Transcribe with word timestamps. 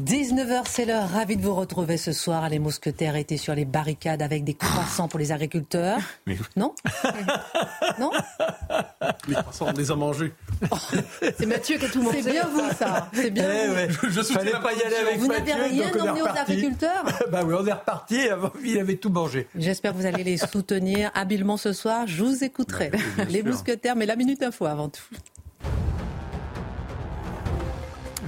19h, 0.00 0.62
c'est 0.68 0.86
l'heure. 0.86 1.08
Ravi 1.08 1.36
de 1.36 1.42
vous 1.42 1.54
retrouver 1.54 1.96
ce 1.98 2.10
soir. 2.10 2.48
Les 2.48 2.58
mousquetaires 2.58 3.14
étaient 3.14 3.36
sur 3.36 3.54
les 3.54 3.64
barricades 3.64 4.22
avec 4.22 4.42
des 4.42 4.54
croissants 4.54 5.06
pour 5.06 5.20
les 5.20 5.30
agriculteurs. 5.30 5.98
Mais... 6.26 6.36
Non 6.56 6.74
Non 8.00 8.10
Les 9.28 9.34
croissants, 9.36 9.66
on 9.68 9.72
les 9.72 9.92
a 9.92 9.94
mangés. 9.94 10.32
C'est 11.38 11.46
Mathieu 11.46 11.78
qui 11.78 11.84
a 11.84 11.88
tout 11.88 12.02
mangé. 12.02 12.22
C'est 12.22 12.30
bien 12.32 12.46
vous, 12.48 12.70
ça. 12.76 13.08
C'est 13.14 13.30
bien 13.30 13.46
Eh 13.48 13.68
vous. 13.68 13.74
ouais. 13.74 13.88
Je, 13.88 14.08
je 14.08 14.20
soutiens 14.22 14.38
Fallait 14.40 14.52
la 14.52 14.58
pas 14.60 14.72
y 14.72 14.82
aller 14.82 14.96
avec 14.96 15.18
Vous 15.18 15.28
n'avez 15.28 15.52
rien 15.52 15.92
emmené 15.92 16.22
aux 16.22 16.26
agriculteurs 16.26 17.04
Bah 17.30 17.42
oui, 17.44 17.54
on 17.56 17.64
est 17.64 17.72
reparti. 17.72 18.28
Avant, 18.28 18.50
il 18.64 18.76
avait 18.80 18.96
tout 18.96 19.10
mangé. 19.10 19.46
J'espère 19.54 19.92
que 19.92 19.98
vous 19.98 20.06
allez 20.06 20.24
les 20.24 20.38
soutenir 20.38 21.12
habilement 21.14 21.56
ce 21.56 21.72
soir. 21.72 22.08
Je 22.08 22.24
vous 22.24 22.42
écouterai. 22.42 22.90
Bah 22.90 22.98
oui, 23.18 23.24
les 23.30 23.42
mousquetaires, 23.44 23.94
mais 23.94 24.06
la 24.06 24.16
minute 24.16 24.42
info 24.42 24.66
avant 24.66 24.88
tout. 24.88 25.02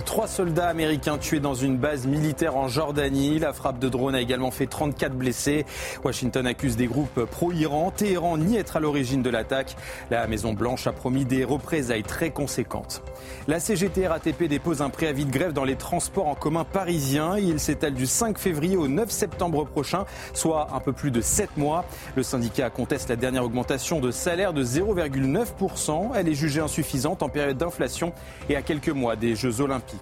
Trois 0.07 0.29
soldats 0.29 0.69
américains 0.69 1.19
tués 1.19 1.41
dans 1.41 1.55
une 1.55 1.79
base 1.79 2.07
militaire 2.07 2.57
en 2.57 2.69
Jordanie. 2.69 3.41
La 3.41 3.53
frappe 3.53 3.81
de 3.81 3.89
drone 3.89 4.15
a 4.15 4.21
également 4.21 4.53
fait 4.53 4.67
34 4.67 5.13
blessés. 5.13 5.67
Washington 6.05 6.47
accuse 6.47 6.77
des 6.77 6.87
groupes 6.87 7.25
pro-Iran. 7.25 7.91
Téhéran 7.91 8.39
nie 8.39 8.57
être 8.57 8.77
à 8.77 8.81
l'origine 8.81 9.23
de 9.23 9.31
l'attaque. 9.31 9.77
La 10.13 10.29
Maison-Blanche 10.29 10.87
a 10.87 10.93
promis 10.93 11.25
des 11.25 11.43
représailles 11.43 12.05
très 12.05 12.31
conséquentes. 12.31 13.03
La 13.49 13.59
CGT 13.59 14.07
RATP 14.07 14.45
dépose 14.45 14.81
un 14.81 14.91
préavis 14.91 15.27
de 15.27 15.31
grève 15.33 15.53
dans 15.53 15.65
les 15.65 15.77
transports 15.77 16.29
en 16.29 16.37
commun 16.37 16.65
parisiens. 16.65 17.37
Il 17.37 17.59
s'étale 17.59 17.95
du 17.95 18.07
5 18.07 18.39
février 18.39 18.77
au 18.77 18.87
9 18.87 19.11
septembre 19.11 19.67
prochain, 19.67 20.07
soit 20.35 20.69
un 20.73 20.81
peu 20.81 20.93
plus 20.93 21.11
de 21.11 21.21
7 21.21 21.57
mois. 21.57 21.85
Le 22.15 22.23
syndicat 22.23 22.71
conteste 22.71 23.11
la 23.11 23.17
dernière 23.17 23.45
augmentation 23.45 23.99
de 23.99 24.13
salaire 24.13 24.53
de 24.53 24.63
0,9%. 24.65 26.13
Elle 26.15 26.29
est 26.29 26.35
jugée 26.35 26.61
insuffisante 26.61 27.25
en 27.25 27.29
période 27.29 27.59
d'inflation 27.59 28.13
et 28.49 28.55
à 28.55 28.63
quelques 28.63 28.89
mois 28.89 29.17
des 29.17 29.35
Jeux 29.35 29.61
Olympiques. 29.61 29.96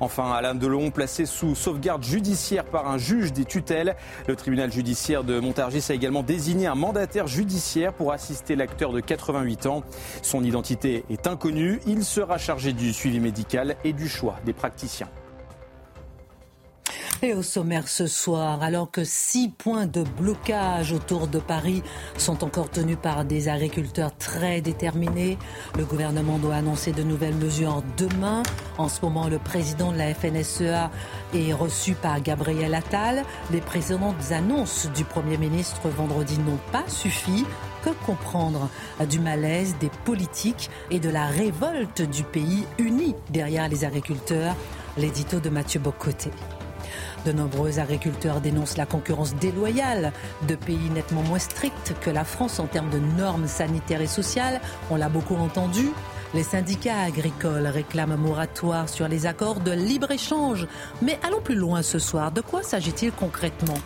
Enfin, 0.00 0.32
Alain 0.32 0.54
Delon, 0.54 0.90
placé 0.90 1.26
sous 1.26 1.54
sauvegarde 1.54 2.02
judiciaire 2.02 2.64
par 2.64 2.88
un 2.88 2.98
juge 2.98 3.32
des 3.32 3.44
tutelles. 3.44 3.96
Le 4.26 4.36
tribunal 4.36 4.72
judiciaire 4.72 5.24
de 5.24 5.40
Montargis 5.40 5.84
a 5.88 5.94
également 5.94 6.22
désigné 6.22 6.66
un 6.66 6.74
mandataire 6.74 7.26
judiciaire 7.26 7.92
pour 7.92 8.12
assister 8.12 8.56
l'acteur 8.56 8.92
de 8.92 9.00
88 9.00 9.66
ans. 9.66 9.82
Son 10.22 10.44
identité 10.44 11.04
est 11.10 11.26
inconnue. 11.26 11.80
Il 11.86 12.04
sera 12.04 12.38
chargé 12.38 12.72
du 12.72 12.92
suivi 12.92 13.20
médical 13.20 13.76
et 13.84 13.92
du 13.92 14.08
choix 14.08 14.36
des 14.44 14.52
praticiens. 14.52 15.08
Et 17.24 17.34
au 17.34 17.42
sommaire 17.42 17.86
ce 17.86 18.08
soir, 18.08 18.64
alors 18.64 18.90
que 18.90 19.04
six 19.04 19.48
points 19.48 19.86
de 19.86 20.02
blocage 20.02 20.92
autour 20.92 21.28
de 21.28 21.38
Paris 21.38 21.84
sont 22.18 22.42
encore 22.42 22.68
tenus 22.68 22.96
par 23.00 23.24
des 23.24 23.48
agriculteurs 23.48 24.10
très 24.16 24.60
déterminés, 24.60 25.38
le 25.78 25.84
gouvernement 25.84 26.38
doit 26.38 26.56
annoncer 26.56 26.90
de 26.90 27.04
nouvelles 27.04 27.36
mesures 27.36 27.84
demain. 27.96 28.42
En 28.76 28.88
ce 28.88 29.00
moment, 29.02 29.28
le 29.28 29.38
président 29.38 29.92
de 29.92 29.98
la 29.98 30.12
FNSEA 30.12 30.90
est 31.32 31.52
reçu 31.52 31.94
par 31.94 32.20
Gabriel 32.20 32.74
Attal. 32.74 33.22
Les 33.52 33.60
précédentes 33.60 34.32
annonces 34.32 34.88
du 34.92 35.04
Premier 35.04 35.36
ministre 35.36 35.88
vendredi 35.90 36.36
n'ont 36.40 36.58
pas 36.72 36.88
suffi. 36.88 37.46
Que 37.84 37.90
comprendre 38.04 38.68
du 39.08 39.20
malaise 39.20 39.76
des 39.78 39.90
politiques 40.04 40.70
et 40.90 40.98
de 40.98 41.08
la 41.08 41.26
révolte 41.26 42.02
du 42.02 42.24
pays 42.24 42.64
uni 42.78 43.14
derrière 43.30 43.68
les 43.68 43.84
agriculteurs? 43.84 44.56
L'édito 44.96 45.38
de 45.38 45.50
Mathieu 45.50 45.78
Bocoté. 45.78 46.30
De 47.24 47.32
nombreux 47.32 47.78
agriculteurs 47.78 48.40
dénoncent 48.40 48.76
la 48.76 48.86
concurrence 48.86 49.34
déloyale 49.36 50.12
de 50.48 50.56
pays 50.56 50.90
nettement 50.90 51.22
moins 51.22 51.38
stricts 51.38 51.94
que 52.00 52.10
la 52.10 52.24
France 52.24 52.58
en 52.58 52.66
termes 52.66 52.90
de 52.90 52.98
normes 52.98 53.46
sanitaires 53.46 54.00
et 54.00 54.06
sociales. 54.06 54.60
On 54.90 54.96
l'a 54.96 55.08
beaucoup 55.08 55.36
entendu. 55.36 55.90
Les 56.34 56.42
syndicats 56.42 57.00
agricoles 57.00 57.66
réclament 57.66 58.12
un 58.12 58.16
moratoire 58.16 58.88
sur 58.88 59.06
les 59.06 59.26
accords 59.26 59.60
de 59.60 59.70
libre-échange. 59.70 60.66
Mais 61.00 61.18
allons 61.22 61.40
plus 61.40 61.54
loin 61.54 61.82
ce 61.82 61.98
soir. 61.98 62.32
De 62.32 62.40
quoi 62.40 62.62
s'agit-il 62.62 63.12
concrètement? 63.12 63.78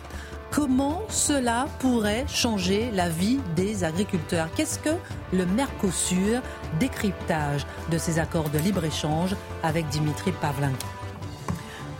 Comment 0.49 1.03
cela 1.09 1.67
pourrait 1.79 2.25
changer 2.27 2.89
la 2.91 3.09
vie 3.09 3.39
des 3.55 3.83
agriculteurs? 3.83 4.47
Qu'est-ce 4.55 4.79
que 4.79 4.95
le 5.33 5.45
Mercosur 5.45 6.41
Décryptage 6.79 7.67
de 7.91 7.97
ces 7.97 8.17
accords 8.17 8.49
de 8.49 8.57
libre-échange 8.59 9.35
avec 9.61 9.87
Dimitri 9.89 10.31
Pavlenko. 10.31 10.96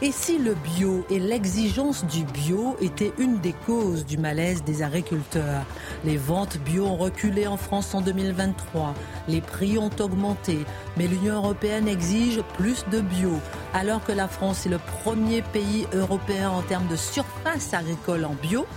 Et 0.04 0.12
si 0.12 0.38
le 0.38 0.54
bio 0.54 1.04
et 1.10 1.18
l'exigence 1.18 2.06
du 2.06 2.24
bio 2.24 2.78
étaient 2.80 3.14
une 3.18 3.40
des 3.40 3.54
causes 3.54 4.06
du 4.06 4.20
malaise 4.20 4.64
des 4.64 4.84
agriculteurs? 4.84 5.66
Les 6.06 6.18
ventes 6.18 6.60
bio 6.60 6.86
ont 6.86 6.98
reculé 6.98 7.48
en 7.48 7.58
France 7.58 7.96
en 7.96 8.02
2023, 8.02 8.94
les 9.28 9.42
prix 9.42 9.80
ont 9.80 9.90
augmenté, 10.00 10.60
mais 10.98 11.08
l'Union 11.08 11.38
européenne 11.38 11.88
exige 11.88 12.44
plus 12.58 12.86
de 12.92 13.02
bio, 13.02 13.32
alors 13.74 14.04
que 14.06 14.12
la 14.12 14.28
France 14.28 14.68
est 14.68 14.70
le 14.70 14.78
premier 15.04 15.42
pays 15.42 15.88
européen 15.94 16.52
en 16.52 16.62
termes 16.62 16.88
de 16.88 16.96
surface 16.96 17.74
agricole 17.74 18.24
en 18.26 18.36
bio. 18.36 18.68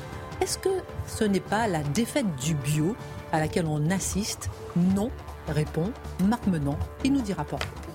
Est-ce 0.40 0.56
que 0.56 0.70
ce 1.06 1.24
n'est 1.24 1.38
pas 1.38 1.68
la 1.68 1.82
défaite 1.82 2.34
du 2.36 2.54
bio 2.54 2.96
à 3.30 3.40
laquelle 3.40 3.66
on 3.66 3.90
assiste? 3.90 4.48
Non, 4.74 5.10
répond 5.48 5.92
Marc 6.24 6.46
Menant. 6.46 6.78
Il 7.04 7.12
nous 7.12 7.20
dira 7.20 7.44
pourquoi. 7.44 7.89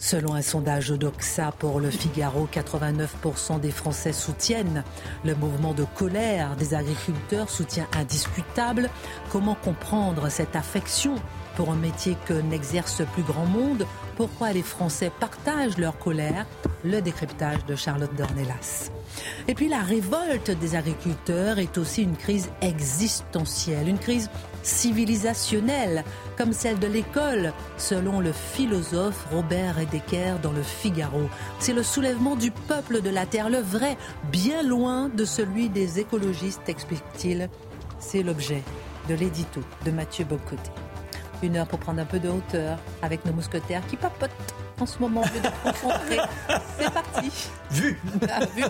Selon 0.00 0.34
un 0.34 0.42
sondage 0.42 0.90
d'Oxa 0.90 1.52
pour 1.58 1.80
le 1.80 1.90
Figaro, 1.90 2.48
89% 2.52 3.58
des 3.58 3.72
Français 3.72 4.12
soutiennent 4.12 4.84
le 5.24 5.34
mouvement 5.34 5.74
de 5.74 5.84
colère 5.96 6.54
des 6.54 6.74
agriculteurs, 6.74 7.50
soutien 7.50 7.88
indiscutable. 7.98 8.90
Comment 9.32 9.56
comprendre 9.56 10.28
cette 10.28 10.54
affection 10.54 11.16
pour 11.56 11.70
un 11.70 11.76
métier 11.76 12.16
que 12.26 12.34
n'exerce 12.34 13.02
plus 13.12 13.24
grand 13.24 13.46
monde? 13.46 13.86
Pourquoi 14.16 14.52
les 14.52 14.62
Français 14.62 15.10
partagent 15.18 15.78
leur 15.78 15.98
colère? 15.98 16.46
Le 16.84 17.00
décryptage 17.00 17.66
de 17.66 17.74
Charlotte 17.74 18.14
Dornelas. 18.14 18.90
Et 19.48 19.54
puis 19.54 19.68
la 19.68 19.80
révolte 19.80 20.52
des 20.52 20.76
agriculteurs 20.76 21.58
est 21.58 21.76
aussi 21.76 22.04
une 22.04 22.16
crise 22.16 22.50
existentielle, 22.60 23.88
une 23.88 23.98
crise 23.98 24.30
civilisationnelle, 24.62 26.04
comme 26.38 26.52
celle 26.52 26.78
de 26.78 26.86
l'école, 26.86 27.52
selon 27.76 28.20
le 28.20 28.30
philosophe 28.32 29.26
Robert 29.32 29.80
Heidegger 29.80 30.36
dans 30.40 30.52
le 30.52 30.62
Figaro. 30.62 31.28
C'est 31.58 31.72
le 31.72 31.82
soulèvement 31.82 32.36
du 32.36 32.52
peuple 32.52 33.02
de 33.02 33.10
la 33.10 33.26
terre, 33.26 33.50
le 33.50 33.58
vrai, 33.58 33.98
bien 34.30 34.62
loin 34.62 35.08
de 35.08 35.24
celui 35.24 35.68
des 35.68 35.98
écologistes, 35.98 36.68
explique-t-il. 36.68 37.50
C'est 37.98 38.22
l'objet 38.22 38.62
de 39.08 39.14
l'édito 39.14 39.60
de 39.84 39.90
Mathieu 39.90 40.24
Bocoté. 40.24 40.70
Une 41.42 41.56
heure 41.56 41.66
pour 41.66 41.80
prendre 41.80 42.00
un 42.00 42.04
peu 42.04 42.20
de 42.20 42.28
hauteur 42.28 42.78
avec 43.02 43.24
nos 43.24 43.32
mousquetaires 43.32 43.84
qui 43.88 43.96
papotent 43.96 44.30
en 44.80 44.86
ce 44.86 44.98
moment 45.00 45.22
au 45.22 45.24
lieu 45.24 45.40
de 45.40 45.70
concentrer. 45.70 46.18
C'est 46.78 46.92
parti. 46.92 47.32
Vu 47.72 48.00
Ah, 48.30 48.44
vu. 48.54 48.64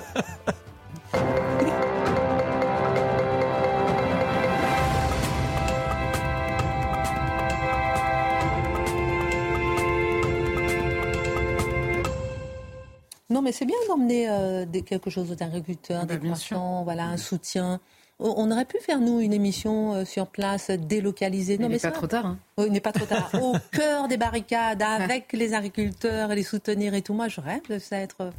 Mais 13.48 13.52
c'est 13.52 13.64
bien 13.64 13.76
d'emmener 13.88 14.28
euh, 14.28 14.66
quelque 14.84 15.08
chose 15.08 15.30
aux 15.32 15.42
agriculteurs, 15.42 16.04
Bah, 16.04 16.16
des 16.16 16.20
croissants, 16.26 16.84
voilà, 16.84 17.04
un 17.04 17.16
soutien. 17.16 17.80
On 18.20 18.50
aurait 18.50 18.64
pu 18.64 18.78
faire, 18.80 18.98
nous, 19.00 19.20
une 19.20 19.32
émission 19.32 19.94
euh, 19.94 20.04
sur 20.04 20.26
place, 20.26 20.70
délocalisée. 20.70 21.54
Il 21.54 21.60
Non, 21.60 21.68
n'est 21.68 21.74
mais 21.76 21.80
pas 21.80 21.88
ça- 21.88 21.94
trop 21.94 22.06
tard. 22.08 22.26
hein. 22.26 22.38
oui, 22.58 22.64
il 22.66 22.72
n'est 22.72 22.80
pas 22.80 22.92
trop 22.92 23.06
tard. 23.06 23.30
Au 23.40 23.54
cœur 23.72 24.06
des 24.08 24.16
barricades, 24.18 24.82
avec 24.82 25.32
les 25.32 25.54
agriculteurs 25.54 26.30
et 26.32 26.34
les 26.34 26.42
soutenir 26.42 26.92
et 26.94 27.00
tout. 27.00 27.14
Moi, 27.14 27.28
je 27.28 27.40
rêve 27.40 27.62
de 27.70 27.78
ça 27.78 27.96
être 27.98 28.30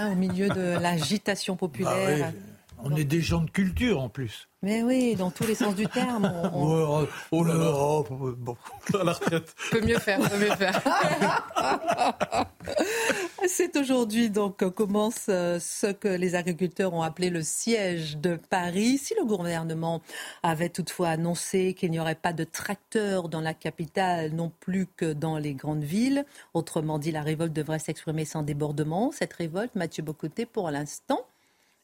hein, 0.00 0.12
au 0.12 0.16
milieu 0.16 0.48
de 0.48 0.76
l'agitation 0.82 1.54
Bah 1.54 1.60
populaire. 1.60 2.32
On 2.84 2.94
est 2.96 3.04
des 3.04 3.20
gens 3.20 3.40
de 3.42 3.50
culture 3.50 4.00
en 4.00 4.08
plus. 4.08 4.48
Mais 4.62 4.82
oui, 4.82 5.14
dans 5.16 5.30
tous 5.30 5.44
les 5.46 5.54
sens 5.54 5.74
du 5.74 5.86
terme. 5.86 6.32
on- 6.52 6.58
on- 6.58 7.00
Ouais, 7.02 7.08
oh 7.32 7.44
là 7.44 7.54
là, 7.54 7.70
oh, 7.74 8.04
bon. 8.36 8.56
À 9.00 9.04
la 9.04 9.12
retraite. 9.12 9.54
Peut 9.70 9.80
mieux 9.80 9.98
faire, 9.98 10.18
peut 10.18 10.38
mieux 10.38 10.54
faire. 10.56 10.82
C'est 13.46 13.76
aujourd'hui 13.76 14.30
donc 14.30 14.68
commence 14.74 15.26
euh, 15.28 15.58
ce 15.60 15.86
que 15.86 16.08
les 16.08 16.34
agriculteurs 16.34 16.92
ont 16.92 17.02
appelé 17.02 17.30
le 17.30 17.42
siège 17.42 18.18
de 18.18 18.36
Paris. 18.36 18.98
Si 18.98 19.14
le 19.14 19.24
gouvernement 19.24 20.02
avait 20.42 20.68
toutefois 20.68 21.08
annoncé 21.10 21.74
qu'il 21.74 21.90
n'y 21.90 21.98
aurait 22.00 22.14
pas 22.14 22.32
de 22.32 22.44
tracteurs 22.44 23.28
dans 23.28 23.40
la 23.40 23.54
capitale 23.54 24.32
non 24.32 24.52
plus 24.60 24.86
que 24.96 25.12
dans 25.12 25.38
les 25.38 25.54
grandes 25.54 25.84
villes, 25.84 26.24
autrement 26.52 26.98
dit 26.98 27.12
la 27.12 27.22
révolte 27.22 27.52
devrait 27.52 27.78
s'exprimer 27.78 28.24
sans 28.24 28.42
débordement. 28.42 29.12
Cette 29.12 29.32
révolte, 29.34 29.74
Mathieu 29.76 30.02
Bocoté, 30.02 30.44
pour 30.44 30.70
l'instant, 30.70 31.20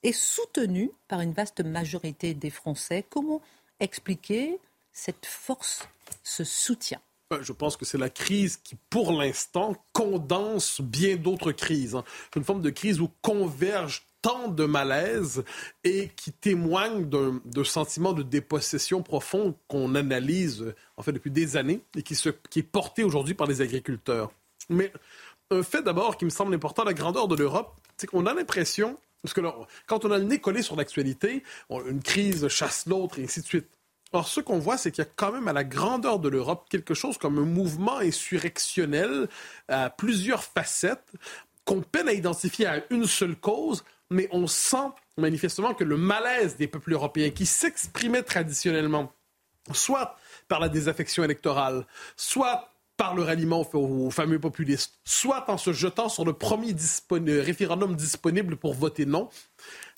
est 0.05 0.13
soutenue 0.13 0.91
par 1.09 1.21
une 1.21 1.33
vaste 1.33 1.65
majorité 1.65 2.35
des 2.35 2.51
Français. 2.51 3.05
Comment 3.09 3.41
expliquer 3.81 4.59
cette 4.93 5.27
force, 5.27 5.89
ce 6.23 6.45
soutien? 6.45 7.01
Je 7.41 7.53
pense 7.53 7.77
que 7.77 7.85
c'est 7.85 7.99
la 7.99 8.11
crise 8.11 8.57
qui, 8.57 8.77
pour 8.91 9.11
l'instant, 9.11 9.75
condense 9.93 10.81
bien 10.81 11.17
d'autres 11.17 11.51
crises. 11.51 11.97
Hein. 11.97 12.05
Une 12.37 12.45
forme 12.45 12.63
de 12.63 12.71
crise 12.71 13.01
où 13.01 13.11
convergent 13.23 14.05
tant 14.23 14.49
de 14.49 14.65
malaise 14.65 15.45
et 15.83 16.11
qui 16.17 16.33
témoigne 16.33 17.07
d'un 17.07 17.65
sentiment 17.65 18.13
de 18.13 18.23
dépossession 18.23 19.03
profond 19.03 19.55
qu'on 19.69 19.95
analyse 19.95 20.75
en 20.97 21.03
fait 21.03 21.13
depuis 21.13 21.31
des 21.31 21.57
années 21.59 21.83
et 21.95 22.03
qui, 22.03 22.17
qui 22.49 22.59
est 22.61 22.63
porté 22.63 23.05
aujourd'hui 23.05 23.35
par 23.35 23.47
les 23.47 23.61
agriculteurs. 23.61 24.33
Mais 24.71 24.93
un 25.51 25.63
fait 25.63 25.83
d'abord 25.83 26.17
qui 26.17 26.25
me 26.25 26.31
semble 26.31 26.55
important, 26.55 26.85
la 26.85 26.95
grandeur 26.95 27.29
de 27.29 27.37
l'Europe, 27.37 27.79
c'est 27.99 28.07
qu'on 28.07 28.25
a 28.25 28.33
l'impression, 28.33 28.99
parce 29.25 29.33
que 29.33 29.41
quand 29.87 30.05
on 30.05 30.11
a 30.11 30.19
le 30.19 30.25
nez 30.25 30.39
collé 30.39 30.61
sur 30.61 30.77
l'actualité, 30.77 31.43
une 31.71 32.03
crise 32.03 32.47
chasse 32.49 32.85
l'autre 32.87 33.19
et 33.19 33.25
ainsi 33.25 33.41
de 33.41 33.47
suite. 33.47 33.69
Or, 34.13 34.29
ce 34.29 34.41
qu'on 34.41 34.59
voit, 34.59 34.77
c'est 34.77 34.91
qu'il 34.91 35.03
y 35.03 35.07
a 35.07 35.11
quand 35.17 35.33
même 35.33 35.49
à 35.49 35.55
la 35.55 35.65
grandeur 35.65 36.19
de 36.19 36.29
l'Europe 36.29 36.67
quelque 36.69 36.93
chose 36.93 37.17
comme 37.17 37.39
un 37.39 37.47
mouvement 37.47 37.97
insurrectionnel 37.99 39.29
à 39.67 39.89
plusieurs 39.89 40.45
facettes 40.45 41.11
qu'on 41.65 41.81
peine 41.81 42.07
à 42.07 42.13
identifier 42.13 42.67
à 42.67 42.85
une 42.91 43.07
seule 43.07 43.35
cause, 43.35 43.83
mais 44.11 44.29
on 44.31 44.47
sent 44.47 44.91
manifestement 45.17 45.73
que 45.73 45.85
le 45.85 45.97
malaise 45.97 46.57
des 46.57 46.69
peuples 46.69 46.93
européens 46.93 47.31
qui 47.31 47.47
s'exprimaient 47.47 48.23
traditionnellement, 48.23 49.11
soit 49.73 50.19
par 50.49 50.61
la 50.61 50.69
désaffection 50.69 51.25
électorale, 51.25 51.87
soit 52.15 52.74
par 52.97 53.15
le 53.15 53.23
ralliement 53.23 53.67
aux, 53.73 54.11
fameux 54.11 54.39
populistes, 54.39 54.99
soit 55.05 55.51
en 55.51 55.59
se 55.59 55.73
jetant 55.73 56.09
sur 56.09 56.25
le 56.25 56.33
premier 56.33 56.75
référendum 57.41 57.97
disponible 57.97 58.57
pour 58.57 58.75
voter 58.75 59.05
non, 59.05 59.29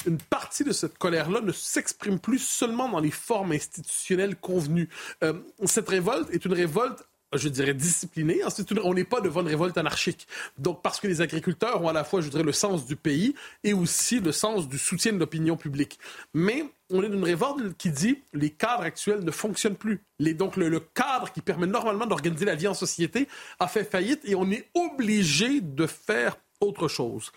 une 0.07 0.19
partie 0.19 0.65
de 0.65 0.73
cette 0.73 0.97
colère-là 0.99 1.41
ne 1.41 1.53
s'exprime 1.53 2.19
plus 2.19 2.39
seulement 2.39 2.89
dans 2.89 3.01
les 3.01 3.11
formes 3.11 3.53
institutionnelles 3.53 4.37
convenues. 4.37 4.89
Euh, 5.23 5.35
cette 5.65 5.89
révolte 5.89 6.31
est 6.31 6.45
une 6.45 6.55
révolte 6.55 7.05
je 7.35 7.49
dirais, 7.49 7.75
disciplinée. 7.75 8.41
on 8.85 8.95
n'est 8.95 9.05
pas 9.05 9.21
devant 9.21 9.41
une 9.41 9.49
révolte 9.49 9.77
anarchique. 9.79 10.27
Donc, 10.59 10.83
parce 10.83 11.01
que 11.01 11.09
les 11.09 11.21
agriculteurs 11.21 11.83
ont 11.83 11.89
à 11.89 11.93
la 11.93 12.05
fois, 12.05 12.21
je 12.21 12.29
dirais, 12.29 12.43
le 12.43 12.53
sens 12.53 12.87
du 12.87 12.97
pays 12.97 13.35
et 13.65 13.73
aussi 13.73 14.21
le 14.21 14.33
sens 14.33 14.69
du 14.69 14.79
soutien 14.79 15.13
de 15.13 15.19
l'opinion 15.19 15.57
publique. 15.57 15.99
Mais 16.35 16.65
on 16.91 17.03
est 17.03 17.09
dans 17.09 17.17
une 17.17 17.25
révolte 17.25 17.77
qui 17.77 17.91
dit 17.91 18.23
les 18.33 18.51
cadres 18.51 18.85
actuels 18.85 19.25
ne 19.25 19.31
fonctionnent 19.31 19.77
plus. 19.77 20.03
donc, 20.21 20.57
le, 20.57 20.81
cadre 20.81 21.33
qui 21.33 21.41
permet 21.41 21.67
normalement 21.67 22.07
d'organiser 22.07 22.45
la 22.45 22.55
vie 22.55 22.69
en 22.69 22.75
société 22.75 23.29
a 23.59 23.67
fait 23.67 23.85
faillite 23.85 24.21
et 24.25 24.35
on 24.35 24.51
est 24.51 24.69
obligé 24.75 25.61
de 25.61 25.87
faire 25.87 26.37
autre 26.61 26.89
chose. 26.89 27.33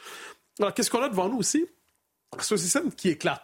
Alors, 0.59 0.73
qu'est-ce 0.73 0.91
qu'on 0.91 1.01
a 1.01 1.09
devant 1.09 1.29
nous 1.29 1.37
aussi? 1.37 1.65
C'est 2.39 2.53
un 2.53 2.57
système 2.57 2.93
qui 2.93 3.09
éclate. 3.09 3.43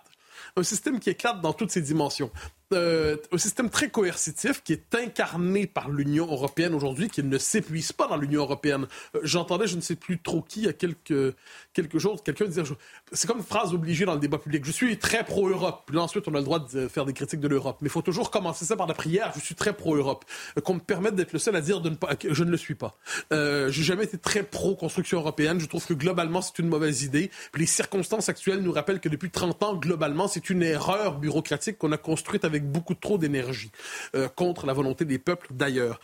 Un 0.56 0.64
système 0.64 1.00
qui 1.00 1.10
éclate 1.10 1.42
dans 1.42 1.54
toutes 1.54 1.72
ses 1.72 1.82
dimensions. 1.82 2.32
Euh, 2.74 3.18
un 3.32 3.38
système 3.38 3.70
très 3.70 3.90
coercitif 3.90 4.64
qui 4.64 4.74
est 4.74 4.96
incarné 4.96 5.68
par 5.68 5.90
l'Union 5.90 6.26
européenne 6.26 6.74
aujourd'hui, 6.74 7.10
qui 7.10 7.22
ne 7.22 7.38
s'épuise 7.38 7.92
pas 7.92 8.08
dans 8.08 8.18
l'Union 8.18 8.42
européenne. 8.42 8.88
Euh, 9.16 9.20
j'entendais, 9.22 9.68
je 9.68 9.76
ne 9.76 9.82
sais 9.82 9.96
plus 9.96 10.20
trop 10.20 10.42
qui, 10.42 10.62
il 10.62 10.66
y 10.66 10.70
a 10.70 10.74
quelques, 10.74 11.36
quelque 11.74 12.00
chose, 12.00 12.22
quelqu'un 12.24 12.46
dire, 12.46 12.64
c'est 13.12 13.28
comme 13.28 13.38
une 13.38 13.44
phrase 13.44 13.74
obligée 13.74 14.06
dans 14.06 14.16
le 14.16 14.20
débat 14.20 14.40
public, 14.40 14.66
je 14.66 14.72
suis 14.72 14.98
très 14.98 15.24
pro-Europe. 15.24 15.84
Puis 15.86 15.98
ensuite, 15.98 16.28
on 16.28 16.34
a 16.34 16.40
le 16.40 16.44
droit 16.44 16.60
de 16.60 16.88
faire 16.88 17.06
des 17.06 17.14
critiques 17.14 17.40
de 17.40 17.48
l'Europe. 17.48 17.78
Mais 17.82 17.88
il 17.88 17.92
faut 17.92 18.02
toujours 18.02 18.32
commencer 18.32 18.66
ça 18.66 18.76
par 18.76 18.88
la 18.88 18.96
prière, 18.96 19.32
je 19.36 19.42
suis 19.42 19.56
très 19.56 19.74
pro-Europe. 19.74 20.26
Euh, 20.58 20.62
qu'on 20.62 20.76
me 20.76 20.80
permette 20.80 21.14
d'être 21.14 21.34
le 21.34 21.40
seul 21.40 21.56
à 21.56 21.62
dire 21.62 21.82
de 21.82 21.90
ne 21.90 21.96
pas, 21.96 22.16
je 22.28 22.44
ne 22.44 22.50
le 22.50 22.58
suis 22.58 22.76
pas. 22.76 22.96
Euh, 23.32 23.70
j'ai 23.70 23.84
jamais 23.84 24.06
été 24.06 24.18
très 24.18 24.42
pro-construction 24.42 25.20
européenne. 25.20 25.60
Je 25.60 25.68
trouve 25.68 25.86
que 25.86 25.94
globalement, 25.94 26.42
c'est 26.42 26.58
une 26.58 26.68
mauvaise 26.68 27.04
idée. 27.04 27.30
Puis 27.52 27.62
les 27.62 27.68
circonstances 27.68 28.28
actuelles 28.28 28.62
nous 28.62 28.72
rappellent 28.72 29.00
que 29.00 29.10
depuis 29.10 29.30
30 29.30 29.62
ans, 29.62 29.76
globalement, 29.76 30.28
c'est 30.28 30.50
une 30.50 30.64
erreur 30.64 31.20
bureaucratique 31.20 31.78
qu'on 31.78 31.92
a 31.92 31.98
construite 31.98 32.44
avec 32.44 32.55
avec 32.56 32.70
beaucoup 32.70 32.96
trop 32.96 33.18
d'énergie 33.18 33.72
euh, 34.16 34.28
contre 34.28 34.66
la 34.66 34.74
volonté 34.74 35.06
des 35.06 35.20
peuples 35.20 35.48
d'ailleurs. 35.52 36.00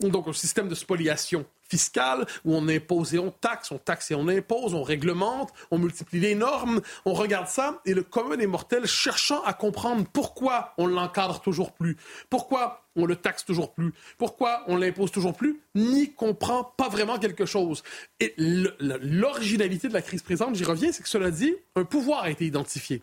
Donc 0.00 0.28
un 0.28 0.32
système 0.32 0.68
de 0.68 0.74
spoliation 0.74 1.44
fiscale 1.68 2.26
où 2.44 2.54
on 2.54 2.68
impose 2.68 3.14
et 3.14 3.18
on 3.18 3.30
taxe, 3.30 3.70
on 3.70 3.78
taxe 3.78 4.10
et 4.10 4.14
on 4.14 4.28
impose, 4.28 4.74
on 4.74 4.82
réglemente, 4.82 5.50
on 5.70 5.78
multiplie 5.78 6.20
les 6.20 6.34
normes, 6.34 6.80
on 7.04 7.12
regarde 7.12 7.48
ça 7.48 7.80
et 7.84 7.94
le 7.94 8.02
commun 8.02 8.36
des 8.36 8.46
mortels 8.46 8.86
cherchant 8.86 9.42
à 9.44 9.52
comprendre 9.52 10.04
pourquoi 10.12 10.72
on 10.78 10.86
l'encadre 10.86 11.40
toujours 11.40 11.72
plus, 11.72 11.96
pourquoi 12.30 12.86
on 12.96 13.04
le 13.04 13.14
taxe 13.14 13.44
toujours 13.44 13.72
plus, 13.72 13.92
pourquoi 14.18 14.64
on 14.66 14.76
l'impose 14.76 15.10
toujours 15.10 15.34
plus, 15.36 15.60
n'y 15.74 16.12
comprend 16.12 16.64
pas 16.64 16.88
vraiment 16.88 17.18
quelque 17.18 17.44
chose. 17.44 17.82
Et 18.20 18.34
l'originalité 18.38 19.88
de 19.88 19.92
la 19.92 20.02
crise 20.02 20.22
présente, 20.22 20.54
j'y 20.56 20.64
reviens, 20.64 20.90
c'est 20.92 21.02
que 21.02 21.08
cela 21.08 21.30
dit, 21.30 21.54
un 21.76 21.84
pouvoir 21.84 22.24
a 22.24 22.30
été 22.30 22.46
identifié. 22.46 23.02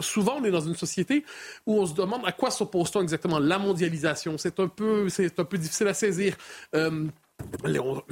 Souvent, 0.00 0.36
on 0.38 0.44
est 0.44 0.50
dans 0.50 0.60
une 0.60 0.74
société 0.74 1.24
où 1.66 1.78
on 1.78 1.86
se 1.86 1.94
demande 1.94 2.22
à 2.24 2.32
quoi 2.32 2.50
s'oppose-t-on 2.50 3.02
exactement? 3.02 3.38
La 3.38 3.58
mondialisation, 3.58 4.38
c'est 4.38 4.58
un 4.60 4.68
peu, 4.68 5.08
un 5.38 5.44
peu 5.44 5.58
difficile 5.58 5.88
à 5.88 5.94
saisir. 5.94 6.36
Euh, 6.74 7.06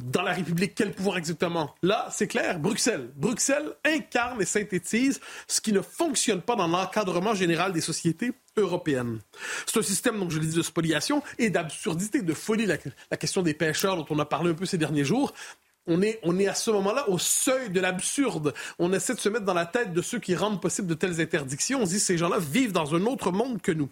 dans 0.02 0.22
la 0.22 0.32
République, 0.32 0.74
quel 0.74 0.92
pouvoir 0.92 1.18
exactement? 1.18 1.74
Là, 1.82 2.08
c'est 2.10 2.26
clair, 2.26 2.58
Bruxelles. 2.58 3.10
Bruxelles 3.16 3.72
incarne 3.84 4.40
et 4.40 4.44
synthétise 4.44 5.20
ce 5.46 5.60
qui 5.60 5.72
ne 5.72 5.80
fonctionne 5.80 6.42
pas 6.42 6.56
dans 6.56 6.66
l'encadrement 6.66 7.34
général 7.34 7.72
des 7.72 7.80
sociétés 7.80 8.32
européennes. 8.56 9.20
C'est 9.66 9.78
un 9.78 9.82
système, 9.82 10.18
donc 10.18 10.30
je 10.30 10.38
l'ai 10.38 10.46
dit, 10.46 10.56
de 10.56 10.62
spoliation 10.62 11.22
et 11.38 11.50
d'absurdité, 11.50 12.22
de 12.22 12.34
folie. 12.34 12.66
La, 12.66 13.16
question 13.16 13.42
des 13.42 13.54
pêcheurs 13.54 13.96
dont 13.96 14.06
on 14.10 14.18
a 14.18 14.24
parlé 14.24 14.50
un 14.50 14.54
peu 14.54 14.66
ces 14.66 14.78
derniers 14.78 15.04
jours, 15.04 15.32
on 15.86 16.00
est, 16.02 16.20
on 16.22 16.38
est, 16.38 16.46
à 16.46 16.54
ce 16.54 16.70
moment-là 16.70 17.08
au 17.08 17.18
seuil 17.18 17.70
de 17.70 17.80
l'absurde. 17.80 18.54
On 18.78 18.92
essaie 18.92 19.14
de 19.14 19.20
se 19.20 19.28
mettre 19.28 19.44
dans 19.44 19.54
la 19.54 19.66
tête 19.66 19.92
de 19.92 20.02
ceux 20.02 20.18
qui 20.18 20.36
rendent 20.36 20.60
possible 20.60 20.86
de 20.86 20.94
telles 20.94 21.20
interdictions. 21.20 21.80
On 21.82 21.86
se 21.86 21.90
dit 21.90 22.00
ces 22.00 22.18
gens-là 22.18 22.38
vivent 22.38 22.72
dans 22.72 22.94
un 22.94 23.04
autre 23.06 23.32
monde 23.32 23.60
que 23.60 23.72
nous. 23.72 23.88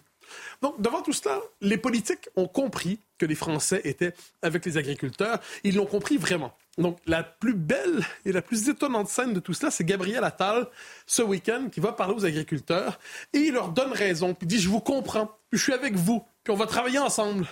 Donc, 0.61 0.81
devant 0.81 1.01
tout 1.01 1.13
cela, 1.13 1.39
les 1.61 1.77
politiques 1.77 2.29
ont 2.35 2.47
compris 2.47 2.99
que 3.17 3.25
les 3.25 3.35
Français 3.35 3.81
étaient 3.83 4.13
avec 4.41 4.65
les 4.65 4.77
agriculteurs. 4.77 5.39
Ils 5.63 5.75
l'ont 5.75 5.85
compris 5.85 6.17
vraiment. 6.17 6.53
Donc, 6.77 6.97
la 7.05 7.23
plus 7.23 7.53
belle 7.53 8.03
et 8.25 8.31
la 8.31 8.41
plus 8.41 8.69
étonnante 8.69 9.09
scène 9.09 9.33
de 9.33 9.39
tout 9.39 9.53
cela, 9.53 9.71
c'est 9.71 9.83
Gabriel 9.83 10.23
Attal, 10.23 10.67
ce 11.05 11.21
week-end, 11.21 11.67
qui 11.71 11.79
va 11.79 11.91
parler 11.91 12.15
aux 12.15 12.25
agriculteurs 12.25 12.99
et 13.33 13.39
il 13.39 13.53
leur 13.53 13.69
donne 13.69 13.91
raison, 13.91 14.33
puis 14.33 14.47
dit 14.47 14.59
Je 14.59 14.69
vous 14.69 14.79
comprends, 14.79 15.27
puis 15.49 15.59
je 15.59 15.63
suis 15.63 15.73
avec 15.73 15.95
vous, 15.95 16.23
puis 16.43 16.53
on 16.53 16.57
va 16.57 16.65
travailler 16.65 16.99
ensemble. 16.99 17.47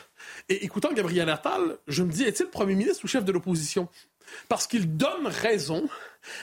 Et 0.48 0.64
écoutant 0.66 0.94
Gabriel 0.94 1.30
Attal, 1.30 1.78
je 1.88 2.04
me 2.04 2.12
dis 2.12 2.24
Est-il 2.24 2.48
Premier 2.48 2.75
ministre 2.75 3.04
ou 3.04 3.08
chef 3.08 3.25
de 3.25 3.32
l'opposition? 3.32 3.90
Parce 4.48 4.68
qu'il 4.68 4.96
donne 4.96 5.28
raison 5.28 5.90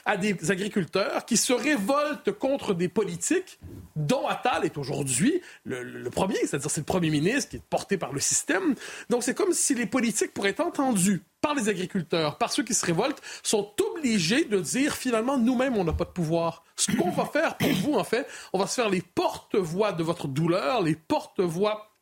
à 0.04 0.16
des 0.16 0.50
agriculteurs 0.50 1.24
qui 1.24 1.36
se 1.36 1.52
révoltent 1.52 2.32
contre 2.32 2.74
des 2.74 2.88
politiques 2.88 3.58
dont 3.94 4.26
Attal 4.26 4.64
est 4.64 4.78
aujourd'hui 4.78 5.40
le, 5.64 6.08
premier, 6.10 6.36
c'est-à-dire 6.36 6.70
c'est 6.70 6.80
le 6.80 6.86
premier 6.86 7.10
ministre 7.10 7.50
qui 7.50 7.56
est 7.56 7.62
porté 7.68 7.96
par 7.96 8.12
le 8.12 8.20
système. 8.20 8.74
Donc 9.10 9.22
c'est 9.22 9.34
comme 9.34 9.52
si 9.52 9.74
les 9.74 9.86
politiques, 9.86 10.32
pour 10.32 10.46
être 10.46 10.60
entendus 10.60 11.22
par 11.40 11.54
les 11.54 11.68
agriculteurs, 11.68 12.38
par 12.38 12.52
ceux 12.52 12.62
qui 12.62 12.74
se 12.74 12.84
révoltent, 12.84 13.22
sont 13.42 13.72
obligés 13.92 14.44
de 14.44 14.60
dire 14.60 14.94
finalement 14.94 15.38
nous-mêmes 15.38 15.76
on 15.76 15.84
n'a 15.84 15.92
pas 15.92 16.04
de 16.04 16.10
pouvoir. 16.10 16.64
Ce 16.76 16.90
qu'on 16.94 17.10
va 17.10 17.26
faire 17.26 17.56
pour 17.56 17.72
vous, 17.72 17.94
en 17.94 18.04
fait, 18.04 18.26
on 18.52 18.58
va 18.58 18.66
se 18.66 18.74
faire 18.74 18.88
les 18.88 19.02
porte-voix 19.02 19.92
de 19.92 20.02
votre 20.02 20.28
douleur, 20.28 20.82
les 20.82 20.94
porte-voix 20.94 21.92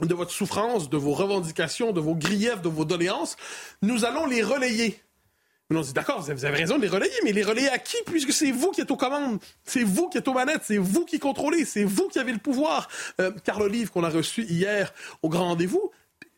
de 0.00 0.14
votre 0.14 0.32
souffrance, 0.32 0.90
de 0.90 0.96
vos 0.96 1.12
revendications, 1.12 1.92
de 1.92 2.00
vos 2.00 2.14
griefs, 2.14 2.62
de 2.62 2.68
vos 2.68 2.84
doléances. 2.84 3.36
Nous 3.82 4.04
allons 4.04 4.26
les 4.26 4.42
relayer. 4.42 5.00
On 5.70 5.80
dit 5.80 5.92
d'accord, 5.94 6.20
vous 6.20 6.30
avez 6.30 6.56
raison 6.56 6.76
de 6.76 6.82
les 6.82 6.88
relayer, 6.88 7.14
mais 7.24 7.32
les 7.32 7.42
relayer 7.42 7.70
à 7.70 7.78
qui 7.78 7.96
puisque 8.04 8.32
c'est 8.32 8.50
vous 8.50 8.70
qui 8.70 8.82
êtes 8.82 8.90
aux 8.90 8.96
commandes, 8.96 9.40
c'est 9.64 9.82
vous 9.82 10.08
qui 10.10 10.18
êtes 10.18 10.28
aux 10.28 10.34
manettes, 10.34 10.62
c'est 10.64 10.76
vous 10.76 11.06
qui 11.06 11.18
contrôlez, 11.18 11.64
c'est 11.64 11.84
vous 11.84 12.08
qui 12.08 12.18
avez 12.18 12.32
le 12.32 12.38
pouvoir. 12.38 12.88
Euh, 13.20 13.30
car 13.44 13.58
le 13.58 13.68
livre 13.68 13.90
qu'on 13.90 14.04
a 14.04 14.10
reçu 14.10 14.42
hier 14.42 14.92
au 15.22 15.30
grand 15.30 15.46
rendez-vous, 15.46 15.90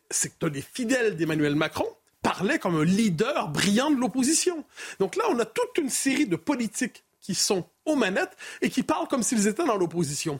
c'est 0.09 0.37
que 0.37 0.45
les 0.45 0.61
fidèles 0.61 1.17
d'Emmanuel 1.17 1.55
Macron 1.55 1.87
parlaient 2.21 2.57
comme 2.57 2.77
un 2.77 2.85
leader 2.85 3.49
brillant 3.49 3.91
de 3.91 3.97
l'opposition. 3.97 4.63
Donc 4.99 5.17
là, 5.17 5.25
on 5.29 5.39
a 5.39 5.45
toute 5.45 5.77
une 5.77 5.89
série 5.89 6.25
de 6.25 6.37
politiques 6.37 7.03
qui 7.19 7.35
sont 7.35 7.65
aux 7.85 7.95
manettes 7.95 8.35
et 8.61 8.69
qui 8.69 8.81
parlent 8.81 9.09
comme 9.09 9.23
s'ils 9.23 9.47
étaient 9.47 9.65
dans 9.65 9.77
l'opposition. 9.77 10.39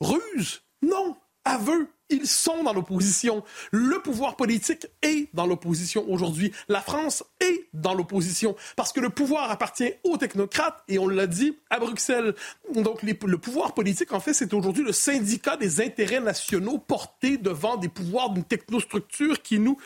Ruse? 0.00 0.62
Non. 0.82 1.16
Aveu? 1.44 1.88
Ils 2.10 2.26
sont 2.26 2.62
dans 2.62 2.72
l'opposition. 2.72 3.42
Le 3.70 3.98
pouvoir 4.00 4.36
politique 4.36 4.86
est 5.02 5.28
dans 5.32 5.46
l'opposition 5.46 6.04
aujourd'hui. 6.08 6.52
La 6.68 6.80
France 6.80 7.24
est 7.40 7.68
dans 7.72 7.94
l'opposition 7.94 8.56
parce 8.76 8.92
que 8.92 9.00
le 9.00 9.10
pouvoir 9.10 9.50
appartient 9.50 9.92
aux 10.04 10.16
technocrates 10.16 10.82
et 10.88 10.98
on 10.98 11.08
l'a 11.08 11.26
dit 11.26 11.58
à 11.70 11.78
Bruxelles. 11.78 12.34
Donc 12.74 13.02
le 13.02 13.38
pouvoir 13.38 13.74
politique, 13.74 14.12
en 14.12 14.20
fait, 14.20 14.34
c'est 14.34 14.52
aujourd'hui 14.54 14.84
le 14.84 14.92
syndicat 14.92 15.56
des 15.56 15.80
intérêts 15.80 16.20
nationaux 16.20 16.78
portés 16.78 17.36
devant 17.36 17.76
des 17.76 17.88
pouvoirs 17.88 18.30
d'une 18.30 18.44
technostructure 18.44 19.42
qui 19.42 19.58
nous 19.58 19.78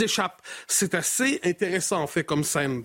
échappe. 0.00 0.42
C'est 0.66 0.94
assez 0.94 1.40
intéressant, 1.44 2.00
en 2.00 2.06
fait, 2.06 2.24
comme 2.24 2.44
scène. 2.44 2.84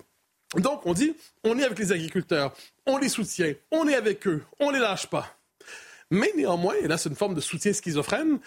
Donc, 0.56 0.84
on 0.84 0.92
dit, 0.92 1.14
on 1.44 1.58
est 1.58 1.64
avec 1.64 1.78
les 1.78 1.92
agriculteurs, 1.92 2.54
on 2.86 2.98
les 2.98 3.08
soutient, 3.08 3.54
on 3.70 3.88
est 3.88 3.94
avec 3.94 4.26
eux, 4.26 4.44
on 4.60 4.70
les 4.70 4.78
lâche 4.78 5.06
pas. 5.06 5.38
Mais 6.10 6.30
néanmoins, 6.36 6.74
et 6.74 6.88
là 6.88 6.98
c'est 6.98 7.08
une 7.08 7.16
forme 7.16 7.34
de 7.34 7.40
soutien 7.40 7.72
schizophrène, 7.72 8.38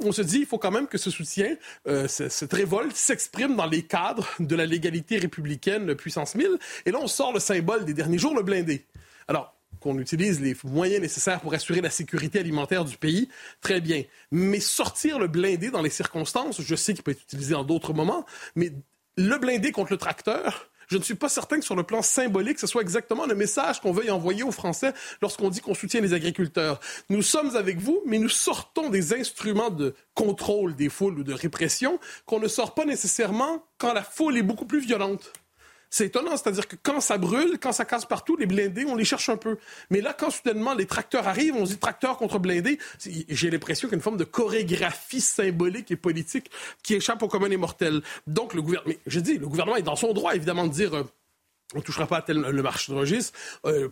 on 0.00 0.12
se 0.12 0.22
dit, 0.22 0.38
il 0.40 0.46
faut 0.46 0.58
quand 0.58 0.70
même 0.70 0.86
que 0.86 0.98
ce 0.98 1.10
soutien, 1.10 1.56
euh, 1.86 2.08
cette 2.08 2.52
révolte 2.52 2.96
s'exprime 2.96 3.56
dans 3.56 3.66
les 3.66 3.82
cadres 3.82 4.28
de 4.40 4.56
la 4.56 4.66
légalité 4.66 5.18
républicaine 5.18 5.94
puissance 5.94 6.34
1000. 6.34 6.48
Et 6.86 6.90
là, 6.90 6.98
on 7.00 7.06
sort 7.06 7.32
le 7.32 7.40
symbole 7.40 7.84
des 7.84 7.94
derniers 7.94 8.18
jours, 8.18 8.34
le 8.34 8.42
blindé. 8.42 8.86
Alors, 9.28 9.54
qu'on 9.80 9.98
utilise 9.98 10.40
les 10.40 10.56
moyens 10.64 11.02
nécessaires 11.02 11.40
pour 11.40 11.52
assurer 11.52 11.80
la 11.80 11.90
sécurité 11.90 12.38
alimentaire 12.38 12.84
du 12.84 12.96
pays, 12.96 13.28
très 13.60 13.80
bien. 13.80 14.02
Mais 14.30 14.60
sortir 14.60 15.18
le 15.18 15.28
blindé 15.28 15.70
dans 15.70 15.82
les 15.82 15.90
circonstances, 15.90 16.60
je 16.62 16.74
sais 16.74 16.94
qu'il 16.94 17.02
peut 17.02 17.10
être 17.10 17.22
utilisé 17.22 17.54
en 17.54 17.64
d'autres 17.64 17.92
moments, 17.92 18.24
mais 18.56 18.72
le 19.16 19.38
blindé 19.38 19.72
contre 19.72 19.92
le 19.92 19.98
tracteur, 19.98 20.70
je 20.88 20.96
ne 20.96 21.02
suis 21.02 21.14
pas 21.14 21.28
certain 21.28 21.58
que 21.58 21.64
sur 21.64 21.76
le 21.76 21.82
plan 21.82 22.02
symbolique, 22.02 22.58
ce 22.58 22.66
soit 22.66 22.82
exactement 22.82 23.26
le 23.26 23.34
message 23.34 23.80
qu'on 23.80 23.92
veuille 23.92 24.10
envoyer 24.10 24.42
aux 24.42 24.52
Français 24.52 24.92
lorsqu'on 25.22 25.48
dit 25.48 25.60
qu'on 25.60 25.74
soutient 25.74 26.00
les 26.00 26.12
agriculteurs. 26.12 26.80
Nous 27.08 27.22
sommes 27.22 27.56
avec 27.56 27.78
vous, 27.78 28.02
mais 28.06 28.18
nous 28.18 28.28
sortons 28.28 28.90
des 28.90 29.14
instruments 29.14 29.70
de 29.70 29.94
contrôle 30.14 30.74
des 30.74 30.88
foules 30.88 31.18
ou 31.18 31.24
de 31.24 31.32
répression 31.32 31.98
qu'on 32.26 32.40
ne 32.40 32.48
sort 32.48 32.74
pas 32.74 32.84
nécessairement 32.84 33.64
quand 33.78 33.92
la 33.92 34.02
foule 34.02 34.36
est 34.36 34.42
beaucoup 34.42 34.66
plus 34.66 34.80
violente. 34.80 35.32
C'est 35.94 36.06
étonnant, 36.06 36.36
c'est-à-dire 36.36 36.66
que 36.66 36.74
quand 36.82 37.00
ça 37.00 37.18
brûle, 37.18 37.56
quand 37.60 37.70
ça 37.70 37.84
casse 37.84 38.04
partout, 38.04 38.36
les 38.36 38.46
blindés, 38.46 38.84
on 38.84 38.96
les 38.96 39.04
cherche 39.04 39.28
un 39.28 39.36
peu. 39.36 39.58
Mais 39.90 40.00
là, 40.00 40.12
quand 40.12 40.28
soudainement 40.28 40.74
les 40.74 40.86
tracteurs 40.86 41.28
arrivent, 41.28 41.54
on 41.54 41.66
se 41.66 41.74
dit 41.74 41.78
tracteur 41.78 42.16
contre 42.16 42.40
blindé, 42.40 42.80
j'ai 42.98 43.48
l'impression 43.48 43.86
qu'il 43.86 43.92
y 43.92 43.94
a 43.94 43.98
une 43.98 44.02
forme 44.02 44.16
de 44.16 44.24
chorégraphie 44.24 45.20
symbolique 45.20 45.92
et 45.92 45.96
politique 45.96 46.50
qui 46.82 46.94
échappe 46.94 47.22
au 47.22 47.28
commun 47.28 47.48
des 47.48 47.56
mortels. 47.56 48.02
Donc, 48.26 48.54
le 48.54 48.62
gouvernement, 48.62 48.96
je 49.06 49.20
dis, 49.20 49.38
le 49.38 49.46
gouvernement 49.46 49.76
est 49.76 49.82
dans 49.82 49.94
son 49.94 50.12
droit, 50.12 50.34
évidemment, 50.34 50.66
de 50.66 50.72
dire 50.72 50.96
euh, 50.96 51.04
on 51.74 51.78
ne 51.78 51.82
touchera 51.84 52.08
pas 52.08 52.16
à 52.16 52.22
tel, 52.22 52.38
le 52.40 52.62
marché 52.62 52.90
de 52.90 52.98
registre, 52.98 53.38
euh, 53.64 53.90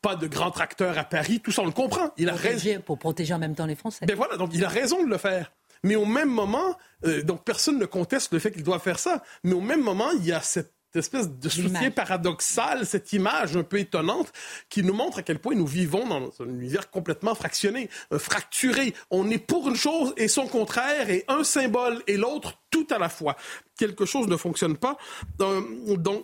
pas 0.00 0.16
de 0.16 0.28
grands 0.28 0.52
tracteurs 0.52 0.96
à 0.96 1.04
Paris, 1.04 1.40
tout 1.40 1.52
ça, 1.52 1.60
on 1.60 1.66
le 1.66 1.72
comprend. 1.72 2.14
Il 2.16 2.30
a 2.30 2.34
raison. 2.34 2.80
Pour 2.80 2.98
protéger 2.98 3.34
en 3.34 3.38
même 3.38 3.54
temps 3.54 3.66
les 3.66 3.76
Français. 3.76 4.06
Ben 4.06 4.16
voilà, 4.16 4.38
donc 4.38 4.52
il 4.54 4.64
a 4.64 4.70
raison 4.70 5.04
de 5.04 5.10
le 5.10 5.18
faire. 5.18 5.52
Mais 5.84 5.96
au 5.96 6.06
même 6.06 6.30
moment, 6.30 6.78
euh, 7.04 7.22
donc 7.22 7.44
personne 7.44 7.78
ne 7.78 7.84
conteste 7.84 8.32
le 8.32 8.38
fait 8.38 8.52
qu'il 8.52 8.62
doit 8.62 8.78
faire 8.78 8.98
ça. 8.98 9.22
Mais 9.44 9.52
au 9.52 9.60
même 9.60 9.82
moment, 9.82 10.12
il 10.12 10.24
y 10.24 10.32
a 10.32 10.40
cette 10.40 10.72
espèce 10.96 11.30
de 11.30 11.48
soutien 11.48 11.90
paradoxal, 11.90 12.86
cette 12.86 13.12
image 13.12 13.56
un 13.56 13.62
peu 13.62 13.78
étonnante 13.78 14.32
qui 14.68 14.82
nous 14.82 14.94
montre 14.94 15.18
à 15.18 15.22
quel 15.22 15.38
point 15.38 15.54
nous 15.54 15.66
vivons 15.66 16.06
dans 16.06 16.30
un 16.40 16.48
univers 16.48 16.90
complètement 16.90 17.34
fractionné, 17.34 17.88
euh, 18.12 18.18
fracturé. 18.18 18.94
On 19.10 19.30
est 19.30 19.38
pour 19.38 19.68
une 19.68 19.76
chose 19.76 20.14
et 20.16 20.28
son 20.28 20.46
contraire, 20.46 21.10
et 21.10 21.24
un 21.28 21.44
symbole 21.44 22.02
et 22.06 22.16
l'autre 22.16 22.61
tout 22.72 22.86
à 22.90 22.98
la 22.98 23.08
fois. 23.08 23.36
Quelque 23.78 24.04
chose 24.04 24.26
ne 24.26 24.36
fonctionne 24.36 24.76
pas. 24.76 24.96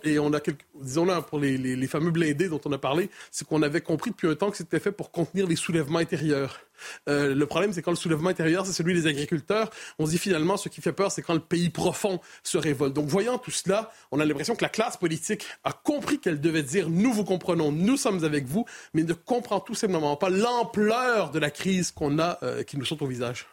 Et 0.03 0.19
on 0.19 0.33
a, 0.33 0.39
disons 0.81 1.05
là, 1.05 1.21
pour 1.21 1.39
les, 1.39 1.57
les, 1.57 1.77
les, 1.77 1.87
fameux 1.87 2.11
blindés 2.11 2.49
dont 2.49 2.59
on 2.65 2.71
a 2.73 2.77
parlé, 2.77 3.09
c'est 3.31 3.47
qu'on 3.47 3.61
avait 3.61 3.81
compris 3.81 4.11
depuis 4.11 4.27
un 4.27 4.35
temps 4.35 4.51
que 4.51 4.57
c'était 4.57 4.79
fait 4.79 4.91
pour 4.91 5.11
contenir 5.11 5.47
les 5.47 5.55
soulèvements 5.55 5.99
intérieurs. 5.99 6.59
Euh, 7.07 7.35
le 7.35 7.45
problème, 7.45 7.73
c'est 7.73 7.81
quand 7.81 7.91
le 7.91 7.97
soulèvement 7.97 8.29
intérieur, 8.29 8.65
c'est 8.65 8.73
celui 8.73 8.93
des 8.93 9.07
agriculteurs, 9.07 9.69
on 9.97 10.05
se 10.05 10.11
dit 10.11 10.17
finalement, 10.17 10.57
ce 10.57 10.69
qui 10.69 10.81
fait 10.81 10.93
peur, 10.93 11.11
c'est 11.11 11.21
quand 11.21 11.33
le 11.33 11.39
pays 11.39 11.69
profond 11.69 12.19
se 12.43 12.57
révolte. 12.57 12.93
Donc, 12.93 13.07
voyant 13.07 13.37
tout 13.37 13.51
cela, 13.51 13.91
on 14.11 14.19
a 14.19 14.25
l'impression 14.25 14.55
que 14.55 14.63
la 14.63 14.69
classe 14.69 14.97
politique 14.97 15.45
a 15.63 15.71
compris 15.71 16.19
qu'elle 16.19 16.41
devait 16.41 16.63
dire, 16.63 16.89
nous 16.89 17.13
vous 17.13 17.25
comprenons, 17.25 17.71
nous 17.71 17.97
sommes 17.97 18.23
avec 18.23 18.45
vous, 18.45 18.65
mais 18.93 19.03
ne 19.03 19.13
comprend 19.13 19.59
tout 19.59 19.75
simplement 19.75 20.15
pas 20.15 20.29
l'ampleur 20.29 21.31
de 21.31 21.39
la 21.39 21.51
crise 21.51 21.91
qu'on 21.91 22.19
a, 22.19 22.39
euh, 22.43 22.63
qui 22.63 22.77
nous 22.77 22.85
saute 22.85 23.01
au 23.01 23.07
visage. 23.07 23.45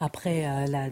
Après 0.00 0.44
euh, 0.46 0.90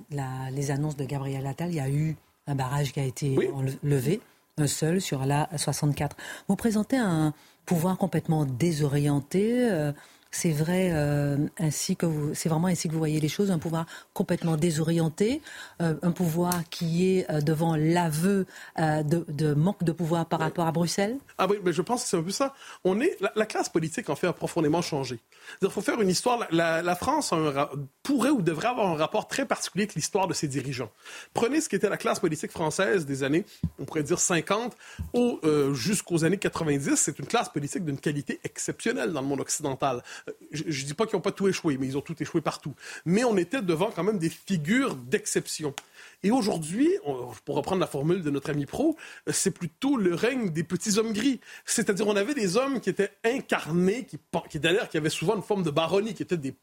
les 0.51 0.71
annonces 0.71 0.97
de 0.97 1.05
Gabriel 1.05 1.47
Attal, 1.47 1.71
il 1.71 1.77
y 1.77 1.81
a 1.81 1.91
eu 1.91 2.17
un 2.47 2.55
barrage 2.55 2.93
qui 2.93 3.01
a 3.01 3.05
été 3.05 3.37
levé, 3.83 4.21
un 4.57 4.67
seul 4.67 5.01
sur 5.01 5.27
la 5.27 5.49
64. 5.57 6.17
Vous 6.49 6.57
présentez 6.57 6.97
un 6.97 7.35
pouvoir 7.67 7.99
complètement 7.99 8.45
désorienté. 8.45 9.71
Euh, 9.71 9.93
c'est 10.35 10.51
vrai 10.51 10.91
euh, 10.93 11.37
ainsi 11.59 11.97
que 11.97 12.07
c'est 12.35 12.49
vraiment 12.49 12.67
ainsi 12.67 12.89
que 12.89 12.93
vous 12.93 12.99
voyez 12.99 13.21
les 13.21 13.29
choses, 13.29 13.53
un 13.53 13.59
pouvoir 13.59 13.87
complètement 14.15 14.57
désorienté, 14.57 15.41
euh, 15.81 15.95
un 16.03 16.11
pouvoir 16.11 16.69
qui 16.71 17.09
est 17.09 17.31
euh, 17.31 17.41
devant 17.41 17.77
l'aveu 17.77 18.47
de, 18.77 19.55
manque 19.55 19.85
de 19.85 19.93
pouvoir 19.93 20.27
par 20.27 20.41
rapport 20.41 20.67
à 20.67 20.73
Bruxelles. 20.73 21.19
Ah 21.39 21.47
oui, 21.49 21.59
mais 21.65 21.73
je 21.73 21.83
pense 21.83 22.03
que 22.03 22.09
c'est 22.09 22.17
un 22.17 22.23
peu 22.23 22.33
ça. 22.33 22.53
On 22.83 23.01
est 23.01 23.17
la, 23.37 23.47
classe 23.47 23.69
politique 23.69 24.11
en 24.11 24.17
fait 24.17 24.27
a 24.27 24.33
profondément 24.33 24.83
changé. 24.83 25.21
Il 25.63 25.71
faut 25.71 25.81
faire 25.81 26.01
une 26.01 26.09
histoire. 26.09 26.47
La, 26.51 26.97
France 26.97 27.33
pourrait 28.03 28.31
ou 28.31 28.43
devrait 28.43 28.69
avoir 28.69 28.89
un 28.89 28.97
rapport 28.97 29.29
très 29.29 29.47
particulier 29.47 29.85
avec 29.85 29.95
l'histoire 29.95 30.27
de 30.27 30.35
ses 30.35 30.49
dirigeants. 30.49 30.91
Prenez 31.33 31.61
ce 31.61 31.69
qui 31.69 31.77
était 31.77 31.89
la 31.89 31.97
classe 31.97 32.21
politique 32.21 32.51
française 32.51 33.07
des 33.07 33.23
années, 33.23 33.45
on 33.79 33.85
pourrait 33.85 34.03
dire 34.03 34.19
50 34.19 34.77
jusqu'aux 35.73 36.25
années 36.25 36.39
90. 36.39 36.97
C'est 36.97 37.19
une 37.19 37.27
classe 37.27 37.49
politique 37.49 37.85
d'une 37.85 37.99
qualité 37.99 38.41
exceptionnelle 38.45 39.13
dans 39.13 39.21
le 39.21 39.27
monde 39.27 39.41
occidental 39.41 40.03
je 40.53 40.65
ne 40.65 40.87
dis 40.87 40.95
pas 40.95 41.07
qu'ils 41.07 41.17
n'ont 41.17 41.23
pas 41.23 41.33
tout 41.33 41.49
échoué, 41.49 41.77
mais 41.79 41.87
ils 41.87 41.99
ont 41.99 42.03
tout 42.03 42.21
échoué 42.21 42.41
partout. 42.41 42.75
Mais 43.05 43.25
on 43.25 43.37
était 43.37 43.63
devant 43.63 43.91
quand 43.91 44.05
même 44.05 44.19
des 44.19 44.31
figures 44.31 44.95
d'exception. 44.95 45.75
Et 46.23 46.31
aujourd'hui, 46.31 46.89
pour 47.45 47.57
reprendre 47.57 47.81
la 47.81 47.87
formule 47.87 48.23
de 48.23 48.31
notre 48.31 48.51
ami 48.51 48.65
Pro, 48.65 48.97
c'est 49.31 49.51
plutôt 49.51 49.97
le 49.97 50.15
règne 50.15 50.51
des 50.51 50.65
petits 50.65 50.99
hommes 50.99 51.13
gris. 51.13 51.41
C'est-à-dire, 51.67 52.07
on 52.07 52.17
avait 52.17 52.35
des 52.35 52.57
hommes 52.57 52.81
qui 52.81 52.89
étaient 52.89 53.11
incarnés, 53.25 54.07
qui, 54.07 54.59
d'ailleurs, 54.59 54.89
qui 54.89 54.97
avaient 54.97 55.11
souvent 55.11 55.37
une 55.37 55.43
forme 55.43 55.63
de 55.63 55.71
baronnie, 55.71 56.15
qui 56.15 56.23
étaient 56.23 56.39
des 56.39 56.55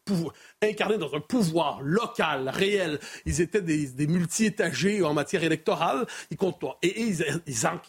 incarnés 0.64 0.98
dans 0.98 1.14
un 1.14 1.20
pouvoir 1.20 1.82
local, 1.84 2.50
réel. 2.50 3.00
Ils 3.26 3.42
étaient 3.42 3.62
des, 3.62 4.08
multi-étagés 4.08 5.04
en 5.04 5.14
matière 5.14 5.44
électorale. 5.44 6.08
Ils 6.32 6.38
et, 6.82 7.02
ils, 7.02 7.26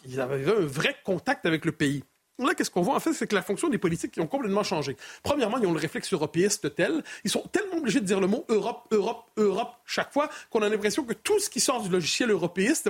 ils 0.05 0.19
avaient 0.21 0.45
un 0.45 0.65
vrai 0.65 0.95
contact 1.03 1.45
avec 1.45 1.65
le 1.65 1.71
pays. 1.71 2.03
Là, 2.39 2.55
qu'est-ce 2.55 2.71
qu'on 2.71 2.81
voit 2.81 2.95
en 2.95 2.99
fait, 2.99 3.13
c'est 3.13 3.27
que 3.27 3.35
la 3.35 3.43
fonction 3.43 3.69
des 3.69 3.77
politiques 3.77 4.11
qui 4.11 4.19
ont 4.19 4.27
complètement 4.27 4.63
changé. 4.63 4.97
Premièrement, 5.21 5.59
ils 5.59 5.67
ont 5.67 5.73
le 5.73 5.79
réflexe 5.79 6.11
européiste 6.13 6.73
tel, 6.75 7.03
ils 7.23 7.29
sont 7.29 7.43
tellement 7.51 7.77
obligés 7.77 7.99
de 7.99 8.05
dire 8.05 8.19
le 8.19 8.27
mot 8.27 8.43
Europe, 8.49 8.87
Europe, 8.91 9.29
Europe 9.37 9.75
chaque 9.85 10.11
fois 10.11 10.29
qu'on 10.49 10.63
a 10.63 10.69
l'impression 10.69 11.03
que 11.03 11.13
tout 11.13 11.39
ce 11.39 11.49
qui 11.49 11.59
sort 11.59 11.83
du 11.83 11.89
logiciel 11.89 12.31
européiste, 12.31 12.89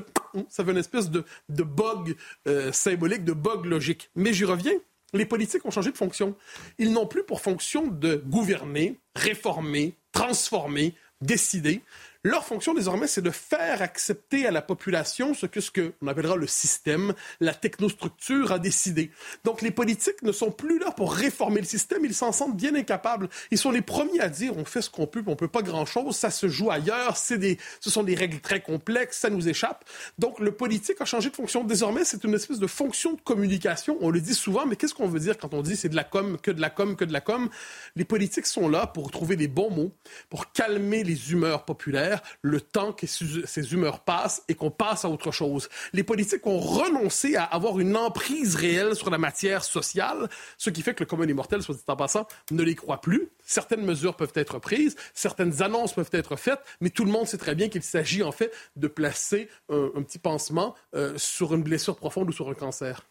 ça 0.50 0.64
fait 0.64 0.72
une 0.72 0.78
espèce 0.78 1.10
de, 1.10 1.24
bug 1.50 2.16
euh, 2.48 2.72
symbolique, 2.72 3.26
de 3.26 3.34
bug 3.34 3.66
logique. 3.66 4.10
Mais 4.16 4.34
j'y 4.34 4.46
reviens. 4.46 4.74
Les 5.14 5.26
politiques 5.26 5.66
ont 5.66 5.72
changé 5.72 5.92
de 5.92 5.98
fonction. 5.98 6.36
Ils 6.80 6.92
n'ont 6.92 7.06
plus 7.06 7.24
pour 7.24 7.42
fonction 7.42 7.88
de 7.88 8.16
gouverner, 8.26 9.00
réformer, 9.16 9.96
transformer, 10.12 10.96
décider. 11.22 11.82
Leur 12.26 12.46
fonction 12.46 12.74
désormais, 12.74 13.08
c'est 13.08 13.22
de 13.22 13.32
faire 13.32 13.82
accepter 13.82 14.48
à 14.48 14.52
la 14.52 14.62
population 14.62 15.34
ce 15.34 15.46
que 15.46 15.60
ce 15.60 15.70
qu'on 15.72 16.08
appellera 16.08 16.38
le 16.38 16.48
système, 16.48 17.14
la 17.42 17.54
technostructure 17.54 18.54
a 18.54 18.60
décidé. 18.60 19.12
Donc 19.44 19.62
les 19.62 19.72
politiques 19.72 20.22
ne 20.22 20.32
sont 20.32 20.50
plus 20.50 20.80
là 20.80 20.92
pour 20.92 21.14
réformer 21.14 21.60
le 21.60 21.68
système, 21.68 22.06
ils 22.06 22.16
s'en 22.16 22.32
sentent 22.32 22.56
bien 22.56 22.76
incapables. 22.76 23.28
Ils 23.52 23.58
sont 23.58 23.72
les 23.72 23.82
premiers 23.82 24.22
à 24.22 24.30
dire 24.30 24.56
on 24.56 24.64
fait 24.64 24.82
ce 24.82 24.90
qu'on 24.90 25.06
peut, 25.06 25.22
on 25.28 25.36
peut 25.36 25.50
pas 25.50 25.64
grand-chose, 25.64 26.16
ça 26.16 26.32
se 26.32 26.48
joue 26.48 26.72
ailleurs, 26.72 27.18
c'est 27.18 27.38
des, 27.38 27.58
ce 27.82 27.90
sont 27.90 28.04
des 28.04 28.16
règles 28.16 28.40
très 28.40 28.62
complexes, 28.62 29.18
ça 29.18 29.30
nous 29.30 29.50
échappe. 29.50 29.84
Donc 30.18 30.40
le 30.40 30.54
politique 30.54 31.02
a 31.02 31.06
changé 31.06 31.30
de 31.30 31.36
fonction. 31.36 31.66
Désormais, 31.66 32.06
c'est 32.06 32.24
une 32.24 32.36
espèce 32.36 32.60
de 32.60 32.68
fonction 32.68 33.16
de 33.16 33.22
communication. 33.22 33.98
On 34.00 34.10
le 34.10 34.22
dit 34.22 34.36
souvent, 34.36 34.66
mais 34.66 34.78
qu'est-ce 34.78 34.94
qu'on 34.94 35.10
veut 35.10 35.20
dire 35.20 35.38
quand 35.38 35.54
on 35.54 35.62
dit 35.62 35.76
c'est 35.76 35.90
de 35.90 35.98
la 35.98 36.06
com, 36.06 36.38
que 36.42 36.52
de 36.52 36.62
la 36.62 36.70
com, 36.70 36.96
que 36.96 37.04
de 37.04 37.12
la 37.12 37.20
com? 37.20 37.50
Les 37.98 38.06
politiques 38.06 38.46
sont 38.46 38.70
là 38.70 38.88
pour 38.88 39.12
trouver 39.12 39.36
les 39.36 39.50
bons 39.50 39.72
mots, 39.72 39.92
pour 40.30 40.54
calmer 40.54 41.04
les 41.04 41.34
humeurs 41.34 41.66
populaires 41.66 42.13
le 42.42 42.62
temps 42.62 42.92
que 42.92 43.08
ces 43.08 43.74
humeurs 43.74 44.00
passent 44.00 44.44
et 44.48 44.56
qu'on 44.56 44.72
passe 44.72 45.06
à 45.06 45.10
autre 45.10 45.32
chose. 45.32 45.70
Les 45.94 46.04
politiques 46.04 46.46
ont 46.48 46.60
renoncé 46.60 47.36
à 47.36 47.44
avoir 47.44 47.80
une 47.80 47.96
emprise 47.96 48.56
réelle 48.56 48.96
sur 48.96 49.10
la 49.10 49.18
matière 49.18 49.64
sociale, 49.64 50.30
ce 50.58 50.70
qui 50.70 50.82
fait 50.82 50.94
que 50.94 51.04
le 51.04 51.08
commun 51.08 51.26
des 51.26 51.34
mortels, 51.34 51.62
soit 51.62 51.76
dit 51.76 51.82
en 51.88 51.96
passant, 51.96 52.28
ne 52.52 52.64
les 52.64 52.76
croit 52.76 53.02
plus. 53.02 53.30
Certaines 53.46 53.84
mesures 53.84 54.16
peuvent 54.16 54.32
être 54.36 54.60
prises, 54.60 54.96
certaines 55.14 55.62
annonces 55.62 55.94
peuvent 55.94 56.10
être 56.14 56.36
faites, 56.36 56.62
mais 56.82 56.90
tout 56.90 57.06
le 57.06 57.12
monde 57.12 57.28
sait 57.28 57.38
très 57.38 57.56
bien 57.56 57.70
qu'il 57.70 57.84
s'agit 57.84 58.24
en 58.24 58.32
fait 58.32 58.52
de 58.76 58.88
placer 58.88 59.50
un, 59.70 60.02
petit 60.04 60.20
pansement 60.20 60.76
euh, 60.96 61.18
sur 61.18 61.54
une 61.54 61.64
blessure 61.64 61.96
profonde 61.96 62.30
ou 62.30 62.32
sur 62.32 62.50
un 62.50 62.54
cancer. 62.54 63.06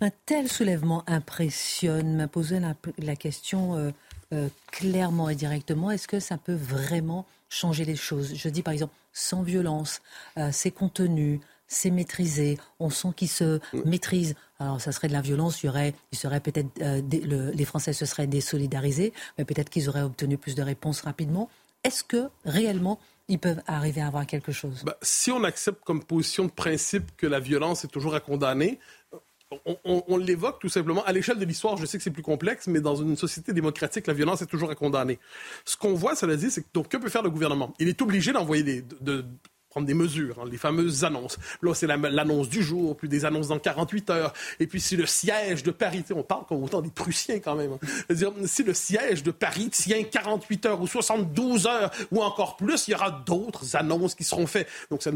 Un 0.00 0.10
tel 0.26 0.48
soulèvement 0.48 1.04
impressionne, 1.06 2.16
m'a 2.16 2.28
posé 2.28 2.60
la, 2.98 3.16
question 3.16 3.76
euh, 3.76 3.90
euh, 4.32 4.48
clairement 4.72 5.28
et 5.28 5.34
directement, 5.34 5.90
est-ce 5.90 6.08
que 6.08 6.20
ça 6.20 6.36
peut 6.36 6.54
vraiment 6.54 7.26
changer 7.48 7.84
les 7.84 7.96
choses. 7.96 8.34
Je 8.34 8.48
dis 8.48 8.62
par 8.62 8.72
exemple 8.72 8.94
sans 9.12 9.42
violence, 9.42 10.00
euh, 10.38 10.50
c'est 10.52 10.70
contenu, 10.70 11.40
c'est 11.66 11.90
maîtrisé, 11.90 12.58
on 12.80 12.90
sent 12.90 13.08
qu'ils 13.16 13.28
se 13.28 13.60
maîtrisent. 13.84 14.34
Alors 14.58 14.80
ça 14.80 14.92
serait 14.92 15.08
de 15.08 15.12
la 15.12 15.20
violence, 15.20 15.62
il 15.62 15.66
y 15.66 15.68
aurait, 15.68 15.94
il 16.12 16.18
serait 16.18 16.40
peut-être 16.40 16.68
euh, 16.82 17.00
les 17.10 17.64
Français 17.64 17.92
se 17.92 18.06
seraient 18.06 18.26
désolidarisés, 18.26 19.12
mais 19.38 19.44
peut-être 19.44 19.70
qu'ils 19.70 19.88
auraient 19.88 20.02
obtenu 20.02 20.36
plus 20.36 20.54
de 20.54 20.62
réponses 20.62 21.00
rapidement. 21.02 21.48
Est-ce 21.84 22.02
que 22.02 22.28
réellement 22.44 22.98
ils 23.28 23.38
peuvent 23.38 23.62
arriver 23.66 24.00
à 24.00 24.06
avoir 24.06 24.26
quelque 24.26 24.52
chose? 24.52 24.82
Bah, 24.84 24.96
Si 25.02 25.30
on 25.30 25.44
accepte 25.44 25.82
comme 25.84 26.02
position 26.04 26.44
de 26.44 26.50
principe 26.50 27.16
que 27.16 27.26
la 27.26 27.40
violence 27.40 27.84
est 27.84 27.88
toujours 27.88 28.14
à 28.14 28.20
condamner, 28.20 28.78
on, 29.84 30.16
l'évoque 30.16 30.60
tout 30.60 30.68
simplement. 30.68 31.04
À 31.04 31.12
l'échelle 31.12 31.38
de 31.38 31.44
l'histoire, 31.44 31.76
je 31.76 31.86
sais 31.86 31.98
que 31.98 32.04
c'est 32.04 32.10
plus 32.10 32.22
complexe, 32.22 32.66
mais 32.66 32.80
dans 32.80 32.96
une 32.96 33.16
société 33.16 33.52
démocratique, 33.52 34.06
la 34.06 34.14
violence 34.14 34.42
est 34.42 34.46
toujours 34.46 34.70
à 34.70 34.74
condamner. 34.74 35.18
Ce 35.64 35.76
qu'on 35.76 35.94
voit, 35.94 36.14
cela 36.14 36.36
dit, 36.36 36.50
c'est 36.50 36.62
que 36.62 36.68
donc 36.72 36.88
que 36.88 36.96
peut 36.96 37.08
faire 37.08 37.22
le 37.22 37.30
gouvernement? 37.30 37.74
Il 37.78 37.88
est 37.88 38.00
obligé 38.02 38.32
d'envoyer 38.32 38.62
des, 38.62 38.82
de, 39.00 39.24
prendre 39.74 39.88
des 39.88 39.94
mesures, 39.94 40.38
hein, 40.40 40.48
les 40.48 40.56
fameuses 40.56 41.02
annonces. 41.02 41.36
Là, 41.60 41.74
c'est 41.74 41.88
l'annonce 41.88 42.48
du 42.48 42.62
jour, 42.62 42.96
puis 42.96 43.08
des 43.08 43.24
annonces 43.24 43.48
dans 43.48 43.58
48 43.58 44.10
heures. 44.10 44.32
Et 44.60 44.68
puis, 44.68 44.80
si 44.80 44.96
le 44.96 45.04
siège 45.04 45.64
de 45.64 45.72
Paris, 45.72 46.04
on 46.14 46.22
parle 46.22 46.46
comme 46.46 46.62
autant 46.62 46.80
des 46.80 46.90
Prussiens 46.90 47.40
quand 47.40 47.56
même, 47.56 47.72
hein. 47.72 48.32
si 48.46 48.62
le 48.62 48.72
siège 48.72 49.24
de 49.24 49.32
Paris 49.32 49.70
tient 49.70 50.04
48 50.04 50.66
heures 50.66 50.80
ou 50.80 50.86
72 50.86 51.66
heures 51.66 51.90
ou 52.12 52.22
encore 52.22 52.56
plus, 52.56 52.86
il 52.86 52.92
y 52.92 52.94
aura 52.94 53.10
d'autres 53.26 53.74
annonces 53.74 54.14
qui 54.14 54.22
seront 54.22 54.46
faites. 54.46 54.68
Donc, 54.90 55.02
ça 55.02 55.10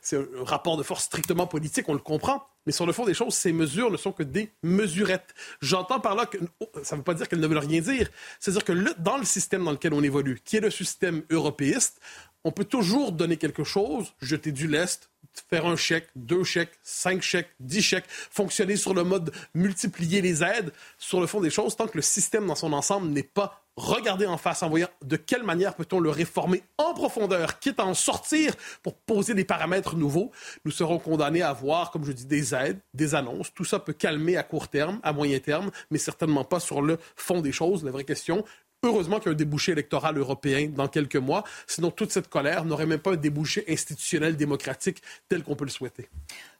c'est 0.00 0.16
un 0.16 0.44
rapport 0.44 0.78
de 0.78 0.82
force 0.82 1.04
strictement 1.04 1.46
politique, 1.46 1.86
on 1.88 1.92
le 1.92 1.98
comprend. 1.98 2.42
Mais 2.66 2.72
sur 2.72 2.86
le 2.86 2.92
fond 2.92 3.06
des 3.06 3.14
choses, 3.14 3.34
ces 3.34 3.52
mesures 3.52 3.90
ne 3.90 3.96
sont 3.96 4.12
que 4.12 4.22
des 4.22 4.52
mesurettes. 4.62 5.34
J'entends 5.62 5.98
par 5.98 6.14
là 6.14 6.26
que 6.26 6.38
ça 6.82 6.94
ne 6.94 7.00
veut 7.00 7.04
pas 7.04 7.14
dire 7.14 7.26
qu'elles 7.26 7.40
ne 7.40 7.46
veulent 7.46 7.58
rien 7.58 7.80
dire. 7.80 8.10
C'est-à-dire 8.38 8.64
que 8.64 9.00
dans 9.00 9.16
le 9.16 9.24
système 9.24 9.64
dans 9.64 9.72
lequel 9.72 9.94
on 9.94 10.02
évolue, 10.02 10.40
qui 10.44 10.56
est 10.56 10.60
le 10.60 10.70
système 10.70 11.22
européiste, 11.30 12.00
on 12.44 12.52
peut 12.52 12.64
toujours 12.64 13.12
donner 13.12 13.36
quelque 13.36 13.64
chose, 13.64 14.12
jeter 14.20 14.52
du 14.52 14.66
lest, 14.66 15.10
faire 15.48 15.66
un 15.66 15.76
chèque, 15.76 16.08
deux 16.16 16.44
chèques, 16.44 16.72
cinq 16.82 17.22
chèques, 17.22 17.50
dix 17.60 17.82
chèques, 17.82 18.06
fonctionner 18.08 18.76
sur 18.76 18.94
le 18.94 19.04
mode 19.04 19.32
multiplier 19.54 20.20
les 20.20 20.42
aides. 20.42 20.72
Sur 20.98 21.20
le 21.20 21.26
fond 21.26 21.40
des 21.40 21.50
choses, 21.50 21.76
tant 21.76 21.86
que 21.86 21.96
le 21.96 22.02
système 22.02 22.46
dans 22.46 22.54
son 22.54 22.72
ensemble 22.72 23.08
n'est 23.08 23.22
pas 23.22 23.62
regardé 23.76 24.26
en 24.26 24.36
face 24.36 24.62
en 24.62 24.68
voyant 24.68 24.88
de 25.02 25.16
quelle 25.16 25.42
manière 25.42 25.74
peut-on 25.74 26.00
le 26.00 26.10
réformer 26.10 26.62
en 26.76 26.92
profondeur, 26.92 27.58
quitte 27.60 27.80
à 27.80 27.86
en 27.86 27.94
sortir 27.94 28.54
pour 28.82 28.94
poser 28.94 29.32
des 29.34 29.44
paramètres 29.44 29.96
nouveaux, 29.96 30.32
nous 30.64 30.70
serons 30.70 30.98
condamnés 30.98 31.42
à 31.42 31.50
avoir, 31.50 31.90
comme 31.90 32.04
je 32.04 32.12
dis, 32.12 32.26
des 32.26 32.54
aides, 32.54 32.78
des 32.94 33.14
annonces. 33.14 33.54
Tout 33.54 33.64
ça 33.64 33.78
peut 33.78 33.92
calmer 33.92 34.36
à 34.36 34.42
court 34.42 34.68
terme, 34.68 35.00
à 35.02 35.12
moyen 35.12 35.38
terme, 35.38 35.70
mais 35.90 35.98
certainement 35.98 36.44
pas 36.44 36.60
sur 36.60 36.82
le 36.82 36.98
fond 37.16 37.40
des 37.40 37.52
choses. 37.52 37.84
La 37.84 37.90
vraie 37.90 38.04
question, 38.04 38.44
Heureusement 38.82 39.18
qu'il 39.18 39.26
y 39.26 39.28
a 39.28 39.32
un 39.32 39.36
débouché 39.36 39.72
électoral 39.72 40.16
européen 40.16 40.70
dans 40.74 40.88
quelques 40.88 41.16
mois, 41.16 41.44
sinon 41.66 41.90
toute 41.90 42.12
cette 42.12 42.28
colère 42.28 42.64
n'aurait 42.64 42.86
même 42.86 42.98
pas 42.98 43.12
un 43.12 43.16
débouché 43.16 43.62
institutionnel 43.68 44.36
démocratique 44.36 45.02
tel 45.28 45.42
qu'on 45.42 45.54
peut 45.54 45.66
le 45.66 45.70
souhaiter. 45.70 46.08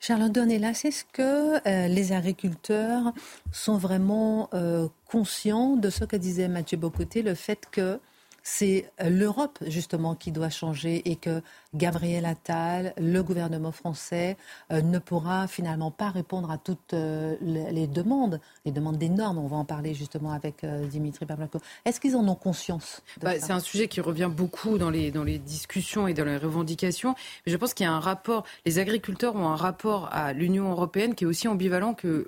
Charlotte 0.01 0.31
Dornelas, 0.31 0.83
est-ce 0.85 1.05
que 1.11 1.67
euh, 1.67 1.89
les 1.89 2.13
agriculteurs 2.13 3.15
sont 3.53 3.79
vraiment 3.79 4.51
euh, 4.53 4.87
conscients 5.07 5.77
de 5.77 5.89
ce 5.89 6.05
que 6.05 6.17
disait 6.17 6.49
Mathieu 6.49 6.77
Bocoté, 6.77 7.23
le 7.23 7.35
fait 7.35 7.65
que 7.71 7.99
c'est 8.43 8.91
euh, 9.01 9.09
l'Europe 9.09 9.59
justement 9.67 10.15
qui 10.15 10.31
doit 10.31 10.51
changer 10.51 11.11
et 11.11 11.17
que 11.17 11.41
Gabriel 11.75 12.25
Attal, 12.25 12.95
le 12.99 13.23
gouvernement 13.23 13.73
français, 13.73 14.37
euh, 14.73 14.83
ne 14.83 14.99
pourra 14.99 15.47
finalement 15.47 15.91
pas 15.91 16.11
répondre 16.11 16.51
à 16.51 16.59
toutes 16.59 16.95
euh, 16.95 17.37
les 17.41 17.87
demandes, 17.87 18.41
les 18.65 18.73
demandes 18.73 18.99
des 18.99 19.09
normes. 19.09 19.39
On 19.39 19.47
va 19.47 19.57
en 19.57 19.65
parler 19.65 19.95
justement 19.95 20.33
avec 20.33 20.65
Dimitri 20.91 21.27
Pavlako. 21.27 21.61
Est-ce 21.85 22.01
qu'ils 22.01 22.17
en 22.17 22.27
ont 22.27 22.35
conscience 22.35 23.03
bah, 23.21 23.39
C'est 23.39 23.53
un 23.53 23.61
sujet 23.61 23.89
qui 23.89 24.01
revient 24.01 24.31
beaucoup 24.31 24.79
dans 24.79 24.91
les, 24.91 25.11
dans 25.11 25.25
les 25.25 25.39
discussions 25.39 26.09
et 26.09 26.15
dans 26.15 26.25
les 26.25 26.37
revendications. 26.37 27.15
Mais 27.47 27.53
je 27.53 27.57
pense 27.57 27.75
qu'il 27.75 27.85
y 27.85 27.89
a 27.89 27.93
un 27.93 28.01
rapport, 28.01 28.45
les 28.67 28.79
agriculteurs 28.79 29.37
ont 29.37 29.49
un 29.49 29.57
rapport 29.57 30.09
à 30.13 30.33
l'Union 30.33 30.71
européenne 30.71 31.15
qui 31.15 31.25
est 31.25 31.27
aussi 31.27 31.49
ambivalent 31.49 31.95
que, 31.95 32.27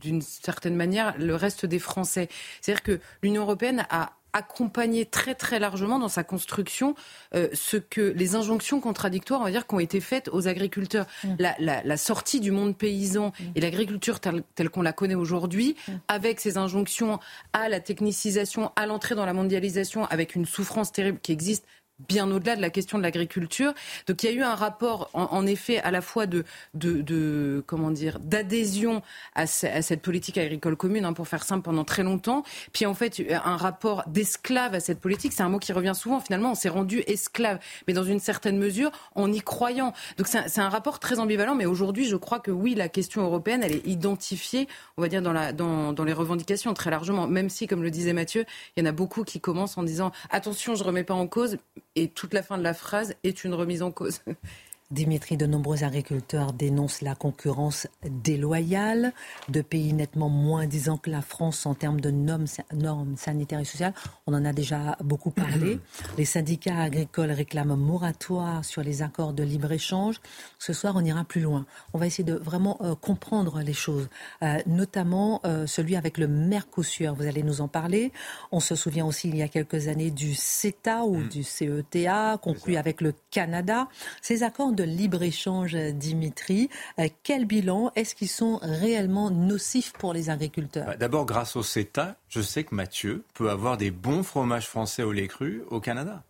d'une 0.00 0.22
certaine 0.22 0.76
manière, 0.76 1.14
le 1.18 1.34
reste 1.34 1.66
des 1.66 1.78
Français. 1.78 2.28
C'est-à-dire 2.60 2.82
que 2.82 3.00
l'Union 3.22 3.42
européenne 3.42 3.86
a 3.90 4.12
accompagner 4.32 5.06
très 5.06 5.34
très 5.34 5.58
largement 5.58 5.98
dans 5.98 6.08
sa 6.08 6.24
construction 6.24 6.94
euh, 7.34 7.48
ce 7.52 7.76
que 7.76 8.00
les 8.00 8.34
injonctions 8.34 8.69
contradictoires, 8.78 9.40
on 9.40 9.44
va 9.44 9.50
dire, 9.50 9.66
qui 9.66 9.74
ont 9.74 9.80
été 9.80 10.00
faites 10.00 10.28
aux 10.32 10.46
agriculteurs. 10.46 11.06
Mm. 11.24 11.28
La, 11.58 11.96
sortie 11.96 12.38
du 12.38 12.52
monde 12.52 12.76
paysan 12.76 13.28
mm. 13.28 13.44
et 13.56 13.60
l'agriculture 13.60 14.20
telle, 14.20 14.70
qu'on 14.70 14.82
la 14.82 14.92
connaît 14.92 15.16
aujourd'hui, 15.16 15.74
mm. 15.88 15.92
avec 16.06 16.38
ces 16.38 16.58
injonctions 16.58 17.18
à 17.52 17.68
la 17.68 17.80
technicisation, 17.80 18.70
à 18.76 18.86
l'entrée 18.86 19.14
dans 19.16 19.26
la 19.26 19.32
mondialisation, 19.32 20.04
avec 20.04 20.36
une 20.36 20.44
souffrance 20.44 20.92
terrible 20.92 21.18
qui 21.20 21.32
existe 21.32 21.64
bien 22.08 22.30
au-delà 22.30 22.56
de 22.56 22.60
la 22.60 22.70
question 22.70 22.98
de 22.98 23.02
l'agriculture. 23.02 23.72
Donc 24.06 24.22
il 24.22 24.26
y 24.26 24.28
a 24.32 24.32
eu 24.32 24.42
un 24.42 24.54
rapport, 24.54 25.10
en, 25.12 25.46
effet, 25.46 25.78
à 25.78 25.90
la 25.90 26.00
fois 26.00 26.26
de, 26.26 26.44
de, 26.74 27.62
comment 27.66 27.90
dire, 27.90 28.18
d'adhésion 28.20 29.02
à, 29.34 29.46
cette 29.46 30.02
politique 30.02 30.38
agricole 30.38 30.76
commune, 30.76 31.04
hein, 31.04 31.12
pour 31.12 31.28
faire 31.28 31.44
simple, 31.44 31.62
pendant 31.62 31.84
très 31.84 32.02
longtemps. 32.02 32.42
Puis 32.72 32.86
en 32.86 32.94
fait, 32.94 33.22
un 33.44 33.56
rapport 33.56 34.04
d'esclave 34.06 34.74
à 34.74 34.80
cette 34.80 35.00
politique. 35.00 35.32
C'est 35.32 35.42
un 35.42 35.48
mot 35.48 35.58
qui 35.58 35.72
revient 35.72 35.94
souvent. 35.94 36.20
Finalement, 36.20 36.52
on 36.52 36.54
s'est 36.54 36.68
rendu 36.68 37.02
esclave, 37.06 37.58
mais 37.86 37.94
dans 37.94 38.04
une 38.04 38.20
certaine 38.20 38.58
mesure, 38.58 38.90
en 39.14 39.32
y 39.32 39.40
croyant. 39.40 39.92
Donc 40.18 40.26
c'est 40.26 40.60
un, 40.60 40.68
rapport 40.68 40.98
très 40.98 41.18
ambivalent. 41.18 41.54
Mais 41.54 41.66
aujourd'hui, 41.66 42.06
je 42.06 42.16
crois 42.16 42.40
que 42.40 42.50
oui, 42.50 42.74
la 42.74 42.88
question 42.88 43.22
européenne, 43.22 43.62
elle 43.62 43.72
est 43.72 43.86
identifiée, 43.86 44.68
on 44.96 45.02
va 45.02 45.08
dire, 45.08 45.22
dans, 45.22 45.92
dans 45.92 46.04
les 46.04 46.12
revendications 46.12 46.74
très 46.74 46.90
largement. 46.90 47.26
Même 47.26 47.48
si, 47.48 47.66
comme 47.66 47.82
le 47.82 47.90
disait 47.90 48.12
Mathieu, 48.12 48.44
il 48.76 48.84
y 48.84 48.86
en 48.86 48.88
a 48.88 48.92
beaucoup 48.92 49.24
qui 49.24 49.40
commencent 49.40 49.78
en 49.78 49.82
disant 49.82 50.12
attention, 50.30 50.74
je 50.74 50.84
remets 50.84 51.04
pas 51.04 51.14
en 51.14 51.26
cause 51.26 51.58
et 51.96 52.08
toute 52.08 52.34
la 52.34 52.42
fin 52.42 52.58
de 52.58 52.62
la 52.62 52.74
phrase 52.74 53.14
est 53.24 53.44
une 53.44 53.54
remise 53.54 53.82
en 53.82 53.90
cause. 53.90 54.20
Dimitri, 54.90 55.36
de 55.36 55.46
nombreux 55.46 55.84
agriculteurs 55.84 56.52
dénoncent 56.52 57.00
la 57.00 57.14
concurrence 57.14 57.86
déloyale 58.02 59.12
de 59.48 59.62
pays 59.62 59.92
nettement 59.92 60.28
moins 60.28 60.66
disants 60.66 60.96
que 60.96 61.10
la 61.10 61.22
France 61.22 61.64
en 61.64 61.74
termes 61.74 62.00
de 62.00 62.10
normes, 62.10 62.46
normes 62.74 63.16
sanitaires 63.16 63.60
et 63.60 63.64
sociales. 63.64 63.94
On 64.26 64.34
en 64.34 64.44
a 64.44 64.52
déjà 64.52 64.96
beaucoup 65.04 65.30
parlé. 65.30 65.78
Les 66.18 66.24
syndicats 66.24 66.76
agricoles 66.76 67.30
réclament 67.30 67.70
un 67.70 67.76
moratoire 67.76 68.64
sur 68.64 68.82
les 68.82 69.02
accords 69.02 69.32
de 69.32 69.44
libre-échange. 69.44 70.20
Ce 70.58 70.72
soir, 70.72 70.94
on 70.96 71.04
ira 71.04 71.22
plus 71.22 71.40
loin. 71.40 71.66
On 71.92 71.98
va 71.98 72.08
essayer 72.08 72.24
de 72.24 72.34
vraiment 72.34 72.76
euh, 72.80 72.96
comprendre 72.96 73.60
les 73.60 73.72
choses, 73.72 74.08
euh, 74.42 74.58
notamment 74.66 75.40
euh, 75.44 75.68
celui 75.68 75.94
avec 75.94 76.18
le 76.18 76.26
Mercosur. 76.26 77.14
Vous 77.14 77.28
allez 77.28 77.44
nous 77.44 77.60
en 77.60 77.68
parler. 77.68 78.10
On 78.50 78.58
se 78.58 78.74
souvient 78.74 79.06
aussi, 79.06 79.28
il 79.28 79.36
y 79.36 79.42
a 79.42 79.48
quelques 79.48 79.86
années, 79.86 80.10
du 80.10 80.34
CETA 80.34 81.04
ou 81.04 81.18
mm. 81.18 81.28
du 81.28 81.44
CETA, 81.44 82.38
conclu 82.42 82.74
avec 82.74 83.00
le 83.00 83.14
Canada. 83.30 83.88
Ces 84.20 84.42
accords 84.42 84.72
de 84.72 84.79
libre-échange, 84.82 85.74
Dimitri. 85.74 86.68
Euh, 86.98 87.08
quel 87.22 87.44
bilan 87.44 87.92
Est-ce 87.96 88.14
qu'ils 88.14 88.28
sont 88.28 88.58
réellement 88.62 89.30
nocifs 89.30 89.92
pour 89.92 90.12
les 90.12 90.30
agriculteurs 90.30 90.86
bah, 90.86 90.96
D'abord, 90.96 91.26
grâce 91.26 91.56
au 91.56 91.62
CETA, 91.62 92.16
je 92.28 92.40
sais 92.40 92.64
que 92.64 92.74
Mathieu 92.74 93.24
peut 93.34 93.50
avoir 93.50 93.76
des 93.76 93.90
bons 93.90 94.22
fromages 94.22 94.66
français 94.66 95.02
au 95.02 95.12
lait 95.12 95.28
cru 95.28 95.62
au 95.70 95.80
Canada. 95.80 96.22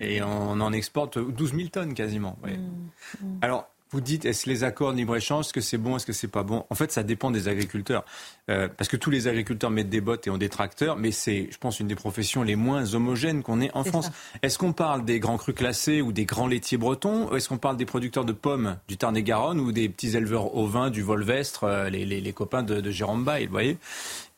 Et 0.00 0.22
on 0.22 0.60
en 0.60 0.72
exporte 0.72 1.18
12 1.18 1.54
000 1.54 1.68
tonnes 1.68 1.94
quasiment. 1.94 2.36
Mmh, 2.42 2.50
mmh. 2.50 3.38
Alors, 3.42 3.68
vous 3.94 4.00
dites, 4.00 4.24
est-ce 4.24 4.48
les 4.48 4.64
accords 4.64 4.92
de 4.92 4.98
libre-échange, 4.98 5.46
est-ce 5.46 5.52
que 5.52 5.60
c'est 5.60 5.78
bon, 5.78 5.96
est-ce 5.96 6.04
que 6.04 6.12
c'est 6.12 6.28
pas 6.28 6.42
bon? 6.42 6.64
En 6.68 6.74
fait, 6.74 6.90
ça 6.90 7.04
dépend 7.04 7.30
des 7.30 7.46
agriculteurs. 7.46 8.04
Euh, 8.50 8.68
parce 8.68 8.88
que 8.88 8.96
tous 8.96 9.10
les 9.10 9.28
agriculteurs 9.28 9.70
mettent 9.70 9.88
des 9.88 10.00
bottes 10.00 10.26
et 10.26 10.30
ont 10.30 10.36
des 10.36 10.48
tracteurs, 10.48 10.96
mais 10.96 11.12
c'est, 11.12 11.48
je 11.50 11.56
pense, 11.58 11.78
une 11.78 11.86
des 11.86 11.94
professions 11.94 12.42
les 12.42 12.56
moins 12.56 12.94
homogènes 12.94 13.44
qu'on 13.44 13.60
ait 13.60 13.70
en 13.72 13.84
France. 13.84 14.10
Est-ce 14.42 14.58
qu'on 14.58 14.72
parle 14.72 15.04
des 15.04 15.20
grands 15.20 15.38
crus 15.38 15.54
classés 15.54 16.02
ou 16.02 16.12
des 16.12 16.24
grands 16.24 16.48
laitiers 16.48 16.76
bretons? 16.76 17.34
Est-ce 17.34 17.48
qu'on 17.48 17.58
parle 17.58 17.76
des 17.76 17.86
producteurs 17.86 18.24
de 18.24 18.32
pommes 18.32 18.76
du 18.88 18.96
Tarn-et-Garonne 18.96 19.60
ou 19.60 19.70
des 19.70 19.88
petits 19.88 20.16
éleveurs 20.16 20.56
ovins 20.56 20.90
du 20.90 21.02
Volvestre, 21.02 21.64
euh, 21.64 21.88
les, 21.88 22.04
les, 22.04 22.20
les, 22.20 22.32
copains 22.32 22.64
de, 22.64 22.80
de 22.80 22.90
Jérôme 22.90 23.24
Bail, 23.24 23.46
vous 23.46 23.52
voyez? 23.52 23.78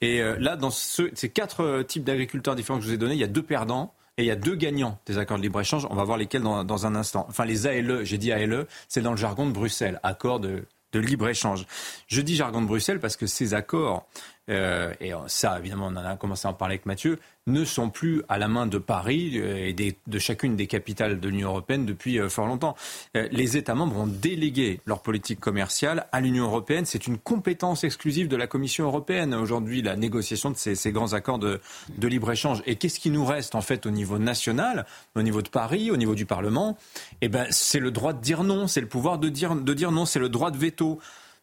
Et 0.03 0.21
euh, 0.21 0.37
là, 0.38 0.57
dans 0.57 0.71
ce, 0.71 1.11
ces 1.14 1.31
quatre 1.31 1.83
types 1.83 2.05
d'agriculteurs 2.05 2.55
différents 2.55 2.79
que 2.79 2.85
je 2.85 2.88
vous 2.88 2.95
ai 2.95 2.99
donnés, 2.99 3.14
il 3.14 3.21
y 3.21 3.25
a 3.25 3.29
deux 3.29 3.42
perdants 3.42 3.95
et 4.19 4.23
il 4.23 4.27
y 4.27 4.31
a 4.31 4.37
deux 4.37 4.55
gagnants 4.55 4.99
des 5.07 5.19
accords 5.19 5.37
de 5.37 5.43
libre-échange. 5.43 5.87
On 5.91 5.95
va 5.95 6.05
voir 6.05 6.17
lesquels 6.17 6.43
dans, 6.43 6.87
un 6.87 6.95
instant. 6.95 7.27
Enfin, 7.29 7.45
les 7.45 7.67
ALE, 7.67 8.05
j'ai 8.05 8.19
dit 8.19 8.33
ALE, 8.33 8.67
c'est 8.89 9.03
dans 9.03 9.11
le 9.11 9.17
jargon 9.17 9.47
de 9.47 9.53
Bruxelles, 9.53 10.01
accord 10.03 10.41
de, 10.41 10.65
de 10.93 11.01
libre-échange. 11.01 11.67
Je 12.07 12.21
dis 12.23 12.35
jargon 12.35 12.63
de 12.63 12.67
Bruxelles 12.67 13.01
parce 13.01 13.17
que 13.17 13.27
ces 13.27 13.53
accords, 13.53 14.07
euh, 14.49 14.93
et 15.01 15.13
ça, 15.27 15.59
évidemment, 15.59 15.87
on 15.87 15.97
en 15.97 16.05
a 16.05 16.17
commencé 16.17 16.47
à 16.47 16.51
en 16.51 16.55
parler 16.55 16.75
avec 16.75 16.87
Mathieu, 16.87 17.19
ne 17.49 17.65
sont 17.65 17.91
plus 17.91 18.23
à 18.29 18.39
la 18.39 18.49
main 18.49 18.67
de 18.67 18.79
Paris 18.79 19.33
euh, 19.37 19.73
et 19.77 19.97
de 20.07 20.19
chacune 20.19 20.57
des 20.57 20.67
capitales 20.67 21.19
de 21.21 21.29
l'Union 21.29 21.49
européenne 21.49 21.85
depuis 21.85 22.19
euh, 22.19 22.29
fort 22.29 22.47
longtemps. 22.47 22.77
les 23.15 23.57
États 23.57 23.75
membres 23.75 23.97
ont 23.97 24.07
délégué 24.07 24.81
leur 24.87 25.03
politique 25.03 25.41
commerciale 25.41 26.07
à 26.13 26.21
l'Union 26.21 26.45
européenne. 26.45 26.87
C'est 26.87 27.07
une 27.07 27.19
compétence 27.19 27.85
exclusive 27.85 28.29
de 28.29 28.37
la 28.37 28.47
Commission 28.47 28.85
européenne 28.85 29.35
aujourd'hui, 29.35 29.83
la 29.83 29.97
négociation 29.97 30.51
de 30.51 30.57
ces, 30.57 30.93
grands 30.93 31.13
accords 31.13 31.39
de, 31.39 31.61
libre-échange. 32.01 32.63
Et 32.67 32.77
qu'est-ce 32.77 33.01
qui 33.01 33.11
nous 33.11 33.25
reste 33.25 33.55
en 33.55 33.61
fait 33.61 33.87
au 33.87 33.91
niveau 33.91 34.19
national, 34.19 34.87
au 35.17 35.23
niveau 35.23 35.43
de 35.43 35.49
Paris, 35.49 35.91
au 35.91 35.97
niveau 35.97 36.15
du 36.15 36.27
Parlement? 36.27 36.77
Eh 37.21 37.29
ben, 37.29 37.47
c'est 37.51 37.81
le 37.81 37.91
droit 37.91 38.13
de 38.13 38.21
dire 38.21 38.45
non, 38.45 38.69
c'est 38.69 38.81
le 38.81 38.89
pouvoir 38.89 39.19
de 39.19 39.29
dire, 39.29 39.57
de 39.57 39.75
dire 39.75 39.91
non, 39.91 40.05
c'est 40.05 40.21
le 40.21 40.29
droit 40.29 40.51
de 40.51 40.57
veto. 40.57 41.01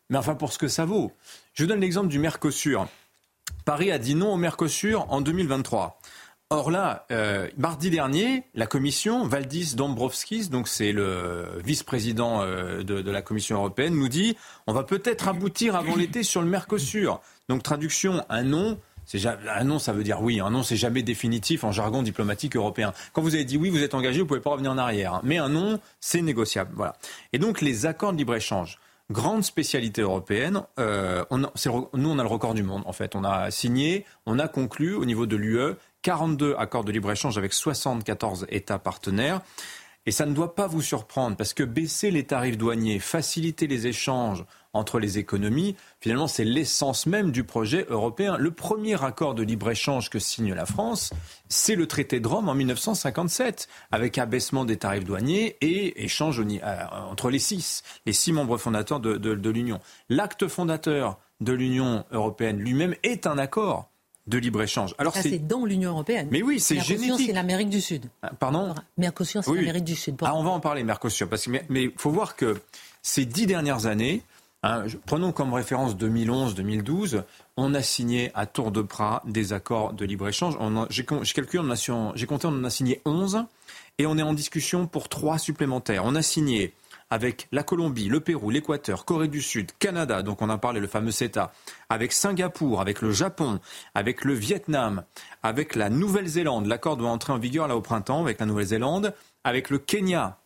Mais 0.10 0.18
enfin, 0.18 0.36
pour 0.36 0.54
ce 0.54 0.58
que 0.58 0.68
ça 0.68 0.86
vaut. 0.86 1.12
Je 1.54 1.66
donne 1.66 1.82
l'exemple 1.82 2.08
du 2.08 2.18
Mercosur. 2.18 2.88
Paris 3.64 3.92
a 3.92 4.00
dit 4.00 4.16
non 4.16 4.34
au 4.34 4.38
Mercosur 4.38 5.06
en 5.10 5.22
2023. 5.22 6.00
Or 6.50 6.72
là, 6.72 7.06
euh, 7.12 7.48
mardi 7.58 7.92
dernier, 7.92 8.44
la 8.56 8.66
commission, 8.66 9.28
Valdis 9.28 9.76
Dombrovskis, 9.76 10.50
donc 10.50 10.68
c'est 10.68 10.92
le 10.92 11.62
vice-président 11.64 12.42
euh, 12.42 12.84
de, 12.84 13.10
la 13.10 13.22
Commission 13.22 13.58
européenne, 13.58 13.94
nous 13.96 14.08
dit 14.08 14.36
on 14.66 14.74
va 14.74 14.84
peut-être 14.84 15.28
aboutir 15.28 15.76
avant 15.76 15.96
l'été 15.96 16.24
sur 16.24 16.42
le 16.42 16.48
Mercosur. 16.48 17.22
Donc 17.50 17.62
traduction, 17.62 18.24
un 18.30 18.44
non. 18.44 18.80
Un 19.16 19.64
non, 19.66 19.80
ça 19.80 19.94
veut 19.94 20.04
dire 20.04 20.22
oui. 20.22 20.40
Un 20.40 20.50
non, 20.50 20.64
c'est 20.64 20.78
jamais 20.78 21.04
définitif 21.04 21.64
en 21.64 21.72
jargon 21.72 22.02
diplomatique 22.02 22.56
européen. 22.56 22.94
Quand 23.12 23.22
vous 23.22 23.36
avez 23.36 23.46
dit 23.46 23.58
oui, 23.58 23.70
vous 23.70 23.84
êtes 23.84 23.94
engagé, 23.94 24.22
vous 24.22 24.28
pouvez 24.28 24.40
pas 24.40 24.52
revenir 24.52 24.72
en 24.72 24.78
arrière. 24.78 25.20
Mais 25.24 25.38
un 25.38 25.50
non, 25.50 25.80
c'est 26.00 26.22
négociable. 26.22 26.72
Voilà. 26.76 26.96
Et 27.32 27.38
donc 27.38 27.62
les 27.62 27.86
accords 27.86 28.14
de 28.14 28.18
libre 28.18 28.34
échange 28.34 28.80
grande 29.12 29.44
spécialité 29.44 30.02
européenne. 30.02 30.64
Euh, 30.80 31.24
on 31.30 31.38
nous, 31.38 31.50
on 31.96 32.20
a 32.20 32.24
le 32.24 32.30
record 32.30 32.54
du 32.54 32.64
monde, 32.64 32.84
en 32.86 32.94
fait. 32.94 33.16
On 33.16 33.24
a 33.24 33.52
signé, 33.52 34.06
on 34.26 34.40
a 34.40 34.48
conclu 34.48 34.96
au 34.96 35.06
niveau 35.06 35.26
de 35.26 35.36
l'UE 35.36 35.76
42 36.02 36.56
accords 36.58 36.84
de 36.84 36.92
libre-échange 36.92 37.38
avec 37.38 37.54
74 37.54 38.48
États 38.50 38.80
partenaires. 38.80 39.42
Et 40.06 40.12
ça 40.12 40.26
ne 40.26 40.34
doit 40.34 40.56
pas 40.56 40.68
vous 40.68 40.82
surprendre, 40.82 41.38
parce 41.38 41.54
que 41.54 41.64
baisser 41.64 42.12
les 42.12 42.26
tarifs 42.26 42.58
douaniers, 42.58 43.00
faciliter 43.00 43.68
les 43.68 43.88
échanges 43.88 44.44
entre 44.74 45.00
les 45.00 45.18
économies, 45.18 45.76
finalement, 46.02 46.28
c'est 46.28 46.44
l'essence 46.44 47.06
même 47.06 47.32
du 47.32 47.44
projet 47.44 47.86
européen. 47.90 48.36
Le 48.38 48.52
premier 48.52 49.02
accord 49.02 49.36
de 49.36 49.44
libre-échange 49.44 50.10
que 50.10 50.20
signe 50.20 50.54
la 50.54 50.66
France, 50.66 51.14
c'est 51.48 51.76
le 51.76 51.88
traité 51.88 52.20
de 52.20 52.28
Rome 52.28 52.50
en 52.50 52.56
1957, 52.56 53.70
avec 53.92 54.18
abaissement 54.18 54.66
des 54.66 54.78
tarifs 54.78 55.06
douaniers 55.06 55.58
et 55.62 56.04
échange 56.04 56.42
euh, 56.42 56.86
entre 57.10 57.30
les 57.30 57.40
six, 57.40 57.84
six 58.12 58.34
membres 58.34 58.58
fondateurs 58.58 59.00
de, 59.00 59.18
de 59.18 59.50
l'Union. 59.50 59.80
L'acte 60.10 60.48
fondateur 60.48 61.20
de 61.40 61.54
l'Union 61.54 62.04
européenne 62.12 62.58
lui-même 62.58 62.96
est 63.04 63.28
un 63.28 63.38
accord 63.38 63.93
de 64.28 64.38
libre-échange. 64.38 64.96
Alors 64.98 65.16
c'est 65.16 65.40
dans 65.40 65.66
l'Union 65.66 65.92
européenne. 65.92 66.28
Mais 66.32 66.42
oui, 66.42 66.60
c'est 66.60 66.80
génétique. 66.80 67.28
c'est 67.28 67.34
l'Amérique 67.34 67.70
du 67.70 67.82
Sud. 67.82 68.06
Ah, 68.22 68.32
pardon 68.40 68.74
Mercosur, 68.98 69.44
c'est 69.44 69.54
l'Amérique 69.54 69.84
du 69.84 69.96
Sud. 69.96 70.16
Ah, 70.22 70.36
on 70.36 70.44
va 70.44 70.52
en 70.52 70.60
parler, 70.60 70.84
Mercosur. 70.84 71.28
Parce 71.28 71.46
que, 71.46 71.52
mais 71.70 71.84
il 71.84 71.92
faut 71.98 72.12
voir 72.12 72.36
que 72.36 72.60
ces 73.02 73.26
dix 73.26 73.46
dernières 73.46 73.86
années, 73.86 74.22
hein, 74.64 74.86
prenons 75.06 75.34
comme 75.34 75.54
référence 75.54 75.96
2011-2012, 75.96 77.24
on 77.58 77.74
a 77.74 77.82
signé 77.82 78.32
à 78.34 78.46
tour 78.46 78.72
de 78.72 78.82
bras 78.82 79.22
des 79.26 79.52
accords 79.52 79.94
de 79.94 80.06
libre-échange. 80.06 80.58
J'ai 80.90 81.04
calculé, 81.04 81.64
j'ai 82.16 82.26
compté, 82.26 82.48
on 82.48 82.52
en 82.52 82.64
a 82.64 82.70
signé 82.70 83.02
11 83.06 83.44
et 83.98 84.06
on 84.06 84.18
est 84.18 84.24
en 84.24 84.34
discussion 84.34 84.88
pour 84.88 85.10
trois 85.10 85.38
supplémentaires. 85.38 86.04
On 86.06 86.16
a 86.16 86.22
signé 86.22 86.74
avec 87.10 87.48
la 87.52 87.64
Colombie, 87.64 88.10
le 88.10 88.20
Pérou, 88.20 88.50
l'Équateur, 88.50 89.06
Corée 89.06 89.28
du 89.28 89.42
Sud, 89.42 89.72
Canada, 89.80 90.24
donc 90.24 90.42
on 90.42 90.50
a 90.50 90.58
parlé, 90.58 90.80
le 90.80 90.88
fameux 90.88 91.12
CETA, 91.12 91.52
avec 91.90 92.12
Singapour, 92.12 92.82
avec 92.82 93.02
le 93.02 93.12
Japon, 93.12 93.60
avec 93.96 94.24
le 94.24 94.34
Vietnam, 94.34 95.04
avec 95.42 95.76
la 95.76 95.90
Nouvelle-Zélande. 95.90 96.68
L'accord 96.68 96.98
doit 96.98 97.10
entrer 97.10 97.34
en 97.34 97.38
vigueur 97.38 97.68
là 97.68 97.76
au 97.76 97.82
printemps 97.82 98.22
avec 98.22 98.40
la 98.40 98.46
Nouvelle-Zélande, 98.46 99.14
avec 99.44 99.70
le 99.70 99.78
Kenya. 99.78 100.40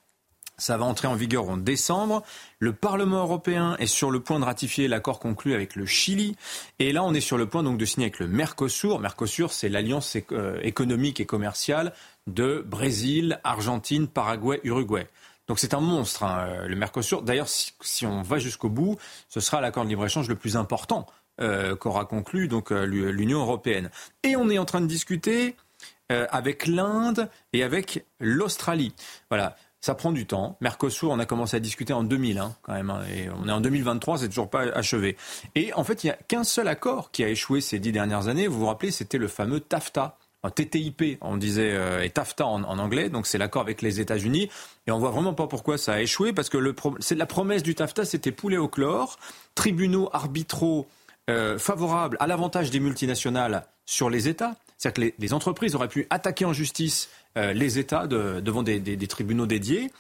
Ça 0.60 0.76
va 0.76 0.86
entrer 0.86 1.08
en 1.08 1.14
vigueur 1.14 1.48
en 1.50 1.58
décembre. 1.58 2.24
Le 2.58 2.74
Parlement 2.74 3.20
européen 3.20 3.76
est 3.78 3.86
sur 3.86 4.10
le 4.10 4.22
point 4.22 4.40
de 4.40 4.46
ratifier 4.46 4.88
l'accord 4.88 5.20
conclu 5.20 5.54
avec 5.54 5.76
le 5.76 5.86
Chili. 5.86 6.36
Et 6.80 6.92
là, 6.92 7.04
on 7.04 7.14
est 7.14 7.22
sur 7.22 7.38
le 7.38 7.46
point 7.46 7.62
de 7.62 7.86
signer 7.86 8.08
avec 8.08 8.18
le 8.18 8.28
Mercosur. 8.28 9.00
Mercosur, 9.00 9.54
c'est 9.54 9.70
l'alliance 9.70 10.18
euh, 10.32 10.60
économique 10.64 11.20
et 11.20 11.28
commerciale 11.28 11.94
de 12.26 12.64
Brésil, 12.66 13.40
Argentine, 13.44 14.08
Paraguay, 14.08 14.60
Uruguay. 14.64 15.08
Donc 15.48 15.60
c'est 15.60 15.74
un 15.74 15.80
monstre, 15.80 16.24
hein, 16.24 16.48
euh, 16.50 16.68
le 16.68 16.76
Mercosur. 16.76 17.22
D'ailleurs, 17.22 17.48
si, 17.48 18.06
on 18.06 18.22
va 18.22 18.38
jusqu'au 18.38 18.70
bout, 18.70 18.98
ce 19.30 19.40
sera 19.40 19.62
l'accord 19.62 19.84
de 19.84 19.90
libre-échange 19.90 20.28
le 20.28 20.36
plus 20.36 20.58
important 20.58 21.06
euh, 21.40 21.76
qu'aura 21.76 22.06
conclu 22.06 22.48
donc 22.48 22.72
euh, 22.72 22.84
l'Union 22.86 23.40
européenne. 23.40 23.90
Et 24.24 24.36
on 24.36 24.50
est 24.50 24.58
en 24.58 24.66
train 24.66 24.82
de 24.82 24.88
discuter 24.88 25.56
avec 26.10 26.68
l'Inde 26.68 27.30
et 27.52 27.64
avec 27.64 28.06
l'Australie. 28.22 28.94
Voilà. 29.30 29.58
Ça 29.82 29.94
prend 29.94 30.14
du 30.14 30.26
temps. 30.26 30.58
Mercosur, 30.62 31.12
on 31.12 31.20
a 31.20 31.26
commencé 31.26 31.58
à 31.58 31.60
discuter 31.60 31.92
en 31.92 32.04
2000, 32.04 32.40
hein, 32.40 32.56
quand 32.62 32.74
même. 32.74 32.90
Hein, 32.90 33.04
et 33.14 33.30
on 33.30 33.48
est 33.48 33.52
en 33.52 33.60
2023, 33.60 34.20
c'est 34.20 34.30
toujours 34.30 34.50
pas 34.50 34.62
achevé. 34.62 35.18
Et 35.56 35.74
en 35.74 35.84
fait, 35.84 36.04
il 36.04 36.08
n'y 36.08 36.12
a 36.12 36.18
qu'un 36.28 36.46
seul 36.46 36.70
accord 36.70 37.12
qui 37.12 37.26
a 37.26 37.30
échoué 37.30 37.60
ces 37.60 37.78
dix 37.78 37.92
dernières 37.92 38.30
années. 38.30 38.48
Vous 38.48 38.60
vous 38.60 38.66
rappelez, 38.68 38.92
c'était 38.92 39.18
le 39.18 39.28
fameux 39.28 39.60
TAFTA. 39.60 40.18
TTIP, 40.44 41.18
on 41.22 41.38
disait, 41.38 41.72
euh, 41.74 42.04
et 42.04 42.10
TAFTA 42.10 42.46
en, 42.46 42.64
anglais, 42.64 43.10
donc 43.10 43.28
c'est 43.28 43.38
l'accord 43.38 43.62
avec 43.62 43.82
les 43.82 44.00
États-Unis. 44.00 44.50
Et 44.86 44.92
on 44.92 45.00
voit 45.00 45.12
vraiment 45.12 45.34
pas 45.34 45.48
pourquoi 45.48 45.78
ça 45.78 45.94
a 45.94 46.02
échoué, 46.02 46.34
parce 46.34 46.50
que 46.50 46.58
le 46.58 46.76
c'est 47.00 47.16
la 47.16 47.26
promesse 47.26 47.64
du 47.64 47.76
TAFTA, 47.76 48.06
c'était 48.06 48.32
poulet 48.32 48.58
au 48.58 48.68
chlore, 48.68 49.18
tribunaux 49.56 50.10
arbitraux 50.14 50.88
euh, 51.30 51.58
favorables 51.58 52.18
à 52.20 52.28
l'avantage 52.28 52.70
des 52.70 52.80
multinationales 52.80 53.66
sur 53.86 54.10
les 54.10 54.28
États. 54.28 54.56
C'est-à-dire 54.78 55.12
que 55.12 55.22
les, 55.22 55.34
entreprises 55.34 55.74
auraient 55.74 55.88
pu 55.88 56.06
attaquer 56.12 56.46
en 56.46 56.54
justice 56.54 57.10
euh, 57.36 57.52
les 57.52 57.80
États 57.80 58.06
devant 58.06 58.62
des, 58.62 59.08
tribunaux 59.08 59.48
dédiés. 59.48 59.92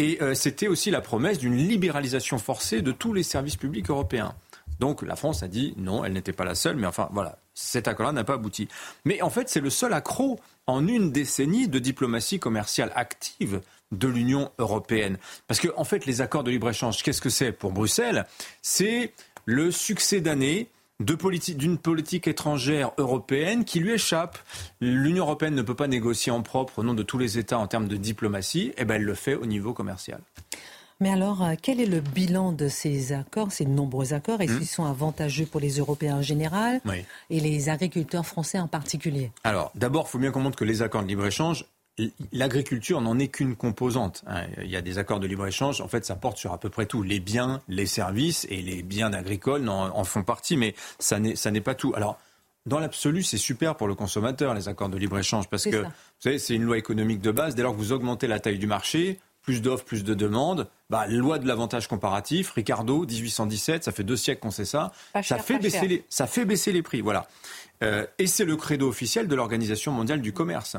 Et 0.00 0.18
c'était 0.34 0.66
aussi 0.66 0.90
la 0.90 1.00
promesse 1.00 1.38
d'une 1.38 1.56
libéralisation 1.56 2.38
forcée 2.38 2.82
de 2.82 2.90
tous 2.90 3.12
les 3.12 3.22
services 3.22 3.56
publics 3.56 3.88
européens. 3.88 4.34
Donc 4.80 5.02
la 5.02 5.16
France 5.16 5.42
a 5.42 5.48
dit 5.48 5.74
non, 5.76 6.04
elle 6.04 6.12
n'était 6.12 6.32
pas 6.32 6.44
la 6.44 6.54
seule, 6.54 6.76
mais 6.76 6.86
enfin 6.86 7.08
voilà, 7.12 7.38
cet 7.56 7.88
accord-là 7.88 8.12
n'a 8.12 8.22
pas 8.22 8.34
abouti. 8.34 8.68
Mais 9.04 9.22
en 9.22 9.30
fait, 9.30 9.48
c'est 9.48 9.60
le 9.60 9.70
seul 9.70 9.92
accroc 9.92 10.38
en 10.66 10.86
une 10.86 11.10
décennie 11.10 11.66
de 11.66 11.78
diplomatie 11.78 12.38
commerciale 12.38 12.92
active 12.94 13.60
de 13.92 14.08
l'Union 14.08 14.52
européenne. 14.58 15.16
Parce 15.48 15.58
que, 15.58 15.68
en 15.76 15.84
fait, 15.84 16.06
les 16.06 16.20
accords 16.20 16.44
de 16.44 16.50
libre-échange, 16.50 17.02
qu'est-ce 17.02 17.20
que 17.20 17.30
c'est 17.30 17.52
pour 17.52 17.72
Bruxelles? 17.72 18.26
C'est 18.62 19.12
le 19.46 19.70
succès 19.70 20.20
d'année 20.20 20.68
d'une 20.98 21.78
politique 21.78 22.26
étrangère 22.26 22.92
européenne 22.98 23.64
qui 23.64 23.80
lui 23.80 23.92
échappe. 23.92 24.38
L'Union 24.80 25.24
européenne 25.24 25.54
ne 25.54 25.62
peut 25.62 25.74
pas 25.74 25.88
négocier 25.88 26.32
en 26.32 26.42
propre 26.42 26.78
au 26.78 26.82
nom 26.82 26.94
de 26.94 27.02
tous 27.02 27.18
les 27.18 27.38
États 27.38 27.58
en 27.58 27.66
termes 27.66 27.88
de 27.88 27.96
diplomatie, 27.96 28.68
et 28.68 28.74
eh 28.78 28.84
ben 28.84 28.94
elle 28.94 29.04
le 29.04 29.14
fait 29.14 29.34
au 29.34 29.46
niveau 29.46 29.72
commercial. 29.72 30.20
Mais 31.00 31.10
alors, 31.10 31.42
euh, 31.42 31.54
quel 31.60 31.80
est 31.80 31.86
le 31.86 32.00
bilan 32.00 32.52
de 32.52 32.68
ces 32.68 33.12
accords, 33.12 33.52
ces 33.52 33.66
nombreux 33.66 34.14
accords 34.14 34.40
Est-ce 34.40 34.56
qu'ils 34.56 34.66
sont 34.66 34.86
avantageux 34.86 35.44
pour 35.44 35.60
les 35.60 35.78
Européens 35.78 36.16
en 36.16 36.22
général 36.22 36.80
et 37.30 37.40
les 37.40 37.68
agriculteurs 37.68 38.26
français 38.26 38.58
en 38.58 38.68
particulier? 38.68 39.30
Alors, 39.44 39.70
d'abord, 39.74 40.06
il 40.08 40.10
faut 40.10 40.18
bien 40.18 40.30
comprendre 40.30 40.56
que 40.56 40.64
les 40.64 40.80
accords 40.80 41.02
de 41.02 41.08
libre-échange, 41.08 41.66
l'agriculture 42.32 43.00
n'en 43.00 43.18
est 43.18 43.28
qu'une 43.28 43.56
composante. 43.56 44.24
Hein. 44.26 44.44
Il 44.62 44.70
y 44.70 44.76
a 44.76 44.82
des 44.82 44.98
accords 44.98 45.20
de 45.20 45.26
libre-échange, 45.26 45.80
en 45.80 45.88
fait, 45.88 46.04
ça 46.06 46.16
porte 46.16 46.38
sur 46.38 46.52
à 46.52 46.58
peu 46.58 46.70
près 46.70 46.86
tout. 46.86 47.02
Les 47.02 47.20
biens, 47.20 47.60
les 47.68 47.86
services 47.86 48.46
et 48.48 48.62
les 48.62 48.82
biens 48.82 49.12
agricoles 49.12 49.68
en, 49.68 50.04
font 50.04 50.22
partie, 50.22 50.56
mais 50.56 50.74
ça 50.98 51.18
n'est 51.18 51.60
pas 51.60 51.74
tout. 51.74 51.92
Alors, 51.94 52.18
dans 52.66 52.80
l'absolu, 52.80 53.22
c'est 53.22 53.38
super 53.38 53.76
pour 53.76 53.86
le 53.86 53.94
consommateur, 53.94 54.54
les 54.54 54.68
accords 54.68 54.88
de 54.88 54.98
libre-échange, 54.98 55.48
parce 55.48 55.64
que, 55.64 55.82
vous 55.82 55.90
savez, 56.18 56.38
c'est 56.38 56.54
une 56.54 56.64
loi 56.64 56.78
économique 56.78 57.20
de 57.20 57.30
base. 57.30 57.54
Dès 57.54 57.62
lors 57.62 57.72
que 57.72 57.78
vous 57.78 57.92
augmentez 57.92 58.26
la 58.26 58.40
taille 58.40 58.58
du 58.58 58.66
marché, 58.66 59.20
plus 59.46 59.62
d'offres, 59.62 59.84
plus 59.84 60.04
de 60.04 60.12
demandes. 60.12 60.68
Bah, 60.90 61.06
loi 61.06 61.38
de 61.38 61.46
l'avantage 61.46 61.88
comparatif, 61.88 62.50
Ricardo, 62.50 63.06
1817, 63.06 63.84
ça 63.84 63.92
fait 63.92 64.04
deux 64.04 64.16
siècles 64.16 64.40
qu'on 64.40 64.50
sait 64.50 64.66
ça. 64.66 64.92
ça, 65.22 65.38
fait 65.38 65.58
baisser 65.58 65.88
les, 65.88 66.04
ça 66.10 66.26
fait 66.26 66.44
baisser 66.44 66.72
les 66.72 66.82
prix, 66.82 67.00
voilà. 67.00 67.26
Euh, 67.82 68.06
et 68.18 68.26
c'est 68.26 68.44
le 68.44 68.56
credo 68.56 68.88
officiel 68.88 69.28
de 69.28 69.34
l'Organisation 69.34 69.92
mondiale 69.92 70.20
du 70.20 70.32
commerce. 70.32 70.76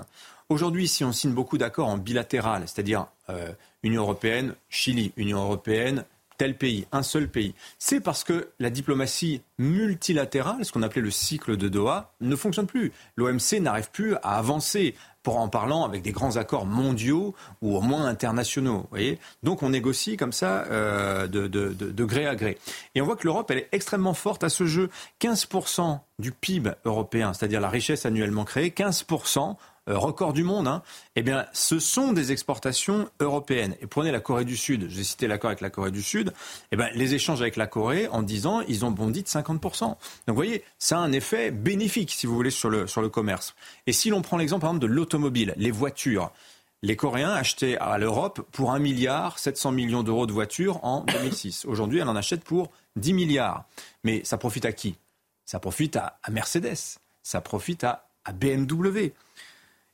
Aujourd'hui, 0.49 0.87
si 0.87 1.03
on 1.03 1.11
signe 1.11 1.31
beaucoup 1.31 1.57
d'accords 1.57 1.87
en 1.87 1.97
bilatéral, 1.97 2.63
c'est-à-dire 2.65 3.07
euh, 3.29 3.51
Union 3.83 4.03
européenne, 4.03 4.53
Chili, 4.69 5.13
Union 5.15 5.41
européenne, 5.41 6.03
tel 6.37 6.55
pays, 6.57 6.85
un 6.91 7.03
seul 7.03 7.27
pays. 7.27 7.53
C'est 7.79 7.99
parce 7.99 8.23
que 8.23 8.49
la 8.59 8.69
diplomatie 8.69 9.41
multilatérale, 9.57 10.63
ce 10.65 10.71
qu'on 10.71 10.83
appelait 10.83 11.01
le 11.01 11.11
cycle 11.11 11.57
de 11.57 11.67
Doha, 11.67 12.13
ne 12.21 12.35
fonctionne 12.35 12.67
plus. 12.67 12.91
L'OMC 13.15 13.59
n'arrive 13.59 13.89
plus 13.91 14.15
à 14.15 14.37
avancer 14.37 14.95
en 15.35 15.49
parlant 15.49 15.83
avec 15.83 16.01
des 16.01 16.11
grands 16.11 16.37
accords 16.37 16.65
mondiaux 16.65 17.35
ou 17.61 17.75
au 17.75 17.81
moins 17.81 18.05
internationaux. 18.05 18.87
Voyez 18.89 19.19
Donc 19.43 19.63
on 19.63 19.69
négocie 19.69 20.15
comme 20.15 20.31
ça 20.31 20.63
euh, 20.71 21.27
de, 21.27 22.05
gré 22.05 22.25
à 22.25 22.35
gré. 22.35 22.57
Et 22.95 23.01
on 23.01 23.05
voit 23.05 23.17
que 23.17 23.25
l'Europe, 23.25 23.51
elle 23.51 23.57
est 23.59 23.69
extrêmement 23.73 24.13
forte 24.13 24.43
à 24.43 24.49
ce 24.49 24.65
jeu. 24.65 24.89
15% 25.21 25.99
du 26.19 26.31
PIB 26.31 26.71
européen, 26.85 27.33
c'est-à-dire 27.33 27.59
la 27.59 27.69
richesse 27.69 28.05
annuellement 28.05 28.45
créée, 28.45 28.69
15% 28.69 29.49
euh, 29.49 29.53
record 29.95 30.33
du 30.33 30.43
monde, 30.43 30.67
hein, 30.67 30.81
eh 31.15 31.21
bien, 31.21 31.45
ce 31.53 31.79
sont 31.79 32.13
des 32.13 32.31
exportations 32.31 33.09
européennes. 33.19 33.75
Et 33.81 33.87
prenez 33.87 34.11
la 34.11 34.19
Corée 34.19 34.45
du 34.45 34.57
Sud, 34.57 34.87
j'ai 34.89 35.03
cité 35.03 35.27
l'accord 35.27 35.49
avec 35.49 35.61
la 35.61 35.69
Corée 35.69 35.91
du 35.91 36.01
Sud, 36.01 36.33
eh 36.71 36.75
bien, 36.75 36.89
les 36.93 37.13
échanges 37.13 37.41
avec 37.41 37.55
la 37.55 37.67
Corée, 37.67 38.07
en 38.07 38.21
10 38.21 38.47
ans, 38.47 38.61
ils 38.67 38.85
ont 38.85 38.91
bondi 38.91 39.23
de 39.23 39.27
50%. 39.27 39.81
Donc, 39.81 39.97
vous 40.27 40.35
voyez, 40.35 40.63
ça 40.79 40.97
a 40.97 41.01
un 41.01 41.11
effet 41.11 41.51
bénéfique, 41.51 42.11
si 42.11 42.27
vous 42.27 42.35
voulez, 42.35 42.51
sur 42.51 42.69
le, 42.69 42.87
sur 42.87 43.01
le 43.01 43.09
commerce. 43.09 43.55
Et 43.85 43.93
si 43.93 44.09
l'on 44.09 44.21
prend 44.21 44.37
l'exemple, 44.37 44.61
par 44.61 44.71
exemple, 44.71 44.87
de 44.87 44.93
l'automobile, 44.93 45.53
les 45.57 45.71
voitures, 45.71 46.31
les 46.83 46.95
Coréens 46.95 47.31
achetaient 47.31 47.77
à 47.77 47.97
l'Europe 47.97 48.41
pour 48.51 48.71
1 48.71 48.79
milliard 48.79 49.39
700 49.39 49.71
millions 49.71 50.03
d'euros 50.03 50.27
de 50.27 50.31
voitures 50.31 50.83
en 50.83 51.01
2006. 51.01 51.65
Aujourd'hui, 51.65 51.99
elle 51.99 52.07
en 52.07 52.15
achète 52.15 52.43
pour 52.43 52.71
10 52.97 53.13
milliards. 53.13 53.65
Mais 54.03 54.23
ça 54.23 54.37
profite 54.37 54.65
à 54.65 54.71
qui? 54.71 54.95
Ça 55.45 55.59
profite 55.59 55.95
à, 55.95 56.19
Mercedes, 56.29 56.99
ça 57.23 57.41
profite 57.41 57.83
à 57.83 58.07
BMW. 58.33 59.13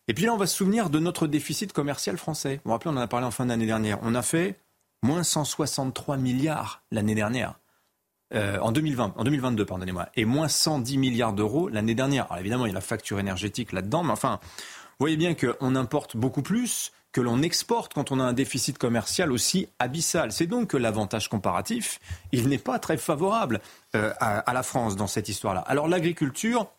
Et 0.07 0.13
puis 0.13 0.25
là, 0.25 0.33
on 0.33 0.37
va 0.37 0.47
se 0.47 0.55
souvenir 0.55 0.89
de 0.89 0.99
notre 0.99 1.27
déficit 1.27 1.71
commercial 1.71 2.17
français. 2.17 2.55
Vous 2.55 2.61
vous 2.65 2.71
rappelez, 2.71 2.91
on 2.91 2.97
en 2.97 3.01
a 3.01 3.07
parlé 3.07 3.25
en 3.25 3.31
fin 3.31 3.45
d'année 3.45 3.65
dernière. 3.65 3.99
On 4.01 4.15
a 4.15 4.21
fait 4.21 4.59
moins 5.01 5.23
163 5.23 6.17
milliards 6.17 6.83
l'année 6.91 7.15
dernière. 7.15 7.55
Euh, 8.33 8.59
en 8.59 8.71
2020, 8.71 9.13
en 9.15 9.23
2022, 9.23 9.65
pardonnez-moi, 9.65 10.09
et 10.15 10.25
moins 10.25 10.47
110 10.47 10.97
milliards 10.97 11.33
d'euros 11.33 11.69
l'année 11.69 11.93
dernière. 11.93 12.25
Alors 12.25 12.39
évidemment, 12.39 12.65
il 12.65 12.69
y 12.69 12.71
a 12.71 12.75
la 12.75 12.81
facture 12.81 13.19
énergétique 13.19 13.71
là-dedans, 13.71 14.03
mais 14.03 14.11
enfin, 14.11 14.39
vous 14.43 15.05
voyez 15.05 15.17
bien 15.17 15.35
qu'on 15.35 15.75
importe 15.75 16.17
beaucoup 16.17 16.41
plus 16.41 16.91
que 17.11 17.21
l'on 17.21 17.43
exporte 17.43 17.93
quand 17.93 18.11
on 18.11 18.19
a 18.19 18.23
un 18.23 18.33
déficit 18.33 18.79
commercial 18.79 19.31
aussi 19.31 19.67
abyssal. 19.77 20.31
C'est 20.31 20.47
donc 20.47 20.69
que 20.69 20.77
l'avantage 20.77 21.29
comparatif, 21.29 21.99
il 22.31 22.49
n'est 22.49 22.57
pas 22.57 22.79
très 22.79 22.97
favorable 22.97 23.61
euh, 23.95 24.11
à, 24.19 24.39
à 24.39 24.53
la 24.53 24.63
France 24.63 24.95
dans 24.95 25.05
cette 25.05 25.29
histoire-là. 25.29 25.61
Alors 25.61 25.87
l'agriculture, 25.87 26.71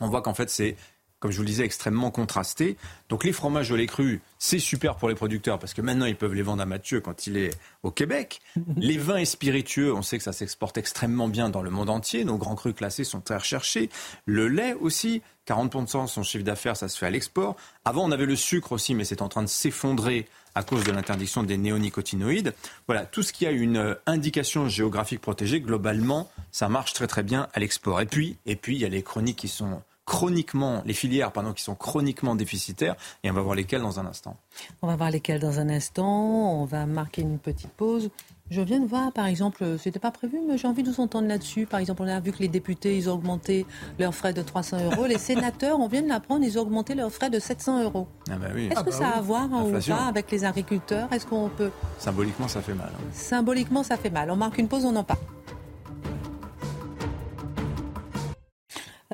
on 0.00 0.08
voit 0.08 0.22
qu'en 0.22 0.32
fait 0.32 0.48
c'est 0.48 0.76
comme 1.20 1.30
je 1.30 1.36
vous 1.36 1.42
le 1.42 1.48
disais, 1.48 1.64
extrêmement 1.64 2.10
contrasté. 2.10 2.76
Donc 3.08 3.24
les 3.24 3.32
fromages 3.32 3.70
au 3.70 3.76
lait 3.76 3.86
cru, 3.86 4.20
c'est 4.38 4.58
super 4.58 4.96
pour 4.96 5.08
les 5.08 5.14
producteurs 5.14 5.58
parce 5.58 5.74
que 5.74 5.82
maintenant 5.82 6.06
ils 6.06 6.16
peuvent 6.16 6.34
les 6.34 6.42
vendre 6.42 6.62
à 6.62 6.66
Mathieu 6.66 7.00
quand 7.00 7.26
il 7.26 7.36
est 7.36 7.50
au 7.82 7.90
Québec. 7.90 8.40
Les 8.76 8.98
vins 8.98 9.16
et 9.16 9.24
spiritueux, 9.24 9.92
on 9.94 10.02
sait 10.02 10.18
que 10.18 10.24
ça 10.24 10.32
s'exporte 10.32 10.78
extrêmement 10.78 11.28
bien 11.28 11.48
dans 11.48 11.62
le 11.62 11.70
monde 11.70 11.90
entier. 11.90 12.24
Nos 12.24 12.36
grands 12.36 12.54
crus 12.54 12.74
classés 12.74 13.04
sont 13.04 13.20
très 13.20 13.36
recherchés. 13.36 13.88
Le 14.26 14.48
lait 14.48 14.74
aussi, 14.74 15.22
40% 15.48 16.04
de 16.04 16.08
son 16.08 16.22
chiffre 16.22 16.44
d'affaires, 16.44 16.76
ça 16.76 16.88
se 16.88 16.98
fait 16.98 17.06
à 17.06 17.10
l'export. 17.10 17.56
Avant, 17.84 18.04
on 18.04 18.10
avait 18.10 18.26
le 18.26 18.36
sucre 18.36 18.72
aussi, 18.72 18.94
mais 18.94 19.04
c'est 19.04 19.22
en 19.22 19.28
train 19.28 19.42
de 19.42 19.48
s'effondrer 19.48 20.26
à 20.54 20.62
cause 20.62 20.84
de 20.84 20.92
l'interdiction 20.92 21.42
des 21.42 21.56
néonicotinoïdes. 21.56 22.52
Voilà, 22.86 23.06
tout 23.06 23.22
ce 23.22 23.32
qui 23.32 23.46
a 23.46 23.50
une 23.50 23.76
euh, 23.76 23.94
indication 24.06 24.68
géographique 24.68 25.20
protégée, 25.20 25.60
globalement, 25.60 26.30
ça 26.50 26.68
marche 26.68 26.92
très 26.92 27.06
très 27.06 27.22
bien 27.22 27.48
à 27.54 27.60
l'export. 27.60 28.00
Et 28.00 28.06
puis, 28.06 28.38
et 28.44 28.56
puis, 28.56 28.74
il 28.74 28.80
y 28.80 28.84
a 28.84 28.88
les 28.88 29.02
chroniques 29.02 29.36
qui 29.36 29.48
sont 29.48 29.82
chroniquement, 30.08 30.82
les 30.86 30.94
filières 30.94 31.32
pardon, 31.32 31.52
qui 31.52 31.62
sont 31.62 31.74
chroniquement 31.74 32.34
déficitaires, 32.34 32.96
et 33.22 33.30
on 33.30 33.34
va 33.34 33.42
voir 33.42 33.54
lesquelles 33.54 33.82
dans 33.82 34.00
un 34.00 34.06
instant. 34.06 34.36
On 34.80 34.86
va 34.86 34.96
voir 34.96 35.10
lesquelles 35.10 35.38
dans 35.38 35.60
un 35.60 35.68
instant. 35.68 36.60
On 36.60 36.64
va 36.64 36.86
marquer 36.86 37.20
une 37.22 37.38
petite 37.38 37.70
pause. 37.70 38.10
Je 38.50 38.62
viens 38.62 38.80
de 38.80 38.86
voir, 38.86 39.12
par 39.12 39.26
exemple, 39.26 39.76
c'était 39.78 39.98
pas 39.98 40.10
prévu, 40.10 40.38
mais 40.48 40.56
j'ai 40.56 40.66
envie 40.66 40.82
de 40.82 40.90
vous 40.90 41.02
entendre 41.02 41.28
là-dessus. 41.28 41.66
Par 41.66 41.78
exemple, 41.80 42.00
on 42.02 42.08
a 42.08 42.18
vu 42.20 42.32
que 42.32 42.38
les 42.38 42.48
députés, 42.48 42.96
ils 42.96 43.10
ont 43.10 43.12
augmenté 43.12 43.66
leurs 43.98 44.14
frais 44.14 44.32
de 44.32 44.40
300 44.40 44.78
euros. 44.86 45.04
Les 45.04 45.18
sénateurs, 45.18 45.78
on 45.78 45.88
vient 45.88 46.00
de 46.00 46.08
l'apprendre, 46.08 46.42
ils 46.42 46.58
ont 46.58 46.62
augmenté 46.62 46.94
leurs 46.94 47.12
frais 47.12 47.28
de 47.28 47.38
700 47.38 47.82
euros. 47.84 48.08
Ah 48.30 48.36
bah 48.38 48.46
oui. 48.54 48.68
Est-ce 48.68 48.80
ah 48.80 48.84
que 48.84 48.90
bah 48.90 48.96
ça 48.96 49.08
a 49.08 49.18
à 49.18 49.20
voir 49.20 49.52
hein, 49.52 49.64
ou 49.64 49.78
pas 49.78 50.06
avec 50.06 50.30
les 50.30 50.46
agriculteurs? 50.46 51.12
Est-ce 51.12 51.26
qu'on 51.26 51.50
peut... 51.50 51.70
Symboliquement, 51.98 52.48
ça 52.48 52.62
fait 52.62 52.72
mal. 52.72 52.90
hein. 52.94 53.04
Symboliquement, 53.12 53.82
ça 53.82 53.98
fait 53.98 54.08
mal. 54.08 54.30
On 54.30 54.36
marque 54.36 54.56
une 54.56 54.68
pause, 54.68 54.86
on 54.86 54.96
en 54.96 55.04
parle. 55.04 55.20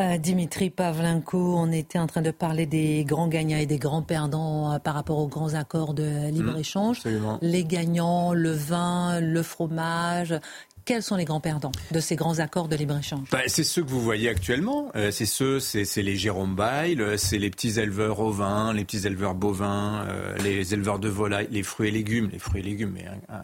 Euh, 0.05 0.19
Dimitri 0.19 0.71
Pavlenko, 0.71 1.39
on 1.39 1.71
était 1.73 1.99
en 1.99 2.07
train 2.07 2.23
de 2.23 2.31
parler 2.31 2.67
des 2.67 3.05
grands 3.05 3.29
gagnants 3.29 3.59
et 3.59 3.67
des 3.67 3.79
grands 3.79 4.03
perdants 4.03 4.73
euh, 4.73 4.79
par 4.79 4.95
rapport 4.95 5.19
aux 5.19 5.29
grands 5.29 5.55
accords 5.55 5.95
de 5.95 6.31
libre-échange. 6.31 6.99
Absolument. 6.99 7.39
Les 7.43 7.65
gagnants, 7.65 8.33
le 8.33 8.51
vin, 8.51 9.21
le 9.21 9.43
fromage. 9.43 10.35
Quels 10.85 11.03
sont 11.03 11.17
les 11.17 11.25
grands 11.25 11.41
perdants 11.41 11.73
de 11.93 12.01
ces 12.01 12.15
grands 12.15 12.41
accords 12.41 12.69
de 12.69 12.77
libre-échange 12.77 13.29
Bah, 13.31 13.41
c'est 13.47 13.65
ceux 13.65 13.83
que 13.83 13.89
vous 13.89 14.03
voyez 14.03 14.29
actuellement. 14.29 14.91
Euh, 14.97 15.11
c'est 15.11 15.25
ceux, 15.25 15.59
c'est, 15.59 15.85
les 16.03 16.17
Jérôme 16.17 16.55
Bail, 16.55 17.01
euh, 17.01 17.17
c'est 17.17 17.39
les 17.39 17.49
petits 17.49 17.81
éleveurs 17.81 18.21
ovins, 18.21 18.73
les 18.75 18.85
petits 18.85 19.07
éleveurs 19.07 19.35
bovins, 19.35 20.05
euh, 20.09 20.37
les 20.39 20.75
éleveurs 20.75 20.99
de 20.99 21.09
volailles, 21.09 21.49
les 21.51 21.63
fruits 21.63 21.89
et 21.89 21.93
légumes, 21.93 22.29
les 22.31 22.39
fruits 22.39 22.61
et 22.61 22.65
légumes, 22.65 22.97
euh, 23.31 23.39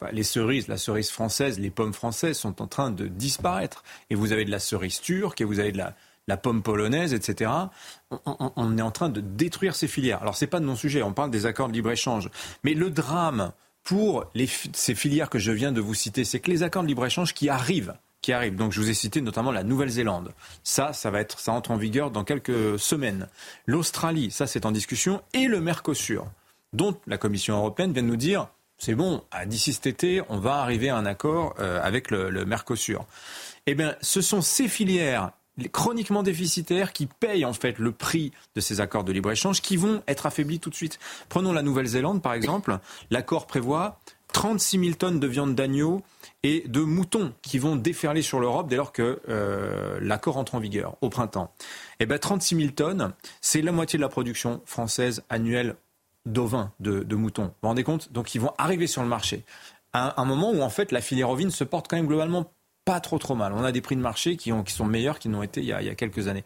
enfin, 0.00 0.12
les 0.12 0.22
cerises, 0.22 0.68
la 0.68 0.76
cerise 0.76 1.10
française, 1.10 1.58
les 1.58 1.70
pommes 1.70 1.94
françaises 1.94 2.36
sont 2.36 2.60
en 2.60 2.66
train 2.66 2.90
de 2.90 3.06
disparaître. 3.06 3.84
Et 4.10 4.14
vous 4.14 4.32
avez 4.32 4.44
de 4.44 4.50
la 4.50 4.58
cerise 4.58 5.00
turque, 5.00 5.40
et 5.40 5.44
vous 5.44 5.60
avez 5.60 5.72
de 5.72 5.78
la, 5.78 6.36
pomme 6.36 6.62
polonaise, 6.62 7.14
etc. 7.14 7.50
On, 8.10 8.18
on- 8.26 8.52
on 8.56 8.76
est 8.78 8.82
en 8.82 8.90
train 8.90 9.08
de 9.08 9.20
détruire 9.22 9.74
ces 9.74 9.88
filières. 9.88 10.20
Alors 10.22 10.36
c'est 10.36 10.46
pas 10.46 10.60
de 10.60 10.64
mon 10.66 10.76
sujet, 10.76 11.02
on 11.02 11.12
parle 11.14 11.30
des 11.30 11.46
accords 11.46 11.68
de 11.68 11.72
libre-échange. 11.74 12.28
Mais 12.64 12.74
le 12.74 12.90
drame 12.90 13.52
pour 13.84 14.26
les, 14.34 14.48
ces 14.72 14.94
filières 14.94 15.30
que 15.30 15.38
je 15.38 15.52
viens 15.52 15.72
de 15.72 15.80
vous 15.80 15.94
citer, 15.94 16.24
c'est 16.24 16.40
que 16.40 16.50
les 16.50 16.62
accords 16.62 16.82
de 16.82 16.88
libre-échange 16.88 17.34
qui 17.34 17.48
arrivent, 17.48 17.94
qui 18.20 18.32
arrivent, 18.32 18.56
donc 18.56 18.72
je 18.72 18.80
vous 18.80 18.88
ai 18.88 18.94
cité 18.94 19.20
notamment 19.20 19.50
la 19.50 19.64
Nouvelle-Zélande, 19.64 20.32
ça, 20.62 20.92
ça 20.92 21.10
va 21.10 21.20
être, 21.20 21.38
ça 21.40 21.52
entre 21.52 21.72
en 21.72 21.76
vigueur 21.76 22.10
dans 22.10 22.24
quelques 22.24 22.78
semaines. 22.78 23.28
L'Australie, 23.66 24.30
ça 24.30 24.46
c'est 24.46 24.66
en 24.66 24.70
discussion, 24.70 25.22
et 25.34 25.46
le 25.48 25.60
Mercosur, 25.60 26.26
dont 26.72 26.96
la 27.06 27.18
Commission 27.18 27.56
européenne 27.56 27.92
vient 27.92 28.02
de 28.02 28.08
nous 28.08 28.16
dire, 28.16 28.48
c'est 28.78 28.94
bon, 28.94 29.22
d'ici 29.46 29.72
cet 29.72 29.86
été, 29.86 30.22
on 30.28 30.38
va 30.38 30.56
arriver 30.56 30.88
à 30.88 30.96
un 30.96 31.06
accord 31.06 31.54
euh, 31.60 31.80
avec 31.82 32.10
le, 32.10 32.44
Mercosur. 32.44 33.06
Eh 33.66 33.76
bien, 33.76 33.94
ce 34.00 34.20
sont 34.20 34.42
ces 34.42 34.66
filières 34.66 35.30
chroniquement 35.72 36.22
déficitaires 36.22 36.92
qui 36.92 37.06
payent 37.06 37.44
en 37.44 37.52
fait 37.52 37.78
le 37.78 37.92
prix 37.92 38.32
de 38.54 38.60
ces 38.60 38.80
accords 38.80 39.04
de 39.04 39.12
libre-échange 39.12 39.60
qui 39.60 39.76
vont 39.76 40.02
être 40.08 40.26
affaiblis 40.26 40.60
tout 40.60 40.70
de 40.70 40.74
suite. 40.74 40.98
Prenons 41.28 41.52
la 41.52 41.62
Nouvelle-Zélande 41.62 42.22
par 42.22 42.34
exemple. 42.34 42.78
L'accord 43.10 43.46
prévoit 43.46 44.00
36 44.32 44.78
000 44.78 44.94
tonnes 44.94 45.20
de 45.20 45.26
viande 45.26 45.54
d'agneau 45.54 46.02
et 46.42 46.64
de 46.66 46.80
moutons 46.80 47.34
qui 47.42 47.58
vont 47.58 47.76
déferler 47.76 48.22
sur 48.22 48.40
l'Europe 48.40 48.68
dès 48.68 48.76
lors 48.76 48.92
que 48.92 49.20
euh, 49.28 49.98
l'accord 50.00 50.38
entre 50.38 50.54
en 50.54 50.58
vigueur 50.58 50.96
au 51.02 51.10
printemps. 51.10 51.52
Eh 52.00 52.06
ben 52.06 52.18
36 52.18 52.56
000 52.56 52.68
tonnes, 52.70 53.12
c'est 53.40 53.62
la 53.62 53.72
moitié 53.72 53.98
de 53.98 54.02
la 54.02 54.08
production 54.08 54.62
française 54.64 55.22
annuelle 55.28 55.76
d'ovins, 56.24 56.72
de, 56.80 57.14
moutons. 57.14 57.44
Vous 57.44 57.50
vous 57.62 57.68
rendez 57.68 57.84
compte? 57.84 58.12
Donc 58.12 58.34
ils 58.34 58.40
vont 58.40 58.52
arriver 58.58 58.86
sur 58.86 59.02
le 59.02 59.08
marché 59.08 59.44
à 59.92 60.20
un 60.20 60.24
moment 60.24 60.50
où 60.50 60.62
en 60.62 60.70
fait 60.70 60.92
la 60.92 61.00
filière 61.00 61.30
ovine 61.30 61.50
se 61.50 61.64
porte 61.64 61.88
quand 61.88 61.96
même 61.96 62.06
globalement 62.06 62.50
pas 62.84 63.00
trop 63.00 63.18
trop 63.18 63.34
mal. 63.34 63.52
On 63.52 63.64
a 63.64 63.72
des 63.72 63.80
prix 63.80 63.96
de 63.96 64.00
marché 64.00 64.36
qui, 64.36 64.52
ont, 64.52 64.62
qui 64.62 64.72
sont 64.72 64.84
meilleurs 64.84 65.18
qu'ils 65.18 65.30
n'ont 65.30 65.42
été 65.42 65.60
il 65.60 65.66
y, 65.66 65.72
a, 65.72 65.82
il 65.82 65.86
y 65.86 65.90
a 65.90 65.94
quelques 65.94 66.28
années. 66.28 66.44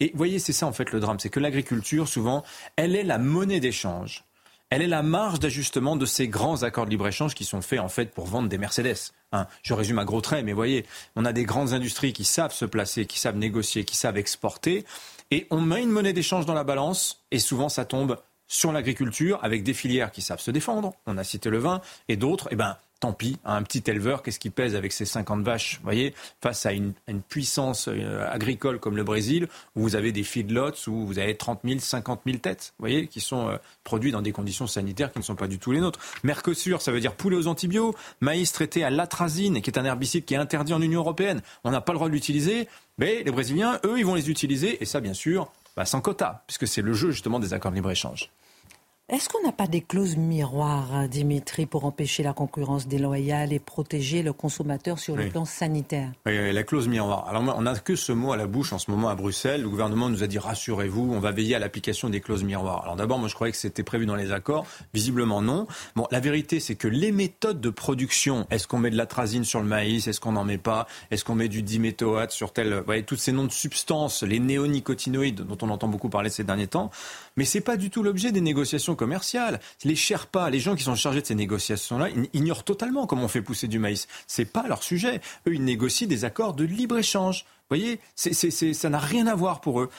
Et 0.00 0.12
voyez, 0.14 0.38
c'est 0.38 0.52
ça 0.52 0.66
en 0.66 0.72
fait 0.72 0.92
le 0.92 1.00
drame, 1.00 1.18
c'est 1.20 1.30
que 1.30 1.40
l'agriculture, 1.40 2.08
souvent, 2.08 2.44
elle 2.76 2.96
est 2.96 3.04
la 3.04 3.18
monnaie 3.18 3.60
d'échange. 3.60 4.24
Elle 4.70 4.82
est 4.82 4.88
la 4.88 5.02
marge 5.02 5.38
d'ajustement 5.38 5.94
de 5.94 6.06
ces 6.06 6.26
grands 6.26 6.62
accords 6.62 6.86
de 6.86 6.90
libre-échange 6.90 7.34
qui 7.34 7.44
sont 7.44 7.60
faits 7.60 7.80
en 7.80 7.88
fait 7.88 8.06
pour 8.06 8.26
vendre 8.26 8.48
des 8.48 8.58
Mercedes. 8.58 9.12
Hein, 9.32 9.46
je 9.62 9.74
résume 9.74 9.98
à 9.98 10.04
gros 10.04 10.20
traits, 10.20 10.44
mais 10.44 10.52
voyez, 10.52 10.86
on 11.16 11.24
a 11.24 11.32
des 11.32 11.44
grandes 11.44 11.72
industries 11.72 12.12
qui 12.12 12.24
savent 12.24 12.52
se 12.52 12.64
placer, 12.64 13.06
qui 13.06 13.18
savent 13.18 13.36
négocier, 13.36 13.84
qui 13.84 13.96
savent 13.96 14.16
exporter, 14.16 14.84
et 15.30 15.46
on 15.50 15.60
met 15.60 15.82
une 15.82 15.90
monnaie 15.90 16.12
d'échange 16.12 16.46
dans 16.46 16.54
la 16.54 16.64
balance, 16.64 17.24
et 17.30 17.38
souvent 17.38 17.68
ça 17.68 17.84
tombe 17.84 18.18
sur 18.54 18.70
l'agriculture 18.70 19.40
avec 19.42 19.64
des 19.64 19.74
filières 19.74 20.12
qui 20.12 20.22
savent 20.22 20.40
se 20.40 20.52
défendre. 20.52 20.94
On 21.06 21.18
a 21.18 21.24
cité 21.24 21.50
le 21.50 21.58
vin, 21.58 21.80
et 22.08 22.16
d'autres, 22.16 22.48
eh 22.52 22.56
ben, 22.56 22.76
tant 23.00 23.12
pis, 23.12 23.36
un 23.44 23.64
petit 23.64 23.82
éleveur, 23.88 24.22
qu'est-ce 24.22 24.38
qu'il 24.38 24.52
pèse 24.52 24.76
avec 24.76 24.92
ses 24.92 25.04
50 25.04 25.42
vaches, 25.42 25.80
voyez, 25.82 26.14
face 26.40 26.64
à 26.64 26.72
une, 26.72 26.92
une 27.08 27.20
puissance 27.20 27.88
euh, 27.88 28.24
agricole 28.30 28.78
comme 28.78 28.96
le 28.96 29.02
Brésil, 29.02 29.48
où 29.74 29.82
vous 29.82 29.96
avez 29.96 30.12
des 30.12 30.22
feedlots, 30.22 30.86
où 30.86 31.04
vous 31.04 31.18
avez 31.18 31.36
30 31.36 31.62
000, 31.64 31.80
50 31.80 32.20
000 32.24 32.38
têtes, 32.38 32.74
vous 32.78 32.84
voyez, 32.84 33.08
qui 33.08 33.20
sont 33.20 33.48
euh, 33.48 33.56
produits 33.82 34.12
dans 34.12 34.22
des 34.22 34.30
conditions 34.30 34.68
sanitaires 34.68 35.12
qui 35.12 35.18
ne 35.18 35.24
sont 35.24 35.34
pas 35.34 35.48
du 35.48 35.58
tout 35.58 35.72
les 35.72 35.80
nôtres. 35.80 35.98
Mercosur, 36.22 36.80
ça 36.80 36.92
veut 36.92 37.00
dire 37.00 37.16
poulet 37.16 37.36
aux 37.36 37.48
antibiotiques, 37.48 37.98
maïs 38.20 38.52
traité 38.52 38.84
à 38.84 38.90
l'atrazine, 38.90 39.62
qui 39.62 39.70
est 39.70 39.78
un 39.78 39.84
herbicide 39.84 40.24
qui 40.24 40.34
est 40.34 40.38
interdit 40.38 40.74
en 40.74 40.80
Union 40.80 41.00
européenne. 41.00 41.42
On 41.64 41.72
n'a 41.72 41.80
pas 41.80 41.92
le 41.92 41.98
droit 41.98 42.08
de 42.08 42.14
l'utiliser, 42.14 42.68
mais 42.98 43.24
les 43.24 43.32
Brésiliens, 43.32 43.80
eux, 43.84 43.98
ils 43.98 44.06
vont 44.06 44.14
les 44.14 44.30
utiliser, 44.30 44.80
et 44.80 44.84
ça, 44.84 45.00
bien 45.00 45.14
sûr, 45.14 45.50
bah, 45.76 45.84
sans 45.84 46.00
quota, 46.00 46.44
puisque 46.46 46.68
c'est 46.68 46.82
le 46.82 46.92
jeu 46.92 47.10
justement 47.10 47.40
des 47.40 47.52
accords 47.52 47.72
de 47.72 47.76
libre-échange. 47.76 48.30
Est-ce 49.10 49.28
qu'on 49.28 49.42
n'a 49.42 49.52
pas 49.52 49.66
des 49.66 49.82
clauses 49.82 50.16
miroirs, 50.16 50.94
hein, 50.94 51.08
Dimitri, 51.08 51.66
pour 51.66 51.84
empêcher 51.84 52.22
la 52.22 52.32
concurrence 52.32 52.88
déloyale 52.88 53.52
et 53.52 53.58
protéger 53.58 54.22
le 54.22 54.32
consommateur 54.32 54.98
sur 54.98 55.14
le 55.14 55.24
Oui. 55.24 55.28
plan 55.28 55.44
sanitaire? 55.44 56.10
Oui, 56.24 56.32
oui, 56.38 56.54
la 56.54 56.62
clause 56.62 56.88
miroir. 56.88 57.28
Alors 57.28 57.42
on 57.54 57.60
n'a 57.60 57.74
que 57.74 57.96
ce 57.96 58.12
mot 58.12 58.32
à 58.32 58.38
la 58.38 58.46
bouche 58.46 58.72
en 58.72 58.78
ce 58.78 58.90
moment 58.90 59.10
à 59.10 59.14
Bruxelles. 59.14 59.60
Le 59.60 59.68
gouvernement 59.68 60.08
nous 60.08 60.22
a 60.22 60.26
dit 60.26 60.38
rassurez-vous, 60.38 61.12
on 61.12 61.20
va 61.20 61.32
veiller 61.32 61.54
à 61.54 61.58
l'application 61.58 62.08
des 62.08 62.22
clauses 62.22 62.44
miroirs. 62.44 62.82
Alors 62.84 62.96
d'abord, 62.96 63.18
moi 63.18 63.28
je 63.28 63.34
croyais 63.34 63.52
que 63.52 63.58
c'était 63.58 63.82
prévu 63.82 64.06
dans 64.06 64.14
les 64.14 64.32
accords. 64.32 64.64
Visiblement 64.94 65.42
non. 65.42 65.66
Bon, 65.96 66.06
la 66.10 66.20
vérité 66.20 66.58
c'est 66.58 66.74
que 66.74 66.88
les 66.88 67.12
méthodes 67.12 67.60
de 67.60 67.68
production, 67.68 68.46
est-ce 68.48 68.66
qu'on 68.66 68.78
met 68.78 68.88
de 68.90 68.96
la 68.96 69.04
trazine 69.04 69.44
sur 69.44 69.60
le 69.60 69.66
maïs, 69.66 70.06
est-ce 70.08 70.18
qu'on 70.18 70.32
n'en 70.32 70.44
met 70.44 70.56
pas, 70.56 70.86
est-ce 71.10 71.26
qu'on 71.26 71.34
met 71.34 71.48
du 71.48 71.60
diméthoate 71.62 72.30
sur 72.30 72.54
tel, 72.54 72.72
vous 72.72 72.84
voyez, 72.86 73.02
tous 73.02 73.16
ces 73.16 73.32
noms 73.32 73.44
de 73.44 73.52
substances, 73.52 74.22
les 74.22 74.38
néonicotinoïdes 74.40 75.42
dont 75.42 75.58
on 75.60 75.68
entend 75.68 75.88
beaucoup 75.88 76.08
parler 76.08 76.30
ces 76.30 76.42
derniers 76.44 76.68
temps. 76.68 76.90
Mais 77.36 77.44
c'est 77.44 77.60
pas 77.60 77.76
du 77.76 77.90
tout 77.90 78.02
l'objet 78.02 78.32
des 78.32 78.40
négociations 78.40 78.93
commerciales. 78.94 79.60
Les 79.84 79.96
Sherpas, 79.96 80.50
les 80.50 80.60
gens 80.60 80.74
qui 80.74 80.82
sont 80.82 80.94
chargés 80.94 81.20
de 81.20 81.26
ces 81.26 81.34
négociations-là, 81.34 82.08
ignorent 82.32 82.64
totalement 82.64 83.06
comment 83.06 83.24
on 83.24 83.28
fait 83.28 83.42
pousser 83.42 83.68
du 83.68 83.78
maïs. 83.78 84.06
C'est 84.26 84.44
pas 84.44 84.66
leur 84.66 84.82
sujet. 84.82 85.20
Eux, 85.46 85.54
ils 85.54 85.64
négocient 85.64 86.08
des 86.08 86.24
accords 86.24 86.54
de 86.54 86.64
libre-échange. 86.64 87.44
Vous 87.70 87.76
voyez, 87.76 88.00
c'est, 88.14 88.34
ça 88.34 88.88
n'a 88.90 88.98
rien 88.98 89.26
à 89.26 89.34
voir 89.34 89.60
pour 89.60 89.80
eux. 89.80 89.90